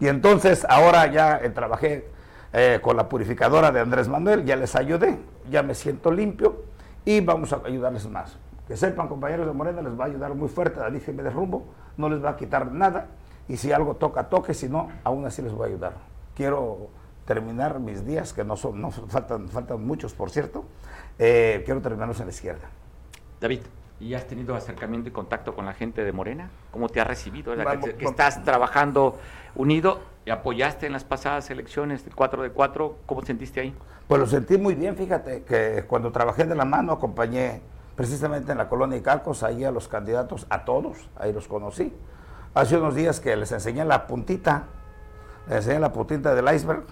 Y 0.00 0.08
entonces 0.08 0.66
ahora 0.68 1.06
ya 1.06 1.38
eh, 1.38 1.50
trabajé 1.50 2.08
eh, 2.52 2.78
con 2.82 2.96
la 2.96 3.08
purificadora 3.08 3.72
de 3.72 3.80
Andrés 3.80 4.08
Manuel, 4.08 4.44
ya 4.44 4.56
les 4.56 4.74
ayudé, 4.76 5.18
ya 5.50 5.62
me 5.62 5.74
siento 5.74 6.10
limpio 6.10 6.64
y 7.04 7.20
vamos 7.20 7.52
a 7.52 7.60
ayudarles 7.64 8.08
más. 8.08 8.36
Que 8.66 8.76
sepan, 8.76 9.08
compañeros 9.08 9.46
de 9.46 9.52
Morena, 9.52 9.82
les 9.82 9.98
va 9.98 10.04
a 10.04 10.06
ayudar 10.06 10.34
muy 10.34 10.48
fuerte 10.48 10.80
a 10.80 10.88
me 10.88 11.00
de 11.00 11.30
rumbo, 11.30 11.66
no 11.96 12.08
les 12.08 12.24
va 12.24 12.30
a 12.30 12.36
quitar 12.36 12.72
nada 12.72 13.08
y 13.48 13.56
si 13.56 13.72
algo 13.72 13.96
toca, 13.96 14.24
toque, 14.28 14.54
si 14.54 14.68
no, 14.68 14.88
aún 15.04 15.26
así 15.26 15.42
les 15.42 15.52
voy 15.52 15.66
a 15.66 15.72
ayudar. 15.72 15.92
Quiero 16.34 16.88
terminar 17.24 17.78
mis 17.80 18.04
días, 18.04 18.32
que 18.32 18.44
no 18.44 18.56
son, 18.56 18.80
no 18.80 18.90
faltan, 18.90 19.48
faltan 19.48 19.84
muchos, 19.84 20.14
por 20.14 20.30
cierto, 20.30 20.64
eh, 21.18 21.62
quiero 21.64 21.80
terminarlos 21.80 22.20
en 22.20 22.26
la 22.26 22.32
izquierda. 22.32 22.68
David, 23.40 23.60
¿y 24.00 24.14
has 24.14 24.26
tenido 24.26 24.54
acercamiento 24.54 25.08
y 25.08 25.12
contacto 25.12 25.54
con 25.54 25.66
la 25.66 25.72
gente 25.72 26.04
de 26.04 26.12
Morena? 26.12 26.50
¿Cómo 26.70 26.88
te 26.88 27.00
ha 27.00 27.04
recibido? 27.04 27.54
que, 27.54 28.04
estás 28.04 28.42
trabajando 28.42 29.18
unido 29.56 30.00
y 30.24 30.30
apoyaste 30.30 30.86
en 30.86 30.92
las 30.92 31.04
pasadas 31.04 31.50
elecciones, 31.50 32.06
el 32.06 32.14
4 32.14 32.42
de 32.42 32.50
4, 32.50 32.96
¿cómo 33.06 33.22
sentiste 33.22 33.60
ahí? 33.60 33.74
Pues 34.08 34.20
lo 34.20 34.26
sentí 34.26 34.58
muy 34.58 34.74
bien, 34.74 34.96
fíjate, 34.96 35.42
que 35.42 35.84
cuando 35.86 36.12
trabajé 36.12 36.44
de 36.44 36.54
la 36.54 36.64
mano 36.64 36.92
acompañé 36.92 37.60
precisamente 37.96 38.52
en 38.52 38.58
la 38.58 38.68
colonia 38.68 38.98
Icalcos 38.98 39.42
ahí 39.42 39.64
a 39.64 39.70
los 39.70 39.88
candidatos, 39.88 40.46
a 40.50 40.64
todos, 40.64 41.08
ahí 41.16 41.32
los 41.32 41.46
conocí 41.46 41.92
hace 42.54 42.76
unos 42.78 42.94
días 42.94 43.20
que 43.20 43.36
les 43.36 43.50
enseñé 43.52 43.84
la 43.84 44.06
puntita, 44.06 44.64
les 45.48 45.58
enseñé 45.58 45.80
la 45.80 45.92
puntita 45.92 46.34
del 46.34 46.52
iceberg, 46.54 46.84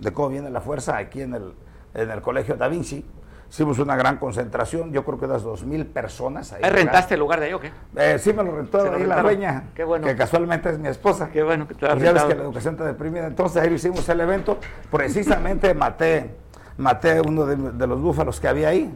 de 0.00 0.12
cómo 0.12 0.28
viene 0.28 0.50
la 0.50 0.60
fuerza 0.60 0.96
aquí 0.96 1.22
en 1.22 1.34
el, 1.34 1.54
en 1.94 2.10
el 2.10 2.20
Colegio 2.20 2.56
Da 2.56 2.68
Vinci. 2.68 3.04
Hicimos 3.48 3.78
una 3.78 3.96
gran 3.96 4.18
concentración, 4.18 4.92
yo 4.92 5.04
creo 5.04 5.18
que 5.18 5.24
unas 5.26 5.42
dos 5.42 5.64
mil 5.64 5.86
personas 5.86 6.52
ahí. 6.52 6.62
¿Rentaste 6.62 7.14
el 7.14 7.20
lugar 7.20 7.40
de 7.40 7.46
ahí 7.46 7.52
o 7.52 7.60
qué? 7.60 7.70
Eh, 7.96 8.18
sí, 8.18 8.32
me 8.32 8.42
lo 8.42 8.56
rentó 8.56 8.92
ahí 8.92 9.04
la 9.04 9.22
dueña, 9.22 9.64
qué 9.74 9.84
bueno. 9.84 10.06
que 10.06 10.16
casualmente 10.16 10.70
es 10.70 10.78
mi 10.78 10.88
esposa. 10.88 11.30
Qué 11.32 11.42
bueno 11.42 11.66
que 11.66 11.74
te 11.74 11.86
pues 11.86 12.02
Ya 12.02 12.12
ves 12.12 12.24
que 12.24 12.34
la 12.34 12.42
educación 12.42 12.74
está 12.74 12.86
deprimida. 12.86 13.26
Entonces 13.26 13.62
ahí 13.62 13.72
hicimos 13.72 14.08
el 14.08 14.20
evento, 14.20 14.58
precisamente 14.90 15.72
maté, 15.74 16.34
maté 16.76 17.20
uno 17.20 17.46
de, 17.46 17.56
de 17.56 17.86
los 17.86 18.00
búfalos 18.00 18.40
que 18.40 18.48
había 18.48 18.68
ahí. 18.68 18.92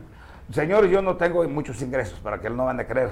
Señor, 0.53 0.87
yo 0.87 1.01
no 1.01 1.17
tengo 1.17 1.45
muchos 1.49 1.81
ingresos 1.81 2.19
para 2.19 2.41
que 2.41 2.49
él 2.49 2.57
no 2.57 2.65
van 2.65 2.81
a 2.81 2.85
creer 2.85 3.11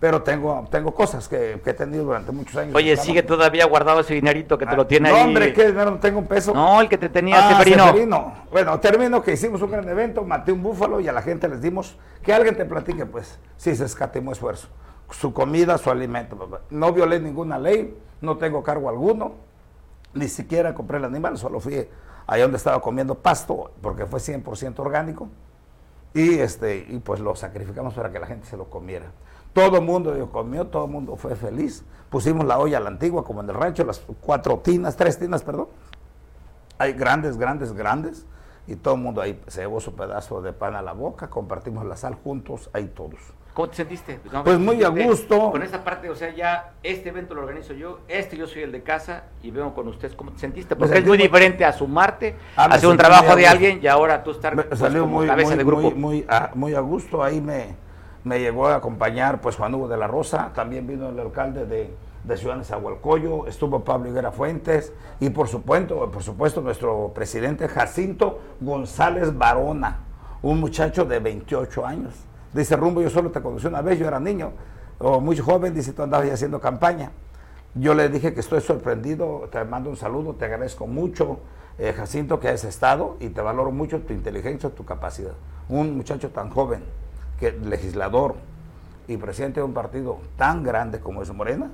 pero 0.00 0.22
tengo, 0.22 0.66
tengo 0.70 0.94
cosas 0.94 1.28
que, 1.28 1.60
he 1.62 1.74
tenido 1.74 2.04
durante 2.04 2.32
muchos 2.32 2.56
años. 2.56 2.74
Oye, 2.74 2.96
sigue 2.96 3.22
todavía 3.22 3.66
guardado 3.66 4.00
ese 4.00 4.14
dinerito 4.14 4.56
que 4.56 4.64
te 4.64 4.74
lo 4.74 4.86
tiene 4.86 5.10
no, 5.10 5.14
ahí. 5.14 5.22
No, 5.22 5.28
hombre, 5.28 5.52
¿qué 5.52 5.66
dinero? 5.66 5.90
No 5.90 5.98
tengo 5.98 6.18
un 6.18 6.26
peso. 6.26 6.54
No, 6.54 6.80
el 6.80 6.88
que 6.88 6.96
te 6.96 7.10
tenía 7.10 7.46
ah, 7.46 7.62
Severino. 7.62 8.34
Bueno, 8.50 8.80
termino 8.80 9.22
que 9.22 9.34
hicimos 9.34 9.60
un 9.60 9.70
gran 9.70 9.86
evento, 9.86 10.24
maté 10.24 10.52
un 10.52 10.62
búfalo 10.62 11.00
y 11.00 11.08
a 11.08 11.12
la 11.12 11.20
gente 11.20 11.48
les 11.48 11.60
dimos 11.60 11.98
que 12.22 12.32
alguien 12.32 12.56
te 12.56 12.64
platique, 12.64 13.04
pues, 13.04 13.38
si 13.58 13.76
se 13.76 13.84
escatimó 13.84 14.32
esfuerzo. 14.32 14.68
Su 15.10 15.34
comida, 15.34 15.76
su 15.76 15.90
alimento. 15.90 16.60
No 16.70 16.92
violé 16.94 17.20
ninguna 17.20 17.58
ley, 17.58 17.94
no 18.22 18.38
tengo 18.38 18.62
cargo 18.62 18.88
alguno, 18.88 19.34
ni 20.14 20.28
siquiera 20.28 20.74
compré 20.74 20.96
el 20.96 21.04
animal, 21.04 21.36
solo 21.36 21.60
fui 21.60 21.86
allá 22.26 22.42
donde 22.42 22.56
estaba 22.56 22.80
comiendo 22.80 23.16
pasto, 23.16 23.72
porque 23.82 24.06
fue 24.06 24.18
100% 24.18 24.78
orgánico, 24.78 25.28
y, 26.14 26.38
este, 26.38 26.86
y 26.88 27.00
pues 27.00 27.20
lo 27.20 27.34
sacrificamos 27.34 27.92
para 27.92 28.10
que 28.10 28.18
la 28.18 28.26
gente 28.26 28.46
se 28.46 28.56
lo 28.56 28.70
comiera. 28.70 29.06
Todo 29.52 29.78
el 29.78 29.84
mundo 29.84 30.28
comió, 30.30 30.66
todo 30.66 30.84
el 30.84 30.90
mundo 30.90 31.16
fue 31.16 31.34
feliz. 31.34 31.84
Pusimos 32.08 32.44
la 32.44 32.58
olla 32.58 32.78
a 32.78 32.80
la 32.80 32.88
antigua, 32.88 33.24
como 33.24 33.40
en 33.40 33.48
el 33.48 33.54
rancho, 33.54 33.84
las 33.84 34.00
cuatro 34.20 34.58
tinas, 34.58 34.96
tres 34.96 35.18
tinas, 35.18 35.42
perdón. 35.42 35.68
Hay 36.78 36.92
grandes, 36.92 37.36
grandes, 37.36 37.72
grandes. 37.72 38.26
Y 38.66 38.76
todo 38.76 38.94
el 38.94 39.00
mundo 39.00 39.20
ahí 39.20 39.40
se 39.48 39.62
llevó 39.62 39.80
su 39.80 39.94
pedazo 39.94 40.42
de 40.42 40.52
pan 40.52 40.76
a 40.76 40.82
la 40.82 40.92
boca, 40.92 41.28
compartimos 41.28 41.84
la 41.84 41.96
sal 41.96 42.14
juntos, 42.14 42.70
ahí 42.72 42.86
todos. 42.86 43.18
¿Cómo 43.54 43.68
te 43.68 43.76
sentiste? 43.76 44.20
pues 44.44 44.58
muy 44.58 44.82
a 44.84 44.88
gusto. 44.88 45.50
Con 45.50 45.62
esa 45.62 45.82
parte, 45.82 46.08
o 46.08 46.14
sea, 46.14 46.32
ya 46.32 46.72
este 46.82 47.08
evento 47.08 47.34
lo 47.34 47.42
organizo 47.42 47.74
yo, 47.74 48.00
este 48.06 48.36
yo 48.36 48.46
soy 48.46 48.62
el 48.62 48.70
de 48.70 48.82
casa 48.82 49.24
y 49.42 49.50
veo 49.50 49.74
con 49.74 49.88
ustedes 49.88 50.14
cómo 50.14 50.30
te 50.30 50.38
sentiste. 50.38 50.76
Porque 50.76 50.98
es 50.98 51.06
muy 51.06 51.18
diferente 51.18 51.64
a 51.64 51.72
sumarte, 51.72 52.36
ah, 52.56 52.66
hacer 52.66 52.88
un 52.88 52.96
trabajo 52.96 53.34
de 53.34 53.48
alguien 53.48 53.80
y 53.82 53.88
ahora 53.88 54.22
tú 54.22 54.30
estar 54.30 54.54
pues, 54.54 54.78
salió 54.78 55.04
muy, 55.06 55.26
cabeza 55.26 55.56
de 55.56 55.64
grupo. 55.64 55.90
Muy, 55.90 56.24
muy 56.54 56.74
a 56.74 56.80
gusto, 56.80 57.24
ahí 57.24 57.40
me, 57.40 57.74
me 58.24 58.38
llegó 58.38 58.68
a 58.68 58.76
acompañar 58.76 59.40
pues 59.40 59.56
Juan 59.56 59.74
Hugo 59.74 59.88
de 59.88 59.96
la 59.96 60.06
Rosa, 60.06 60.52
también 60.54 60.86
vino 60.86 61.08
el 61.08 61.18
alcalde 61.18 61.66
de, 61.66 61.94
de 62.24 62.36
Ciudad 62.36 62.56
de 62.56 63.48
estuvo 63.48 63.82
Pablo 63.82 64.10
Higuera 64.10 64.30
Fuentes 64.30 64.92
y 65.20 65.30
por 65.30 65.48
supuesto, 65.48 66.10
por 66.10 66.22
supuesto 66.22 66.60
nuestro 66.60 67.12
presidente 67.14 67.68
Jacinto 67.68 68.40
González 68.60 69.36
Barona, 69.36 70.00
un 70.42 70.60
muchacho 70.60 71.04
de 71.04 71.18
28 71.18 71.86
años. 71.86 72.14
Dice 72.52 72.76
Rumbo, 72.76 73.00
yo 73.00 73.10
solo 73.10 73.30
te 73.30 73.40
conocí 73.40 73.66
una 73.66 73.80
vez, 73.80 73.98
yo 73.98 74.06
era 74.06 74.20
niño, 74.20 74.52
o 74.98 75.20
muy 75.20 75.38
joven, 75.38 75.72
dice, 75.72 75.92
tú 75.92 76.02
andabas 76.02 76.30
haciendo 76.30 76.60
campaña. 76.60 77.12
Yo 77.74 77.94
le 77.94 78.08
dije 78.08 78.34
que 78.34 78.40
estoy 78.40 78.60
sorprendido, 78.60 79.48
te 79.50 79.62
mando 79.64 79.88
un 79.88 79.96
saludo, 79.96 80.34
te 80.34 80.46
agradezco 80.46 80.88
mucho, 80.88 81.38
eh, 81.78 81.94
Jacinto, 81.96 82.40
que 82.40 82.48
has 82.48 82.64
estado 82.64 83.16
y 83.20 83.28
te 83.28 83.40
valoro 83.40 83.70
mucho 83.70 84.00
tu 84.00 84.12
inteligencia, 84.12 84.68
tu 84.70 84.84
capacidad. 84.84 85.32
Un 85.68 85.96
muchacho 85.96 86.30
tan 86.30 86.50
joven 86.50 86.82
que 87.40 87.52
legislador 87.52 88.36
y 89.08 89.16
presidente 89.16 89.60
de 89.60 89.64
un 89.64 89.74
partido 89.74 90.20
tan 90.36 90.62
grande 90.62 91.00
como 91.00 91.22
es 91.22 91.32
Morena, 91.32 91.70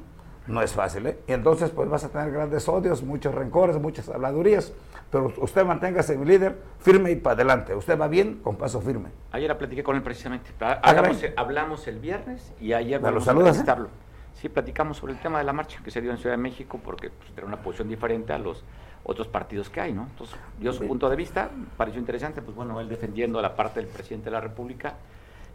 No 0.47 0.63
es 0.63 0.73
fácil, 0.73 1.09
¿eh? 1.09 1.19
Y 1.27 1.33
entonces 1.33 1.71
pues 1.71 1.89
vas 1.91 2.05
a 2.05 2.09
tener 2.09 2.31
grandes 2.31 2.69
odios, 2.69 3.03
muchos 3.03 3.35
rencores, 3.35 3.81
muchas 3.81 4.09
habladurías, 4.09 4.73
pero 5.11 5.33
usted 5.39 5.65
manténgase 5.67 6.17
mi 6.17 6.25
líder 6.25 6.57
firme 6.79 7.11
y 7.11 7.17
para 7.17 7.35
adelante. 7.35 7.75
Usted 7.75 7.99
va 7.99 8.07
bien 8.07 8.37
con 8.45 8.55
paso 8.55 8.81
firme. 8.81 9.09
Ayer 9.33 9.49
la 9.49 9.59
platiqué 9.59 9.83
con 9.83 9.97
él 9.97 10.03
precisamente. 10.03 10.51
Ah, 10.61 10.79
hablamos, 10.83 11.25
hablamos 11.37 11.89
el 11.89 11.99
viernes 11.99 12.53
y 12.61 12.73
ayer 12.75 13.03
¿Me 13.03 13.11
lo 13.11 13.21
saludas, 13.21 13.59
a 13.59 13.73
eh? 13.73 13.87
Sí, 14.35 14.49
platicamos 14.49 14.99
sobre 14.99 15.15
el 15.15 15.19
tema 15.19 15.39
de 15.39 15.45
la 15.45 15.53
marcha 15.53 15.81
que 15.83 15.91
se 15.91 16.01
dio 16.01 16.13
en 16.13 16.19
Ciudad 16.19 16.37
de 16.37 16.43
México 16.43 16.79
porque 16.83 17.11
pues, 17.11 17.31
era 17.37 17.45
una 17.47 17.57
posición 17.57 17.89
diferente 17.89 18.33
a 18.33 18.39
los 18.39 18.65
otros 19.03 19.27
partidos 19.29 19.69
que 19.71 19.81
hay, 19.81 19.93
¿no? 19.93 20.03
Entonces, 20.03 20.37
dio 20.61 20.73
su 20.73 20.87
punto 20.87 21.09
de 21.09 21.17
vista, 21.17 21.51
pareció 21.77 22.01
interesante, 22.01 22.43
pues 22.43 22.57
bueno, 22.57 22.81
él 22.81 22.89
defendiendo 22.89 23.41
la 23.41 23.57
parte 23.57 23.81
del 23.81 23.89
presidente 23.89 24.27
de 24.27 24.33
la 24.33 24.41
República, 24.41 24.95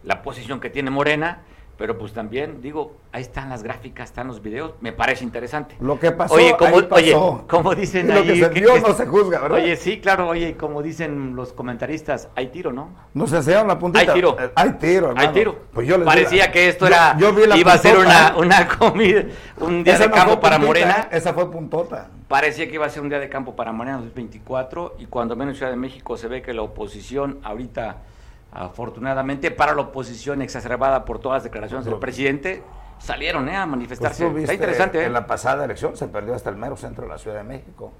la 0.04 0.22
posición 0.22 0.60
que 0.60 0.70
tiene 0.70 0.90
Morena, 0.90 1.42
pero 1.82 1.98
pues 1.98 2.14
también, 2.14 2.62
digo, 2.62 2.96
ahí 3.12 3.24
están 3.24 3.50
las 3.50 3.64
gráficas, 3.64 4.10
están 4.10 4.28
los 4.28 4.44
videos, 4.44 4.74
me 4.82 4.94
parece 4.94 5.24
interesante. 5.24 5.76
Lo 5.80 6.00
que 6.00 6.12
pasó, 6.12 6.36
oye, 6.36 6.56
como, 6.56 6.76
Oye, 6.92 7.16
como 7.48 7.74
dicen 7.74 8.08
lo 8.08 8.22
que 8.22 8.36
se 8.36 8.50
vio 8.50 8.80
no 8.80 8.94
se 8.94 9.08
juzga, 9.08 9.40
¿verdad? 9.40 9.58
Oye, 9.58 9.76
sí, 9.78 10.00
claro, 10.00 10.28
oye, 10.28 10.56
como 10.56 10.84
dicen 10.84 11.36
los 11.36 11.54
comentaristas, 11.54 12.30
hay 12.36 12.50
tiro, 12.50 12.72
¿no? 12.72 12.90
Nos 13.16 13.34
enseñaron 13.34 13.68
la 13.68 13.80
puntita. 13.80 14.12
Hay 14.12 14.14
tiro. 14.14 14.38
Eh, 14.40 14.52
hay 14.54 14.70
tiro, 14.74 15.08
hermano. 15.08 15.28
Hay 15.28 15.34
tiro. 15.34 15.56
Pues 15.74 15.88
yo 15.88 15.98
les 15.98 16.06
Parecía 16.06 16.52
que 16.52 16.70
esto 16.70 16.86
era, 16.86 17.18
iba 17.56 17.74
a 17.74 17.78
ser 17.80 17.98
una, 17.98 18.36
una 18.38 18.68
comida, 18.68 19.24
un 19.60 19.84
día 19.84 19.98
de 19.98 20.12
campo 20.12 20.40
para 20.40 20.60
Morena. 20.60 21.08
¿eh? 21.12 21.18
Esa 21.18 21.34
fue 21.34 21.50
puntota. 21.50 22.12
Parecía 22.28 22.68
que 22.68 22.76
iba 22.76 22.86
a 22.86 22.90
ser 22.90 23.02
un 23.02 23.10
día 23.10 23.20
de 23.20 23.28
campo 23.28 23.56
para 23.56 23.72
Morena 23.72 23.98
2024 23.98 24.98
y 25.00 25.08
cuando 25.08 25.36
menos 25.36 25.54
en 25.54 25.58
Ciudad 25.58 25.72
de 25.72 25.78
México 25.78 26.16
se 26.16 26.28
ve 26.28 26.44
que 26.44 26.54
la 26.54 26.62
oposición 26.62 27.40
ahorita 27.44 28.04
afortunadamente 28.52 29.52
para 29.52 29.74
la 29.74 29.82
oposición 29.82 30.42
exacerbada 30.42 31.06
por 31.06 31.20
todas 31.20 31.38
las 31.38 31.44
declaraciones 31.44 31.86
del 31.86 31.98
presidente, 32.00 32.64
salieron 33.00 33.48
eh, 33.50 33.56
a 33.56 33.66
manifestarse. 33.66 34.28
Pues 34.28 34.44
Está 34.44 34.54
interesante. 34.54 35.00
¿eh? 35.00 35.06
En 35.06 35.14
la 35.14 35.26
pasada 35.26 35.66
elección 35.66 35.96
se 35.96 36.08
perdió 36.08 36.36
hasta 36.36 36.50
el 36.50 36.58
mero 36.58 36.76
centro 36.76 37.04
de 37.04 37.10
la 37.10 37.18
Ciudad 37.18 37.38
de 37.38 37.44
México. 37.44 37.94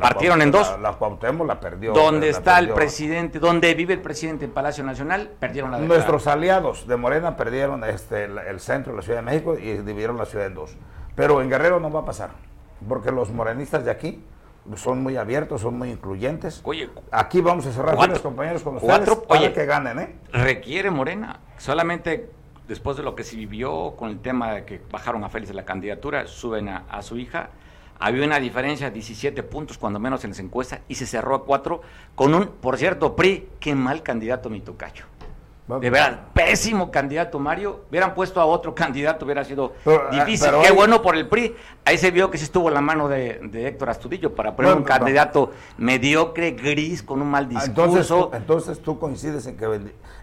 Partieron 0.00 0.42
en 0.42 0.50
dos. 0.50 0.70
La, 0.80 0.96
la 1.00 1.44
la 1.44 1.60
perdió. 1.60 1.92
Donde 1.92 2.30
está 2.30 2.58
el 2.58 2.70
presidente, 2.70 3.38
donde 3.38 3.74
vive 3.74 3.94
el 3.94 4.00
presidente 4.00 4.46
en 4.46 4.50
Palacio 4.50 4.84
Nacional, 4.84 5.30
perdieron 5.38 5.70
la 5.70 5.78
Nuestros 5.78 6.26
aliados 6.26 6.86
de 6.86 6.96
Morena 6.96 7.36
perdieron 7.36 7.84
este, 7.84 8.24
el, 8.24 8.60
centro 8.60 8.92
de 8.92 8.96
la 8.98 9.02
Ciudad 9.02 9.18
de 9.18 9.22
México 9.22 9.58
y 9.58 9.78
dividieron 9.78 10.16
la 10.16 10.26
ciudad 10.26 10.46
en 10.46 10.54
dos. 10.54 10.76
Pero 11.14 11.42
en 11.42 11.50
Guerrero 11.50 11.80
no 11.80 11.90
va 11.90 12.00
a 12.00 12.04
pasar, 12.04 12.30
porque 12.86 13.10
los 13.10 13.30
morenistas 13.30 13.84
de 13.84 13.90
aquí 13.90 14.22
son 14.76 15.02
muy 15.02 15.16
abiertos, 15.16 15.60
son 15.60 15.78
muy 15.78 15.90
incluyentes. 15.90 16.60
Oye, 16.64 16.90
aquí 17.10 17.40
vamos 17.40 17.66
a 17.66 17.72
cerrar 17.72 18.08
los 18.08 18.20
compañeros 18.20 18.62
con 18.62 18.76
ustedes 18.76 18.96
cuatro, 18.96 19.22
para 19.24 19.52
que 19.52 19.66
ganen, 19.66 19.98
¿eh? 19.98 20.14
Requiere 20.32 20.90
Morena, 20.90 21.40
solamente 21.56 22.30
después 22.68 22.96
de 22.96 23.02
lo 23.02 23.14
que 23.16 23.24
se 23.24 23.36
vivió 23.36 23.94
con 23.96 24.10
el 24.10 24.20
tema 24.20 24.52
de 24.52 24.64
que 24.64 24.80
bajaron 24.90 25.24
a 25.24 25.28
Félix 25.28 25.48
de 25.48 25.54
la 25.54 25.64
candidatura, 25.64 26.26
suben 26.26 26.68
a, 26.68 27.02
su 27.02 27.18
hija, 27.18 27.50
había 27.98 28.24
una 28.24 28.38
diferencia 28.38 28.88
de 28.88 28.92
17 28.92 29.42
puntos 29.42 29.78
cuando 29.78 29.98
menos 29.98 30.22
en 30.24 30.30
las 30.30 30.38
encuestas 30.38 30.80
y 30.86 30.94
se 30.94 31.06
cerró 31.06 31.34
a 31.34 31.44
cuatro 31.44 31.80
con 32.14 32.34
un, 32.34 32.46
por 32.46 32.76
cierto, 32.76 33.16
PRI, 33.16 33.48
qué 33.58 33.74
mal 33.74 34.02
candidato 34.02 34.50
mi 34.50 34.60
tocayo. 34.60 35.06
De 35.68 35.90
verdad, 35.90 36.20
pésimo 36.32 36.90
candidato 36.90 37.38
Mario. 37.38 37.84
Hubieran 37.90 38.14
puesto 38.14 38.40
a 38.40 38.46
otro 38.46 38.74
candidato, 38.74 39.26
hubiera 39.26 39.44
sido 39.44 39.74
ah, 39.86 40.08
difícil. 40.10 40.48
Qué 40.62 40.70
bueno 40.70 41.02
por 41.02 41.14
el 41.14 41.28
PRI. 41.28 41.54
Ahí 41.84 41.98
se 41.98 42.10
vio 42.10 42.30
que 42.30 42.38
sí 42.38 42.44
estuvo 42.44 42.70
la 42.70 42.80
mano 42.80 43.06
de, 43.06 43.38
Héctor 43.52 43.90
Astudillo 43.90 44.34
para 44.34 44.56
poner 44.56 44.74
un 44.74 44.82
candidato 44.82 45.52
mediocre, 45.76 46.52
gris, 46.52 47.02
con 47.02 47.20
un 47.20 47.30
mal 47.30 47.48
ah, 47.54 47.60
discurso. 47.60 48.30
Entonces, 48.32 48.80
tú 48.80 48.98
coincides 48.98 49.46
en 49.46 49.58
que, 49.58 49.64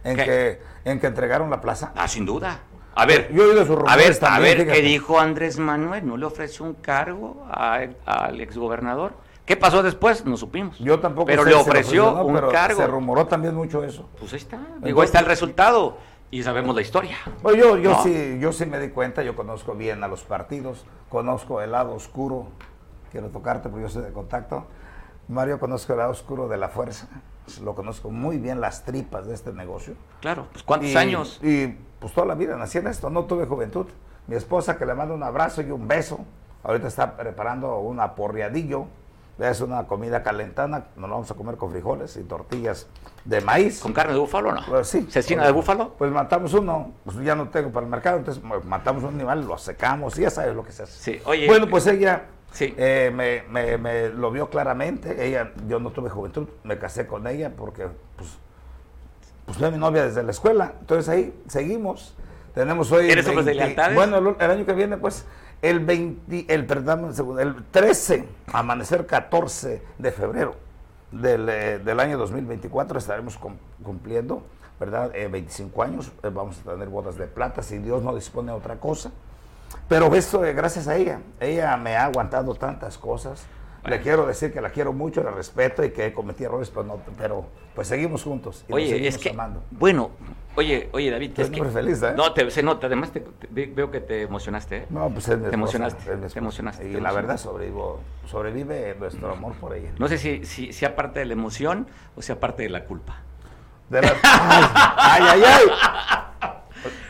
en 0.03 0.17
que, 0.17 0.61
en 0.83 0.99
que 0.99 1.07
entregaron 1.07 1.49
la 1.51 1.61
plaza. 1.61 1.91
Ah, 1.95 2.07
sin 2.07 2.25
duda. 2.25 2.61
A 2.97 3.05
ver, 3.05 3.29
Yo 3.33 3.43
a 3.87 3.95
ver, 3.97 4.17
a 4.21 4.39
ver 4.39 4.67
qué 4.67 4.81
dijo 4.81 5.19
Andrés 5.19 5.59
Manuel. 5.59 6.07
¿No 6.07 6.15
le 6.15 6.25
ofreció 6.25 6.65
un 6.65 6.75
cargo 6.75 7.45
al 7.51 8.39
exgobernador? 8.39 9.24
¿Qué 9.45 9.55
pasó 9.55 9.83
después? 9.83 10.25
No 10.25 10.37
supimos. 10.37 10.79
Yo 10.79 10.99
tampoco 10.99 11.27
Pero 11.27 11.45
le 11.45 11.53
ofreció 11.53 12.23
un 12.23 12.35
cargo. 12.49 12.81
Se 12.81 12.87
rumoró 12.87 13.27
también 13.27 13.53
mucho 13.53 13.83
eso. 13.83 14.09
Pues 14.19 14.33
ahí 14.33 14.39
está. 14.39 14.59
Digo, 14.81 15.01
ahí 15.01 15.05
está 15.05 15.19
el 15.19 15.27
resultado 15.27 15.97
y 16.31 16.41
sabemos 16.41 16.75
la 16.75 16.81
historia. 16.81 17.17
Bueno, 17.43 17.57
yo, 17.57 17.77
yo, 17.77 18.01
sí, 18.03 18.39
yo 18.39 18.51
sí 18.51 18.65
me 18.65 18.79
di 18.79 18.89
cuenta, 18.89 19.21
yo 19.21 19.35
conozco 19.35 19.75
bien 19.75 20.03
a 20.03 20.07
los 20.07 20.23
partidos, 20.23 20.85
conozco 21.09 21.61
el 21.61 21.71
lado 21.71 21.93
oscuro, 21.93 22.47
quiero 23.11 23.29
tocarte 23.29 23.69
porque 23.69 23.83
yo 23.83 23.89
soy 23.89 24.03
de 24.03 24.11
contacto. 24.11 24.65
Mario, 25.27 25.59
conozco 25.59 25.93
el 25.93 25.99
lado 25.99 26.11
oscuro 26.11 26.47
de 26.47 26.57
la 26.57 26.69
fuerza, 26.69 27.07
lo 27.61 27.75
conozco 27.75 28.09
muy 28.09 28.37
bien 28.37 28.61
las 28.61 28.83
tripas 28.83 29.27
de 29.27 29.35
este 29.35 29.53
negocio. 29.53 29.93
Claro, 30.21 30.47
pues 30.51 30.63
¿cuántos 30.63 30.95
años? 30.95 31.39
Y 31.43 31.67
pues 31.99 32.13
toda 32.13 32.25
la 32.25 32.35
vida 32.35 32.55
nací 32.57 32.79
en 32.79 32.87
esto, 32.87 33.09
no 33.09 33.25
tuve 33.25 33.45
juventud. 33.45 33.85
Mi 34.27 34.35
esposa 34.35 34.77
que 34.77 34.85
le 34.87 34.95
manda 34.95 35.13
un 35.13 35.23
abrazo 35.23 35.61
y 35.61 35.69
un 35.69 35.87
beso, 35.87 36.19
ahorita 36.63 36.87
está 36.87 37.15
preparando 37.15 37.77
un 37.77 37.99
aporreadillo 37.99 38.87
es 39.39 39.61
una 39.61 39.85
comida 39.85 40.23
calentana, 40.23 40.85
nos 40.95 41.09
vamos 41.09 41.29
a 41.29 41.33
comer 41.33 41.57
con 41.57 41.71
frijoles 41.71 42.15
y 42.17 42.23
tortillas 42.23 42.87
de 43.25 43.41
maíz. 43.41 43.81
¿Con 43.81 43.91
carne 43.91 44.13
de 44.13 44.19
búfalo 44.19 44.49
o 44.49 44.53
no? 44.53 44.61
Pues 44.67 44.87
sí. 44.87 45.07
¿Cecina 45.09 45.45
de 45.45 45.51
búfalo? 45.51 45.93
Pues 45.97 46.11
matamos 46.11 46.53
uno, 46.53 46.93
pues 47.03 47.17
ya 47.17 47.35
no 47.35 47.49
tengo 47.49 47.71
para 47.71 47.85
el 47.85 47.91
mercado, 47.91 48.17
entonces 48.17 48.41
matamos 48.63 49.03
un 49.03 49.15
animal, 49.15 49.45
lo 49.45 49.57
secamos, 49.57 50.17
y 50.17 50.21
ya 50.21 50.29
sabes 50.29 50.55
lo 50.55 50.63
que 50.63 50.71
se 50.71 50.83
hace. 50.83 50.93
Sí, 50.93 51.21
oye. 51.25 51.47
Bueno, 51.47 51.67
pues 51.67 51.85
ella 51.87 52.27
sí. 52.51 52.73
Eh, 52.77 53.11
me, 53.13 53.77
me, 53.77 54.09
lo 54.09 54.31
vio 54.31 54.49
claramente, 54.49 55.27
ella, 55.27 55.51
yo 55.67 55.79
no 55.79 55.91
tuve 55.91 56.09
juventud, 56.09 56.47
me 56.63 56.77
casé 56.77 57.05
con 57.05 57.27
ella 57.27 57.51
porque, 57.55 57.87
pues, 58.15 58.29
pues 59.45 59.57
fue 59.57 59.69
mi 59.69 59.77
novia 59.77 60.05
desde 60.05 60.23
la 60.23 60.31
escuela, 60.31 60.73
entonces 60.79 61.09
ahí 61.09 61.33
seguimos. 61.47 62.15
Tenemos 62.53 62.89
hoy... 62.93 63.11
¿Eres 63.11 63.27
hombre 63.27 63.43
de 63.43 63.53
lealtades? 63.53 63.95
Bueno, 63.95 64.37
el 64.39 64.49
año 64.51 64.65
que 64.65 64.71
viene, 64.71 64.95
pues 64.95 65.25
el, 65.69 65.79
20, 65.79 66.53
el, 66.53 66.67
el 67.39 67.65
13, 67.71 68.27
amanecer 68.53 69.05
14 69.05 69.81
de 69.97 70.11
febrero 70.11 70.55
del, 71.11 71.49
eh, 71.49 71.79
del 71.79 71.99
año 71.99 72.17
2024 72.17 72.99
estaremos 72.99 73.39
cumpliendo, 73.83 74.43
¿verdad? 74.79 75.11
25 75.11 75.83
eh, 75.83 75.87
años, 75.87 76.11
eh, 76.21 76.29
vamos 76.29 76.59
a 76.59 76.71
tener 76.71 76.89
bodas 76.89 77.17
de 77.17 77.25
plata, 77.25 77.63
si 77.63 77.79
Dios 77.79 78.03
no 78.03 78.13
dispone 78.13 78.51
de 78.51 78.57
otra 78.57 78.75
cosa. 78.75 79.11
Pero 79.89 80.13
esto 80.13 80.41
gracias 80.41 80.87
a 80.87 80.95
ella, 80.95 81.19
ella 81.39 81.75
me 81.77 81.95
ha 81.95 82.05
aguantado 82.05 82.53
tantas 82.55 82.97
cosas. 82.97 83.45
Le 83.87 84.01
quiero 84.01 84.25
decir 84.25 84.51
que 84.51 84.61
la 84.61 84.69
quiero 84.69 84.93
mucho, 84.93 85.23
la 85.23 85.31
respeto 85.31 85.83
y 85.83 85.91
que 85.91 86.13
cometí 86.13 86.43
errores, 86.43 86.69
pero, 86.69 86.83
no, 86.83 86.99
pero 87.17 87.45
pues 87.73 87.87
seguimos 87.87 88.23
juntos. 88.23 88.65
Y 88.67 88.73
oye, 88.73 89.07
es 89.07 89.17
que, 89.17 89.29
amando. 89.29 89.63
bueno, 89.71 90.11
Oye, 90.57 90.89
oye, 90.93 91.11
David, 91.11 91.37
es 91.37 91.51
muy 91.51 91.69
feliz, 91.69 92.01
¿eh? 92.01 92.13
No, 92.15 92.31
te, 92.31 92.49
se 92.49 92.63
nota, 92.63 92.87
además 92.87 93.11
te, 93.11 93.21
veo 93.51 93.91
que 93.91 93.99
te 93.99 94.21
emocionaste, 94.21 94.77
¿eh? 94.77 94.85
No, 94.89 95.09
pues 95.09 95.27
es 95.27 95.41
Te 95.41 95.53
emocionaste, 95.53 96.15
te 96.15 96.39
emocionaste. 96.39 96.89
Y 96.89 96.93
la 96.93 97.11
verdad 97.11 97.37
sobrevivo, 97.37 97.99
sobrevive 98.25 98.95
nuestro 98.97 99.33
amor 99.33 99.53
por 99.55 99.75
ella. 99.75 99.91
No 99.99 100.07
sé 100.07 100.17
si, 100.17 100.45
si, 100.45 100.71
si 100.71 100.85
aparte 100.85 101.19
de 101.19 101.25
la 101.25 101.33
emoción 101.33 101.87
o 102.15 102.21
si 102.21 102.31
aparte 102.31 102.63
de 102.63 102.69
la 102.69 102.85
culpa. 102.85 103.17
De 103.89 104.01
la... 104.01 104.13
ay, 104.23 105.23
ay, 105.27 105.43
ay. 105.45 105.61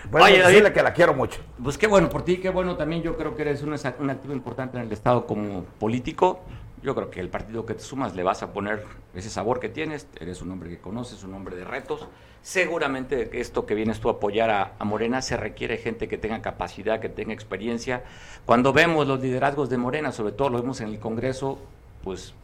Bueno, 0.10 0.26
oye, 0.26 0.40
David, 0.40 0.74
que 0.74 0.82
la 0.82 0.94
quiero 0.94 1.14
mucho. 1.14 1.42
Pues 1.62 1.78
qué 1.78 1.88
bueno 1.88 2.10
por 2.10 2.24
ti, 2.24 2.38
qué 2.38 2.50
bueno 2.50 2.76
también. 2.78 3.04
Yo 3.04 3.16
creo 3.16 3.36
que 3.36 3.44
eres 3.44 3.62
un, 3.62 3.76
un 4.00 4.10
activo 4.10 4.34
importante 4.34 4.78
en 4.78 4.86
el 4.86 4.92
Estado 4.92 5.28
como 5.28 5.66
político. 5.80 6.40
Yo 6.86 6.96
creo 6.96 7.10
que 7.10 7.20
el 7.20 7.30
partido 7.30 7.66
que 7.66 7.74
te 7.74 7.82
sumas 7.82 8.16
le 8.16 8.24
vas 8.24 8.44
a 8.44 8.54
poner 8.54 8.86
ese 9.14 9.30
sabor 9.30 9.60
que 9.60 9.70
tienes. 9.70 10.08
Eres 10.20 10.42
un 10.42 10.52
hombre 10.52 10.70
que 10.70 10.78
conoces, 10.78 11.24
un 11.24 11.34
hombre 11.34 11.56
de 11.56 11.66
retos 11.66 12.08
Seguramente 12.46 13.42
esto 13.42 13.66
que 13.66 13.74
vienes 13.74 14.00
tú 14.00 14.08
a 14.08 14.12
apoyar 14.12 14.52
a, 14.52 14.84
Morena 14.86 15.24
se 15.24 15.36
requiere 15.36 15.78
gente 15.78 16.08
que 16.08 16.20
tenga 16.20 16.44
capacidad, 16.44 17.00
que 17.00 17.10
tenga 17.10 17.34
experiencia. 17.34 18.04
Cuando 18.46 18.72
vemos 18.72 19.08
los 19.08 19.20
liderazgos 19.20 19.68
de 19.68 19.78
Morena, 19.78 20.12
sobre 20.12 20.32
todo 20.32 20.50
lo 20.50 20.62
vemos 20.62 20.80
en 20.80 20.90
el 20.90 21.00
Congreso, 21.00 21.58
pues 22.04 22.36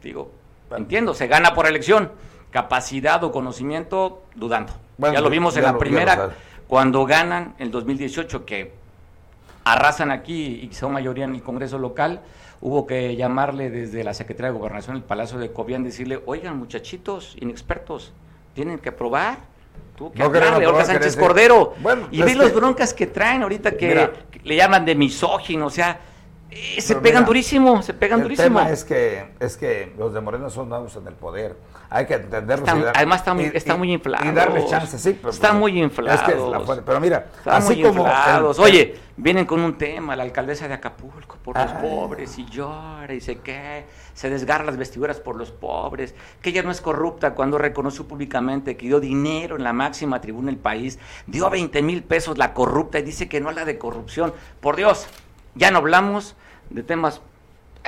digo, 0.00 0.30
entiendo, 0.70 1.12
se 1.12 1.26
gana 1.26 1.56
por 1.56 1.66
elección. 1.66 2.12
Capacidad 2.52 3.24
o 3.24 3.32
conocimiento, 3.32 4.22
dudando. 4.36 4.74
ya 4.98 5.20
lo 5.20 5.28
vimos 5.28 5.56
en 5.56 5.64
la 5.64 5.76
primera, 5.76 6.36
cuando 6.68 7.04
ganan 7.04 7.56
el 7.58 7.72
2018, 7.72 8.46
que 8.46 8.70
arrasan 9.64 10.12
aquí 10.12 10.68
y 10.70 10.72
son 10.72 10.92
mayoría 10.92 11.24
en 11.24 11.34
el 11.34 11.42
Congreso 11.42 11.80
local, 11.80 12.20
hubo 12.60 12.86
que 12.86 13.16
llamarle 13.16 13.70
desde 13.70 14.04
la 14.04 14.14
Secretaría 14.14 14.52
de 14.52 14.58
Gobernación, 14.58 14.96
el 14.96 15.02
Palacio 15.02 15.38
de 15.38 15.52
Cobián, 15.52 15.84
decirle, 15.84 16.20
oigan 16.26 16.58
muchachos, 16.58 17.36
inexpertos, 17.40 18.12
tienen 18.54 18.78
que 18.78 18.92
probar. 18.92 19.38
Tú 19.96 20.12
que 20.12 20.22
no 20.22 20.84
Sánchez 20.84 21.16
Cordero. 21.16 21.74
y 22.10 22.22
ve 22.22 22.34
los 22.34 22.54
broncas 22.54 22.94
que 22.94 23.06
traen 23.06 23.42
ahorita 23.42 23.76
que, 23.76 24.10
le 24.44 24.56
llaman 24.56 24.84
de 24.84 24.94
misógino, 24.94 25.66
o 25.66 25.70
sea, 25.70 26.00
eh, 26.50 26.80
se 26.80 26.96
pegan 26.96 27.24
durísimo, 27.24 27.82
se 27.82 27.94
pegan 27.94 28.22
durísimo. 28.22 28.46
El 28.46 28.64
tema 28.64 28.70
es 28.70 28.84
que, 28.84 29.34
es 29.40 29.56
que 29.56 29.92
los 29.98 30.14
de 30.14 30.20
Moreno 30.20 30.50
son 30.50 30.68
nuevos 30.68 30.96
en 30.96 31.06
el 31.06 31.14
poder. 31.14 31.56
Hay 31.90 32.04
que 32.06 32.14
entenderlo. 32.14 32.66
además 32.94 33.20
está 33.20 33.34
muy, 33.34 33.50
está 33.54 33.76
muy 33.76 33.92
inflado. 33.92 34.24
Y 34.24 34.32
darle 34.32 34.66
chance, 34.66 34.98
sí. 34.98 35.14
Pero, 35.14 35.30
están 35.30 35.58
muy 35.58 35.80
inflados. 35.80 36.82
pero 36.84 37.00
mira, 37.00 37.26
así 37.46 37.80
como... 37.82 38.06
Oye, 38.58 38.96
vienen 39.16 39.46
con 39.46 39.60
un 39.60 39.78
tema, 39.78 40.14
la 40.14 40.22
alcaldesa 40.22 40.68
de 40.68 40.74
Acapulco, 40.74 41.36
por 41.42 41.56
los 41.56 41.72
pobres, 41.72 42.38
y 42.38 42.44
llora, 42.44 43.14
y 43.14 43.20
se 43.20 43.38
qué, 43.38 43.86
se 44.12 44.28
desgarra 44.28 44.64
las 44.64 44.76
vestiduras 44.76 45.18
por 45.18 45.36
los 45.36 45.50
pobres, 45.50 46.14
que 46.42 46.50
ella 46.50 46.62
no 46.62 46.70
es 46.70 46.80
corrupta 46.80 47.34
cuando 47.34 47.56
reconoció 47.56 48.06
públicamente 48.06 48.76
que 48.76 48.86
dio 48.86 49.00
dinero 49.00 49.56
en 49.56 49.64
la 49.64 49.72
máxima 49.72 50.20
tribuna 50.20 50.46
del 50.46 50.58
país, 50.58 50.98
dio 51.26 51.48
20 51.48 51.82
mil 51.82 52.02
pesos 52.02 52.36
la 52.36 52.52
corrupta 52.52 52.98
y 52.98 53.02
dice 53.02 53.28
que 53.28 53.40
no 53.40 53.48
habla 53.48 53.64
de 53.64 53.78
corrupción. 53.78 54.34
Por 54.60 54.76
Dios, 54.76 55.06
Ya 55.54 55.70
no 55.70 55.78
hablamos 55.78 56.36
de 56.70 56.82
temas 56.82 57.20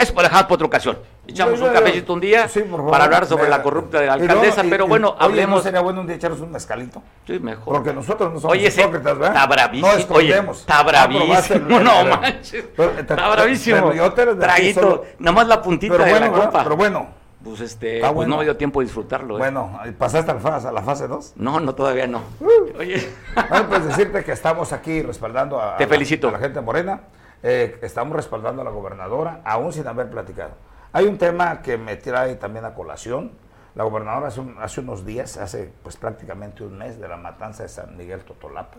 es 0.00 0.12
por 0.12 0.22
dejar 0.22 0.46
por 0.48 0.56
otra 0.56 0.66
ocasión. 0.66 0.98
Echamos 1.26 1.60
un 1.60 1.68
cafecito 1.68 2.12
un 2.12 2.20
día 2.20 2.48
para 2.90 3.04
hablar 3.04 3.26
sobre 3.26 3.48
la 3.48 3.62
corrupta 3.62 4.00
de 4.00 4.06
la 4.06 4.14
alcaldesa, 4.14 4.62
pero 4.68 4.86
bueno, 4.86 5.14
hablemos. 5.18 5.58
¿no 5.58 5.62
sería 5.62 5.80
bueno 5.80 6.00
un 6.00 6.06
día 6.06 6.16
echarnos 6.16 6.40
un 6.40 6.50
mezcalito? 6.50 7.02
Sí, 7.26 7.38
mejor. 7.38 7.74
Porque 7.74 7.92
nosotros 7.92 8.32
no 8.32 8.40
somos 8.40 8.56
Oye, 8.56 8.68
hipócritas, 8.68 9.18
¿verdad? 9.18 9.28
Está 9.28 9.46
bravísimo. 9.46 9.92
No 9.92 9.98
escondemos. 9.98 10.56
Oye, 10.56 10.60
está 10.60 10.82
bravísimo. 10.82 11.80
no 11.80 12.04
manches. 12.04 12.64
Está 12.98 13.28
bravísimo. 13.30 13.92
Traguito, 14.38 15.04
nomás 15.18 15.46
la 15.46 15.62
puntita 15.62 15.98
de 15.98 16.20
la 16.20 16.30
copa. 16.30 16.62
Pero 16.62 16.76
bueno. 16.76 17.20
Pues 17.42 17.60
este, 17.60 18.02
pues 18.12 18.28
no 18.28 18.36
me 18.36 18.44
dio 18.44 18.54
tiempo 18.58 18.80
de 18.80 18.84
disfrutarlo. 18.84 19.36
¿eh? 19.36 19.38
Bueno, 19.38 19.80
¿pasaste 19.96 20.30
a 20.30 20.34
la 20.34 20.40
fase, 20.40 20.68
a 20.68 20.72
la 20.72 20.82
fase 20.82 21.08
2? 21.08 21.32
No, 21.36 21.58
no, 21.58 21.74
todavía 21.74 22.06
no. 22.06 22.20
Uh. 22.38 22.78
Oye. 22.78 23.08
Bueno, 23.48 23.66
pues 23.66 23.86
decirte 23.86 24.22
que 24.22 24.32
estamos 24.32 24.74
aquí 24.74 25.00
respaldando 25.00 25.58
a, 25.58 25.78
Te 25.78 25.86
felicito. 25.86 26.28
a 26.28 26.32
la 26.32 26.38
gente 26.38 26.60
morena. 26.60 27.00
Eh, 27.42 27.78
estamos 27.82 28.14
respaldando 28.16 28.62
a 28.62 28.64
la 28.64 28.70
gobernadora, 28.70 29.40
aún 29.44 29.72
sin 29.72 29.86
haber 29.86 30.10
platicado. 30.10 30.52
Hay 30.92 31.06
un 31.06 31.18
tema 31.18 31.62
que 31.62 31.78
me 31.78 31.96
trae 31.96 32.34
también 32.36 32.64
a 32.64 32.74
colación. 32.74 33.32
La 33.74 33.84
gobernadora 33.84 34.28
hace, 34.60 34.80
unos 34.80 35.06
días, 35.06 35.36
hace 35.36 35.72
pues 35.82 35.96
prácticamente 35.96 36.64
un 36.64 36.76
mes 36.76 37.00
de 37.00 37.08
la 37.08 37.16
matanza 37.16 37.62
de 37.62 37.68
San 37.68 37.96
Miguel 37.96 38.24
Totolapa. 38.24 38.76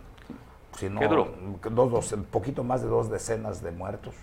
Si 0.78 0.90
no, 0.90 1.02
Dos, 1.70 1.92
dos, 1.92 2.12
un 2.12 2.26
poquito 2.26 2.64
más 2.64 2.82
de 2.82 2.88
dos 2.88 3.10
decenas 3.10 3.64
de 3.64 3.72
muertos. 3.72 4.16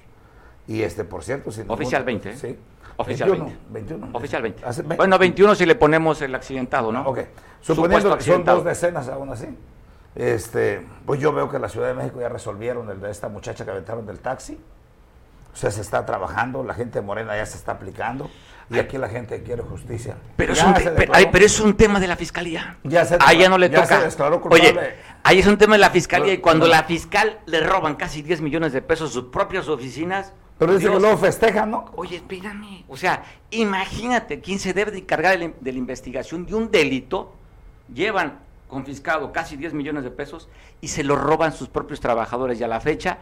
Y 0.66 0.82
este, 0.82 1.05
por 1.05 1.24
cierto, 1.24 1.51
si 1.51 1.62
Oficial 1.66 2.05
20. 2.05 2.36
Sí. 2.36 2.59
Oficial 2.97 3.30
20. 3.30 3.57
21. 3.70 4.09
Oficial 4.12 4.43
20. 4.43 4.82
Bueno, 4.97 5.18
21 5.18 5.55
si 5.55 5.64
le 5.64 5.74
ponemos 5.74 6.20
el 6.20 6.34
accidentado, 6.34 6.93
¿no? 6.93 7.09
Ok. 7.09 7.20
Suponiendo 7.61 8.16
que 8.16 8.24
son 8.24 8.45
dos 8.45 8.64
decenas 8.64 9.09
aún 9.09 9.30
así. 9.30 9.47
Este, 10.14 10.86
pues 11.06 11.20
yo 11.20 11.32
veo 11.32 11.48
que 11.48 11.59
la 11.59 11.68
Ciudad 11.68 11.88
de 11.88 11.94
México 11.94 12.20
ya 12.20 12.28
resolvieron 12.28 12.90
el 12.90 13.00
de 13.00 13.11
esta 13.11 13.28
muchacha 13.28 13.64
que 13.64 13.70
aventaron 13.70 14.06
del 14.06 14.18
taxi. 14.18 14.59
O 15.52 15.56
sea, 15.56 15.70
se 15.70 15.80
está 15.80 16.04
trabajando, 16.06 16.62
la 16.62 16.74
gente 16.74 17.00
morena 17.00 17.36
ya 17.36 17.46
se 17.46 17.56
está 17.56 17.72
aplicando 17.72 18.30
y 18.70 18.78
aquí 18.78 18.98
la 18.98 19.09
gente 19.09 19.42
quiere 19.42 19.62
justicia. 19.62 20.16
Pero, 20.36 20.52
es 20.52 20.62
un, 20.62 20.74
pero, 20.74 21.44
es 21.44 21.61
un, 21.61 21.74
tema 21.74 21.98
de 21.98 22.06
la 22.06 22.16
fiscalía. 22.16 22.76
Ya 22.84 23.04
se 23.04 23.16
ahí 23.20 23.38
ya 23.38 23.48
no 23.48 23.56
le 23.56 23.70
toca. 23.70 24.09
Oye, 24.50 24.74
ahí 25.22 25.38
es 25.38 25.46
un 25.46 25.56
tema 25.56 25.74
de 25.74 25.80
la 25.80 25.90
fiscalía 25.90 26.34
y 26.34 26.38
cuando 26.38 26.66
la 26.66 26.84
fiscal 26.84 27.40
le 27.46 27.61
roban 27.61 27.96
casi 27.96 28.22
10 28.22 28.42
millones 28.42 28.72
de 28.72 28.82
pesos 28.82 29.12
sus 29.12 29.24
propias 29.24 29.68
oficinas. 29.68 30.32
Pero 30.59 30.74
dice 30.74 30.90
que 30.90 31.00
luego 31.00 31.16
festejan, 31.16 31.70
¿no? 31.70 31.86
Oye, 31.96 32.16
espérame. 32.16 32.84
O 32.88 32.96
sea, 32.96 33.22
imagínate 33.50 34.40
quién 34.40 34.59
se 34.59 34.74
debe 34.74 34.90
de 34.90 34.98
encargar 34.98 35.38
de 35.38 35.72
la 35.72 35.78
investigación 35.78 36.44
de 36.44 36.54
un 36.54 36.70
delito. 36.70 37.34
Llevan 37.92 38.40
confiscado 38.68 39.32
casi 39.32 39.56
10 39.56 39.74
millones 39.74 40.04
de 40.04 40.10
pesos 40.10 40.48
y 40.80 40.88
se 40.88 41.02
lo 41.02 41.16
roban 41.16 41.52
sus 41.52 41.68
propios 41.68 42.00
trabajadores 42.00 42.60
y 42.60 42.64
a 42.64 42.68
la 42.68 42.80
fecha 42.80 43.18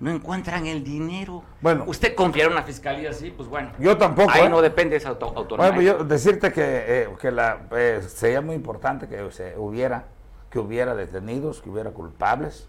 no 0.00 0.10
encuentran 0.10 0.66
el 0.66 0.82
dinero. 0.82 1.42
Bueno, 1.60 1.84
usted 1.86 2.14
confía 2.14 2.44
en 2.44 2.52
una 2.52 2.62
fiscalía 2.62 3.10
así, 3.10 3.30
pues 3.30 3.48
bueno. 3.48 3.70
Yo 3.78 3.96
tampoco. 3.96 4.30
Ahí 4.30 4.46
¿eh? 4.46 4.48
no 4.48 4.60
depende 4.60 4.96
esa 4.96 5.10
auto 5.10 5.32
autonomía. 5.36 5.72
Bueno, 5.72 5.82
yo 5.82 6.04
decirte 6.04 6.52
que, 6.52 6.62
eh, 6.64 7.08
que 7.20 7.30
la, 7.30 7.60
eh, 7.72 8.02
sería 8.06 8.40
muy 8.40 8.56
importante 8.56 9.06
que 9.06 9.30
se 9.30 9.56
hubiera, 9.56 10.06
que 10.50 10.58
hubiera 10.58 10.94
detenidos, 10.94 11.60
que 11.62 11.70
hubiera 11.70 11.90
culpables. 11.90 12.68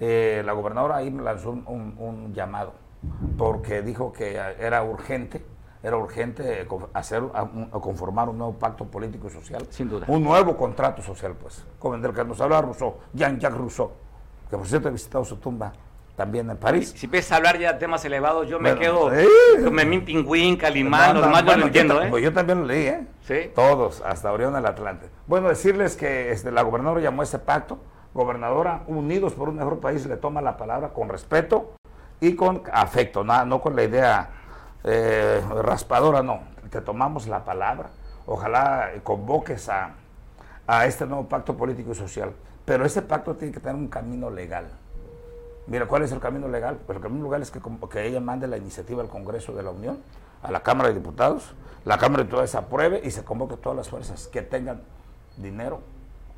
la 0.00 0.52
gobernadora 0.52 0.96
ahí 0.96 1.10
lanzó 1.10 1.50
un, 1.50 1.94
un 1.98 2.34
llamado 2.34 2.74
porque 3.38 3.82
dijo 3.82 4.12
que 4.12 4.34
era 4.58 4.82
urgente 4.82 5.44
era 5.84 5.98
urgente 5.98 6.66
hacer 6.94 7.22
conformar 7.70 8.30
un 8.30 8.38
nuevo 8.38 8.54
pacto 8.54 8.86
político 8.86 9.28
y 9.28 9.30
social. 9.30 9.66
Sin 9.68 9.90
duda. 9.90 10.06
Un 10.08 10.24
nuevo 10.24 10.56
contrato 10.56 11.02
social, 11.02 11.34
pues. 11.38 11.62
Como 11.78 11.94
el 11.94 12.14
que 12.14 12.24
nos 12.24 12.40
hablaba 12.40 12.62
Rousseau, 12.62 12.96
Jean-Jacques 13.12 13.58
Rousseau, 13.58 13.92
que 14.48 14.56
por 14.56 14.66
cierto 14.66 14.88
he 14.88 14.92
visitado 14.92 15.26
su 15.26 15.36
tumba 15.36 15.74
también 16.16 16.48
en 16.48 16.56
París. 16.56 16.94
Si, 16.96 17.04
empiezas 17.04 17.32
a 17.32 17.36
hablar 17.36 17.58
ya 17.58 17.74
de 17.74 17.78
temas 17.78 18.02
elevados, 18.06 18.48
yo 18.48 18.58
me 18.58 18.74
quedo 18.76 19.10
con 19.62 19.74
Memín 19.74 20.06
Pingüín, 20.06 20.56
Calimán, 20.56 21.20
no, 21.20 21.28
no, 21.28 21.56
lo 21.56 21.66
entiendo, 21.66 22.00
¿eh? 22.00 22.06
Pues 22.08 22.24
yo 22.24 22.32
también 22.32 22.60
lo 22.60 22.66
leí, 22.66 22.86
¿eh? 22.86 23.06
Sí. 23.20 23.50
Todos, 23.54 24.00
hasta 24.00 24.32
Orión 24.32 24.54
del 24.54 24.64
Atlante. 24.64 25.10
Bueno, 25.26 25.48
decirles 25.48 25.96
que 25.96 26.32
este, 26.32 26.50
la 26.50 26.62
gobernadora 26.62 27.02
llamó 27.02 27.20
a 27.20 27.24
ese 27.24 27.38
pacto, 27.38 27.78
gobernadora, 28.14 28.84
unidos 28.86 29.34
por 29.34 29.50
un 29.50 29.56
mejor 29.56 29.80
país, 29.80 30.06
le 30.06 30.16
toma 30.16 30.40
la 30.40 30.56
palabra 30.56 30.94
con 30.94 31.10
respeto 31.10 31.74
y 32.20 32.36
con 32.36 32.62
afecto, 32.72 33.22
nada, 33.22 33.44
no 33.44 33.60
con 33.60 33.76
la 33.76 33.82
idea 33.82 34.30
eh, 34.84 35.42
raspadora, 35.62 36.22
no, 36.22 36.40
te 36.70 36.80
tomamos 36.80 37.26
la 37.26 37.44
palabra, 37.44 37.90
ojalá 38.26 38.90
convoques 39.02 39.68
a, 39.68 39.94
a 40.66 40.86
este 40.86 41.06
nuevo 41.06 41.28
pacto 41.28 41.56
político 41.56 41.92
y 41.92 41.94
social, 41.94 42.32
pero 42.64 42.84
ese 42.84 43.02
pacto 43.02 43.34
tiene 43.34 43.52
que 43.52 43.60
tener 43.60 43.76
un 43.76 43.88
camino 43.88 44.30
legal. 44.30 44.66
Mira, 45.66 45.86
¿cuál 45.86 46.02
es 46.02 46.12
el 46.12 46.20
camino 46.20 46.46
legal? 46.48 46.78
Pues 46.86 46.96
el 46.96 47.02
camino 47.02 47.24
legal 47.24 47.40
es 47.40 47.50
que, 47.50 47.60
que 47.90 48.06
ella 48.06 48.20
mande 48.20 48.46
la 48.46 48.58
iniciativa 48.58 49.02
al 49.02 49.08
Congreso 49.08 49.54
de 49.54 49.62
la 49.62 49.70
Unión, 49.70 49.98
a 50.42 50.50
la 50.50 50.62
Cámara 50.62 50.90
de 50.90 50.94
Diputados, 50.94 51.54
la 51.86 51.96
Cámara 51.96 52.18
de 52.18 52.24
Diputados 52.24 52.54
apruebe 52.54 53.00
y 53.02 53.10
se 53.10 53.24
convoque 53.24 53.56
todas 53.56 53.76
las 53.76 53.88
fuerzas 53.88 54.28
que 54.28 54.42
tengan 54.42 54.82
dinero, 55.38 55.80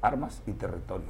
armas 0.00 0.42
y 0.46 0.52
territorio. 0.52 1.08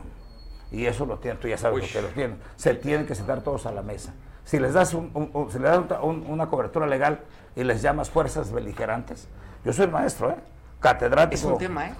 Y 0.73 0.87
eso 0.87 1.05
lo 1.05 1.19
tienen, 1.19 1.39
tú 1.39 1.49
ya 1.49 1.59
sabes 1.59 1.83
lo 1.83 1.89
que 1.93 2.03
lo 2.03 2.09
tienen. 2.15 2.39
Se 2.57 2.75
tienen 2.75 3.07
que 3.07 3.15
sentar 3.15 3.43
todos 3.43 3.67
a 3.67 3.73
la 3.73 3.83
mesa 3.83 4.15
si 4.47 4.61
les 4.61 4.73
das, 4.73 4.95
un, 4.95 5.11
si 5.51 5.59
le 5.59 5.69
das 5.69 5.83
una 6.01 6.47
cobertura 6.47 6.87
legal 6.87 7.19
y 7.57 7.65
les 7.65 7.83
llamas 7.83 8.09
fuerzas 8.09 8.53
beligerantes, 8.53 9.27
yo 9.65 9.73
soy 9.73 9.89
maestro, 9.89 10.31
¿eh? 10.31 10.37
catedrático. 10.79 11.35
Es 11.35 11.45
un 11.45 11.59
tema, 11.59 11.89
¿eh? 11.89 11.95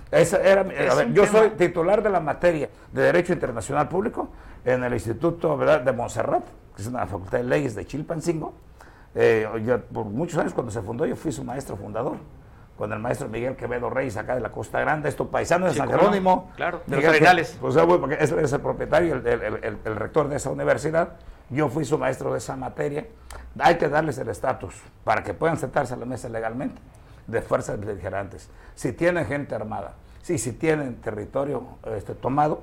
era, 0.45 1.05
yo 1.09 1.27
soy 1.27 1.51
titular 1.51 2.05
de 2.05 2.09
la 2.09 2.21
materia 2.21 2.71
de 2.93 3.03
Derecho 3.03 3.33
Internacional 3.33 3.89
Público 3.89 4.29
en 4.65 4.85
el 4.85 4.93
Instituto 4.93 5.59
de 5.59 5.93
Montserrat, 5.93 6.45
que 6.77 6.83
es 6.83 6.87
una 6.87 7.05
facultad 7.07 7.39
de 7.39 7.45
leyes 7.45 7.75
de 7.75 7.85
Chilpancingo. 7.85 8.55
Eh, 9.17 9.83
por 9.93 10.05
muchos 10.05 10.39
años, 10.39 10.55
cuando 10.55 10.71
se 10.71 10.83
fundó, 10.83 11.05
yo 11.05 11.17
fui 11.17 11.33
su 11.33 11.43
maestro 11.43 11.77
fundador 11.77 12.19
con 12.79 12.93
el 12.93 13.01
maestro 13.01 13.29
Miguel 13.29 13.57
Quevedo 13.57 13.91
Reyes 13.91 14.17
acá 14.17 14.37
de 14.37 14.41
la 14.41 14.51
Costa 14.53 14.79
Grande, 14.81 15.09
esto 15.09 15.29
paisano 15.29 15.67
de 15.67 15.75
San 15.75 15.89
Jerónimo. 15.89 16.53
Claro, 16.55 16.83
de 16.87 17.01
los 17.01 17.57
Pues, 17.61 17.75
porque 17.75 18.19
es, 18.21 18.31
es, 18.31 18.53
el 18.53 18.61
propietario, 18.61 19.17
el, 19.17 19.97
rector 19.97 20.29
de 20.29 20.37
esa 20.37 20.51
universidad. 20.51 21.15
Yo 21.49 21.69
fui 21.69 21.85
su 21.85 21.97
maestro 21.97 22.33
de 22.33 22.39
esa 22.39 22.57
materia. 22.57 23.07
Hay 23.59 23.79
que 23.79 23.89
darles 23.89 24.19
el 24.19 24.29
estatus 24.29 24.75
para 25.05 25.23
que 25.23 25.33
puedan 25.33 25.57
sentarse 25.57 25.95
a 25.95 25.97
la 25.97 26.05
mesa 26.05 26.29
legalmente 26.29 26.81
de 27.27 27.41
fuerzas 27.43 27.79
beligerantes. 27.79 28.49
Si 28.75 28.93
tienen 28.93 29.27
gente 29.27 29.55
armada, 29.55 29.95
si, 30.23 30.39
si 30.39 30.53
tienen 30.53 30.97
territorio 30.97 31.65
este, 31.97 32.15
tomado, 32.15 32.63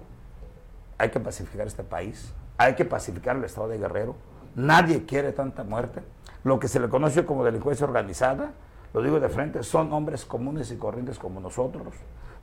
hay 0.97 1.09
que 1.09 1.19
pacificar 1.19 1.65
este 1.65 1.83
país. 1.83 2.33
Hay 2.57 2.75
que 2.75 2.85
pacificar 2.85 3.37
el 3.37 3.43
estado 3.45 3.69
de 3.69 3.77
Guerrero. 3.77 4.15
Nadie 4.55 5.05
quiere 5.05 5.31
tanta 5.31 5.63
muerte. 5.63 6.01
Lo 6.43 6.59
que 6.59 6.67
se 6.67 6.79
le 6.79 6.89
conoce 6.89 7.25
como 7.25 7.45
delincuencia 7.45 7.85
organizada, 7.85 8.51
lo 8.93 9.01
digo 9.01 9.19
de 9.19 9.29
frente, 9.29 9.63
son 9.63 9.91
hombres 9.93 10.25
comunes 10.25 10.71
y 10.71 10.75
corrientes 10.75 11.17
como 11.17 11.39
nosotros. 11.39 11.93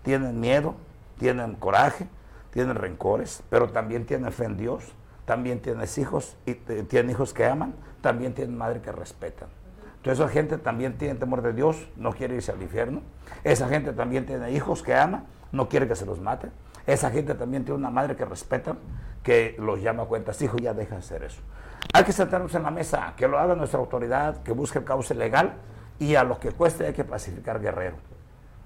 Tienen 0.03 0.41
miedo, 0.41 0.75
tienen 1.19 1.55
coraje, 1.55 2.09
tienen 2.51 2.77
rencores, 2.77 3.43
pero 3.51 3.69
también 3.69 4.07
tienen 4.07 4.33
fe 4.33 4.47
en 4.47 4.57
Dios 4.57 4.95
también 5.31 5.61
tienes 5.61 5.97
hijos 5.97 6.37
y 6.45 6.55
tienen 6.55 7.13
hijos 7.13 7.33
que 7.33 7.47
aman, 7.47 7.73
también 8.01 8.35
tienen 8.35 8.59
madre 8.59 8.81
que 8.81 8.91
respetan. 8.91 9.49
Entonces 9.99 10.19
esa 10.19 10.29
gente 10.29 10.59
también 10.59 10.99
tiene 10.99 11.15
temor 11.15 11.41
de 11.41 11.53
Dios, 11.53 11.87
no 11.95 12.11
quiere 12.11 12.35
irse 12.35 12.51
al 12.51 12.61
infierno. 12.61 13.01
Esa 13.45 13.69
gente 13.69 13.93
también 13.93 14.27
tiene 14.27 14.51
hijos 14.51 14.83
que 14.83 14.93
ama, 14.93 15.27
no 15.53 15.69
quiere 15.69 15.87
que 15.87 15.95
se 15.95 16.05
los 16.05 16.19
mate. 16.19 16.49
Esa 16.85 17.13
gente 17.13 17.37
también 17.37 17.65
tiene 17.65 17.79
una 17.79 17.91
madre 17.91 18.17
que 18.17 18.25
respeta, 18.25 18.75
que 19.23 19.55
los 19.61 19.81
llama 19.81 20.03
a 20.03 20.07
cuentas, 20.07 20.43
hijo, 20.43 20.57
ya 20.57 20.75
deja 20.75 20.97
de 20.97 20.99
hacer 20.99 21.23
eso. 21.23 21.41
Hay 21.95 22.03
que 22.03 22.13
sentarnos 22.13 22.53
en 22.57 22.65
la 22.65 22.73
mesa, 22.73 23.15
que 23.17 23.29
lo 23.29 23.39
haga 23.39 23.55
nuestra 23.55 23.79
autoridad, 23.79 24.43
que 24.43 24.51
busque 24.51 24.81
el 24.81 24.85
cauce 24.85 25.15
legal 25.15 25.53
y 26.01 26.17
a 26.17 26.25
lo 26.25 26.41
que 26.41 26.51
cueste 26.51 26.87
hay 26.87 26.93
que 26.93 27.05
pacificar 27.05 27.61
Guerrero. 27.61 27.99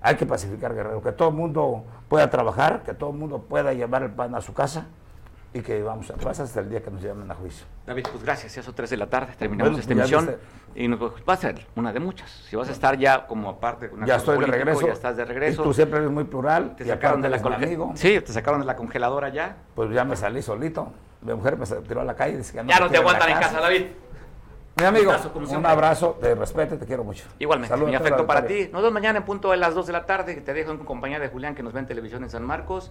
Hay 0.00 0.16
que 0.16 0.24
pacificar 0.24 0.74
Guerrero, 0.74 1.02
que 1.02 1.12
todo 1.12 1.28
el 1.28 1.34
mundo 1.34 1.84
pueda 2.08 2.30
trabajar, 2.30 2.84
que 2.84 2.94
todo 2.94 3.10
el 3.10 3.16
mundo 3.18 3.42
pueda 3.42 3.74
llevar 3.74 4.02
el 4.02 4.12
pan 4.12 4.34
a 4.34 4.40
su 4.40 4.54
casa 4.54 4.86
y 5.54 5.62
que 5.62 5.82
vamos 5.82 6.10
a 6.10 6.14
paz 6.14 6.40
hasta 6.40 6.60
el 6.60 6.68
día 6.68 6.82
que 6.82 6.90
nos 6.90 7.00
llamen 7.00 7.30
a 7.30 7.34
juicio. 7.36 7.64
David, 7.86 8.06
pues 8.10 8.24
gracias, 8.24 8.56
ya 8.56 8.62
son 8.62 8.74
tres 8.74 8.90
de 8.90 8.96
la 8.96 9.06
tarde, 9.06 9.34
terminamos 9.38 9.78
esta 9.78 9.92
emisión 9.92 10.36
y 10.74 10.88
nos, 10.88 11.00
va 11.00 11.32
a 11.32 11.36
ser 11.36 11.64
una 11.76 11.92
de 11.92 12.00
muchas. 12.00 12.28
Si 12.28 12.56
vas 12.56 12.68
a 12.68 12.72
estar 12.72 12.98
ya 12.98 13.28
como 13.28 13.48
aparte 13.48 13.88
una 13.88 14.04
Ya 14.04 14.16
estoy 14.16 14.38
de 14.38 14.46
regreso. 14.46 14.84
Ya 14.84 14.92
estás 14.92 15.16
de 15.16 15.24
regreso. 15.24 15.62
Y 15.62 15.64
tú 15.64 15.72
siempre 15.72 16.00
eres 16.00 16.10
muy 16.10 16.24
plural. 16.24 16.74
Te 16.74 16.84
sacaron 16.84 17.22
de 17.22 17.28
la 17.28 17.40
congeladora. 17.40 17.96
Sí, 17.96 18.20
te 18.20 18.32
sacaron 18.32 18.60
de 18.60 18.66
la 18.66 18.74
congeladora 18.74 19.28
ya. 19.28 19.56
Pues 19.76 19.90
ya 19.92 20.04
me 20.04 20.16
salí 20.16 20.42
solito. 20.42 20.92
Mi 21.22 21.32
mujer 21.32 21.56
me 21.56 21.64
tiró 21.64 22.00
a 22.00 22.04
la 22.04 22.16
calle 22.16 22.34
y 22.34 22.36
dice 22.38 22.52
que 22.52 22.62
no 22.62 22.68
Ya 22.68 22.80
no 22.80 22.90
te 22.90 22.96
aguantan 22.98 23.30
en 23.30 23.38
casa, 23.38 23.60
David. 23.60 23.86
Mi 24.76 24.84
amigo, 24.84 25.12
un 25.50 25.66
abrazo, 25.66 26.18
te 26.20 26.34
respeto 26.34 26.74
y 26.74 26.78
te 26.78 26.86
quiero 26.86 27.04
mucho. 27.04 27.24
Igualmente, 27.38 27.76
mi 27.76 27.94
afecto 27.94 28.26
para 28.26 28.44
ti. 28.44 28.68
Nos 28.72 28.82
vemos 28.82 28.92
mañana 28.92 29.20
en 29.20 29.24
punto 29.24 29.52
de 29.52 29.56
las 29.56 29.72
2 29.72 29.86
de 29.86 29.92
la 29.92 30.04
tarde. 30.04 30.34
Te 30.34 30.52
dejo 30.52 30.72
en 30.72 30.78
compañía 30.78 31.20
de 31.20 31.28
Julián 31.28 31.54
que 31.54 31.62
nos 31.62 31.72
ve 31.72 31.78
en 31.78 31.86
televisión 31.86 32.24
en 32.24 32.30
San 32.30 32.44
Marcos. 32.44 32.90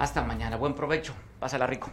Hasta 0.00 0.24
mañana, 0.24 0.56
buen 0.56 0.72
provecho. 0.72 1.12
Pásala 1.38 1.66
rico. 1.66 1.90